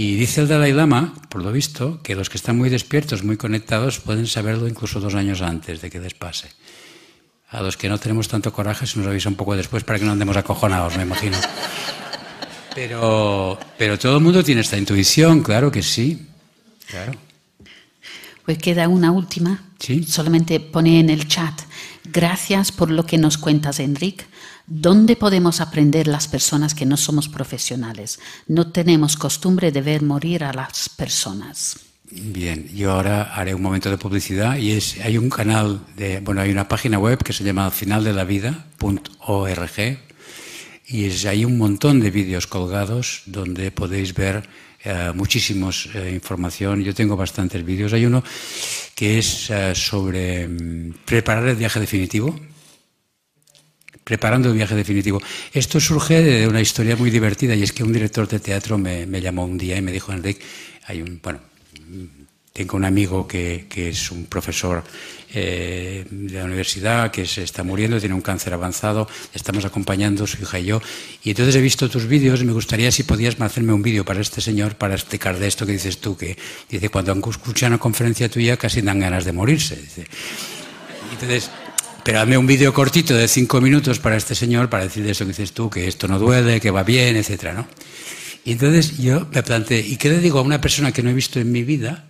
Y 0.00 0.14
dice 0.14 0.40
el 0.40 0.48
Dalai 0.48 0.72
Lama, 0.72 1.12
por 1.28 1.42
lo 1.42 1.52
visto, 1.52 2.00
que 2.02 2.14
los 2.14 2.30
que 2.30 2.38
están 2.38 2.56
muy 2.56 2.70
despiertos, 2.70 3.22
muy 3.22 3.36
conectados, 3.36 4.00
pueden 4.00 4.26
saberlo 4.26 4.66
incluso 4.66 4.98
dos 4.98 5.14
años 5.14 5.42
antes 5.42 5.82
de 5.82 5.90
que 5.90 6.00
les 6.00 6.14
pase. 6.14 6.48
A 7.50 7.60
los 7.60 7.76
que 7.76 7.90
no 7.90 7.98
tenemos 7.98 8.26
tanto 8.26 8.50
coraje 8.50 8.86
se 8.86 8.98
nos 8.98 9.06
avisa 9.06 9.28
un 9.28 9.34
poco 9.34 9.54
después 9.54 9.84
para 9.84 9.98
que 9.98 10.06
no 10.06 10.12
andemos 10.12 10.38
acojonados, 10.38 10.96
me 10.96 11.02
imagino. 11.02 11.36
Pero, 12.74 13.58
pero 13.76 13.98
todo 13.98 14.16
el 14.16 14.22
mundo 14.22 14.42
tiene 14.42 14.62
esta 14.62 14.78
intuición, 14.78 15.42
claro 15.42 15.70
que 15.70 15.82
sí. 15.82 16.28
Claro. 16.86 17.12
Pues 18.46 18.56
queda 18.56 18.88
una 18.88 19.12
última. 19.12 19.64
Sí. 19.80 20.04
Solamente 20.04 20.60
pone 20.60 20.98
en 20.98 21.10
el 21.10 21.28
chat. 21.28 21.60
Gracias 22.04 22.72
por 22.72 22.90
lo 22.90 23.04
que 23.04 23.18
nos 23.18 23.36
cuentas, 23.36 23.78
Enric. 23.80 24.26
¿Dónde 24.72 25.16
podemos 25.16 25.60
aprender 25.60 26.06
las 26.06 26.28
personas 26.28 26.76
que 26.76 26.86
no 26.86 26.96
somos 26.96 27.28
profesionales? 27.28 28.20
No 28.46 28.70
tenemos 28.70 29.16
costumbre 29.16 29.72
de 29.72 29.82
ver 29.82 30.02
morir 30.02 30.44
a 30.44 30.52
las 30.52 30.88
personas. 30.88 31.76
Bien, 32.08 32.68
yo 32.72 32.92
ahora 32.92 33.34
haré 33.34 33.52
un 33.52 33.62
momento 33.62 33.90
de 33.90 33.98
publicidad 33.98 34.58
y 34.58 34.70
es, 34.70 35.00
hay 35.00 35.18
un 35.18 35.28
canal, 35.28 35.84
de, 35.96 36.20
bueno, 36.20 36.40
hay 36.40 36.52
una 36.52 36.68
página 36.68 37.00
web 37.00 37.18
que 37.18 37.32
se 37.32 37.42
llama 37.42 37.68
finaldelavida.org 37.72 39.98
y 40.86 41.04
es, 41.04 41.26
hay 41.26 41.44
un 41.44 41.58
montón 41.58 41.98
de 41.98 42.12
vídeos 42.12 42.46
colgados 42.46 43.22
donde 43.26 43.72
podéis 43.72 44.14
ver 44.14 44.48
eh, 44.84 45.10
muchísimos 45.12 45.88
eh, 45.94 46.12
información. 46.14 46.84
Yo 46.84 46.94
tengo 46.94 47.16
bastantes 47.16 47.64
vídeos. 47.64 47.92
Hay 47.92 48.06
uno 48.06 48.22
que 48.94 49.18
es 49.18 49.50
eh, 49.50 49.74
sobre 49.74 50.46
mm, 50.46 50.94
preparar 51.04 51.48
el 51.48 51.56
viaje 51.56 51.80
definitivo. 51.80 52.38
Preparando 54.10 54.48
el 54.48 54.56
viaje 54.56 54.74
definitivo. 54.74 55.22
Esto 55.52 55.78
surge 55.78 56.20
de 56.20 56.48
una 56.48 56.60
historia 56.60 56.96
muy 56.96 57.10
divertida 57.10 57.54
y 57.54 57.62
es 57.62 57.72
que 57.72 57.84
un 57.84 57.92
director 57.92 58.26
de 58.26 58.40
teatro 58.40 58.76
me, 58.76 59.06
me 59.06 59.20
llamó 59.20 59.44
un 59.44 59.56
día 59.56 59.76
y 59.76 59.82
me 59.82 59.92
dijo, 59.92 60.12
Enrique, 60.12 60.44
hay 60.88 61.00
un, 61.00 61.20
bueno, 61.22 61.38
tengo 62.52 62.76
un 62.76 62.84
amigo 62.84 63.28
que, 63.28 63.66
que 63.68 63.90
es 63.90 64.10
un 64.10 64.26
profesor 64.26 64.82
eh, 65.32 66.04
de 66.10 66.38
la 66.38 66.44
universidad 66.46 67.12
que 67.12 67.24
se 67.24 67.44
está 67.44 67.62
muriendo, 67.62 68.00
tiene 68.00 68.16
un 68.16 68.20
cáncer 68.20 68.52
avanzado, 68.52 69.06
estamos 69.32 69.64
acompañando, 69.64 70.26
su 70.26 70.42
hija 70.42 70.58
y 70.58 70.64
yo. 70.64 70.82
Y 71.22 71.30
entonces 71.30 71.54
he 71.54 71.60
visto 71.60 71.88
tus 71.88 72.06
vídeos 72.06 72.42
y 72.42 72.44
me 72.46 72.52
gustaría 72.52 72.90
si 72.90 73.04
podías 73.04 73.40
hacerme 73.40 73.72
un 73.72 73.82
vídeo 73.82 74.04
para 74.04 74.20
este 74.20 74.40
señor 74.40 74.74
para 74.74 74.94
explicar 74.94 75.38
de 75.38 75.46
esto 75.46 75.66
que 75.66 75.72
dices 75.72 75.98
tú, 76.00 76.16
que 76.16 76.36
dice, 76.68 76.88
cuando 76.88 77.12
escucha 77.30 77.68
una 77.68 77.78
conferencia 77.78 78.28
tuya 78.28 78.56
casi 78.56 78.82
dan 78.82 78.98
ganas 78.98 79.24
de 79.24 79.30
morirse. 79.30 79.76
Dice. 79.76 80.04
Entonces, 81.12 81.48
pero 82.10 82.22
hazme 82.22 82.36
un 82.36 82.44
vídeo 82.48 82.74
cortito 82.74 83.14
de 83.14 83.28
cinco 83.28 83.60
minutos 83.60 84.00
para 84.00 84.16
este 84.16 84.34
señor 84.34 84.68
para 84.68 84.82
decir 84.82 85.04
de 85.04 85.12
eso 85.12 85.24
que 85.24 85.28
dices 85.28 85.52
tú, 85.52 85.70
que 85.70 85.86
esto 85.86 86.08
no 86.08 86.18
duele, 86.18 86.58
que 86.58 86.72
va 86.72 86.82
bien, 86.82 87.14
etcétera, 87.14 87.52
¿no? 87.54 87.68
Y 88.44 88.50
entonces 88.50 88.98
yo 88.98 89.28
me 89.32 89.44
planteé, 89.44 89.78
¿y 89.78 89.94
qué 89.96 90.08
le 90.08 90.18
digo 90.18 90.40
a 90.40 90.42
una 90.42 90.60
persona 90.60 90.90
que 90.90 91.04
no 91.04 91.10
he 91.10 91.14
visto 91.14 91.38
en 91.38 91.52
mi 91.52 91.62
vida, 91.62 92.08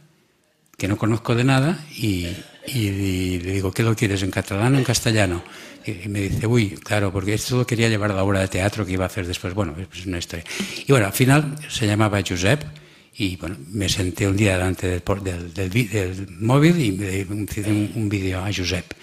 que 0.78 0.88
no 0.88 0.96
conozco 0.96 1.34
de 1.34 1.44
nada, 1.44 1.84
y, 1.98 2.28
y- 2.66 2.78
y 2.78 3.40
le 3.40 3.52
digo, 3.52 3.72
¿qué 3.72 3.82
lo 3.82 3.94
quieres, 3.94 4.22
en 4.22 4.30
catalán 4.30 4.74
o 4.74 4.78
en 4.78 4.84
castellano? 4.84 5.44
Y, 5.86 6.08
me 6.08 6.22
dice, 6.22 6.46
uy, 6.46 6.70
claro, 6.82 7.12
porque 7.12 7.34
esto 7.34 7.58
lo 7.58 7.66
quería 7.66 7.90
llevar 7.90 8.12
a 8.12 8.14
la 8.14 8.24
obra 8.24 8.40
de 8.40 8.48
teatro 8.48 8.86
que 8.86 8.92
iba 8.92 9.04
a 9.04 9.08
hacer 9.08 9.26
después. 9.26 9.52
Bueno, 9.52 9.74
es 9.92 10.06
una 10.06 10.16
historia. 10.16 10.46
Y 10.86 10.90
bueno, 10.92 11.08
al 11.08 11.12
final 11.12 11.56
se 11.68 11.86
llamaba 11.86 12.22
Josep, 12.26 12.62
y 13.18 13.36
bueno, 13.36 13.58
me 13.70 13.86
senté 13.90 14.26
un 14.26 14.34
día 14.38 14.54
delante 14.54 14.86
del, 14.86 15.02
del- 15.22 15.52
del 15.52 15.70
del 15.90 16.26
móvil 16.40 16.80
y 16.80 16.92
me 16.92 17.18
hice 17.18 17.70
un, 17.70 17.92
un 17.96 18.08
vídeo 18.08 18.42
a 18.42 18.50
Josep. 18.50 18.94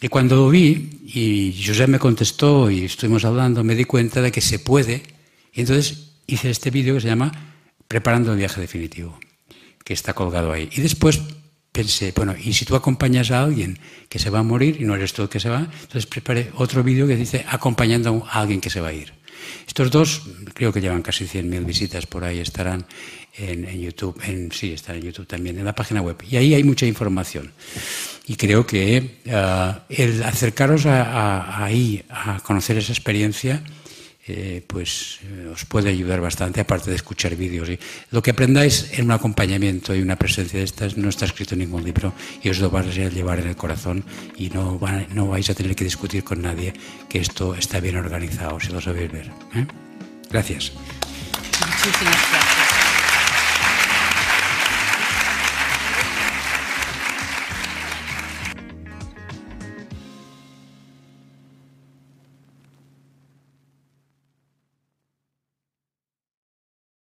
Y 0.00 0.08
cuando 0.08 0.36
lo 0.36 0.48
vi, 0.48 1.00
y 1.06 1.62
Josep 1.64 1.88
me 1.88 1.98
contestó 1.98 2.70
y 2.70 2.84
estuvimos 2.84 3.24
hablando, 3.24 3.64
me 3.64 3.74
di 3.74 3.84
cuenta 3.84 4.22
de 4.22 4.30
que 4.30 4.40
se 4.40 4.58
puede. 4.58 5.02
Y 5.52 5.60
entonces 5.60 6.12
hice 6.26 6.50
este 6.50 6.70
vídeo 6.70 6.94
que 6.94 7.00
se 7.00 7.08
llama 7.08 7.32
Preparando 7.88 8.32
el 8.32 8.38
viaje 8.38 8.60
definitivo, 8.60 9.18
que 9.84 9.94
está 9.94 10.14
colgado 10.14 10.52
ahí. 10.52 10.68
Y 10.72 10.82
después 10.82 11.20
pensé, 11.72 12.12
bueno, 12.14 12.34
y 12.38 12.52
si 12.52 12.64
tú 12.64 12.76
acompañas 12.76 13.30
a 13.30 13.42
alguien 13.42 13.78
que 14.08 14.18
se 14.18 14.30
va 14.30 14.40
a 14.40 14.42
morir 14.42 14.76
y 14.80 14.84
no 14.84 14.94
eres 14.94 15.12
tú 15.12 15.22
el 15.22 15.28
que 15.28 15.40
se 15.40 15.48
va, 15.48 15.60
entonces 15.60 16.06
preparé 16.06 16.50
otro 16.56 16.82
vídeo 16.84 17.06
que 17.06 17.16
dice 17.16 17.44
acompañando 17.48 18.24
a 18.30 18.40
alguien 18.40 18.60
que 18.60 18.70
se 18.70 18.80
va 18.80 18.88
a 18.88 18.92
ir. 18.92 19.14
Estos 19.66 19.90
dos 19.90 20.22
creo 20.54 20.72
que 20.72 20.80
llevan 20.80 21.02
casi 21.02 21.24
100.000 21.24 21.64
visitas 21.64 22.06
por 22.06 22.24
ahí, 22.24 22.40
estarán 22.40 22.86
en, 23.38 23.80
YouTube, 23.80 24.20
en, 24.24 24.50
sí, 24.52 24.72
están 24.72 24.96
en 24.96 25.02
YouTube 25.02 25.26
también, 25.26 25.58
en 25.58 25.64
la 25.64 25.74
página 25.74 26.02
web. 26.02 26.16
Y 26.28 26.36
ahí 26.36 26.54
hay 26.54 26.64
mucha 26.64 26.86
información. 26.86 27.52
Y 28.26 28.36
creo 28.36 28.66
que 28.66 29.18
ah, 29.30 29.84
el 29.88 30.22
acercaros 30.22 30.86
a, 30.86 31.64
ahí 31.64 32.04
a 32.08 32.40
conocer 32.40 32.76
esa 32.78 32.92
experiencia 32.92 33.62
eh, 34.30 34.62
pues 34.66 35.20
eh, 35.24 35.48
os 35.50 35.64
puede 35.64 35.88
ayudar 35.88 36.20
bastante, 36.20 36.60
aparte 36.60 36.90
de 36.90 36.96
escuchar 36.96 37.34
vídeos. 37.34 37.70
Y 37.70 37.78
lo 38.10 38.22
que 38.22 38.32
aprendáis 38.32 38.92
en 38.92 39.06
un 39.06 39.12
acompañamiento 39.12 39.94
y 39.94 40.02
una 40.02 40.16
presencia 40.16 40.58
de 40.58 40.66
estas 40.66 40.98
no 40.98 41.08
está 41.08 41.24
escrito 41.24 41.54
en 41.54 41.60
ningún 41.60 41.82
libro 41.82 42.12
y 42.42 42.50
os 42.50 42.58
lo 42.58 42.68
vais 42.68 42.86
a 42.86 43.08
llevar 43.08 43.40
en 43.40 43.48
el 43.48 43.56
corazón 43.56 44.04
y 44.36 44.50
no, 44.50 44.78
no 45.14 45.28
vais 45.28 45.48
a 45.48 45.54
tener 45.54 45.74
que 45.74 45.84
discutir 45.84 46.24
con 46.24 46.42
nadie 46.42 46.74
que 47.08 47.20
esto 47.20 47.54
está 47.54 47.80
bien 47.80 47.96
organizado, 47.96 48.60
si 48.60 48.70
lo 48.70 48.82
sabéis 48.82 49.10
ver. 49.10 49.30
¿eh? 49.54 49.66
Gracias. 50.30 50.72
Muchísimas 51.58 52.30
gracias. 52.30 52.47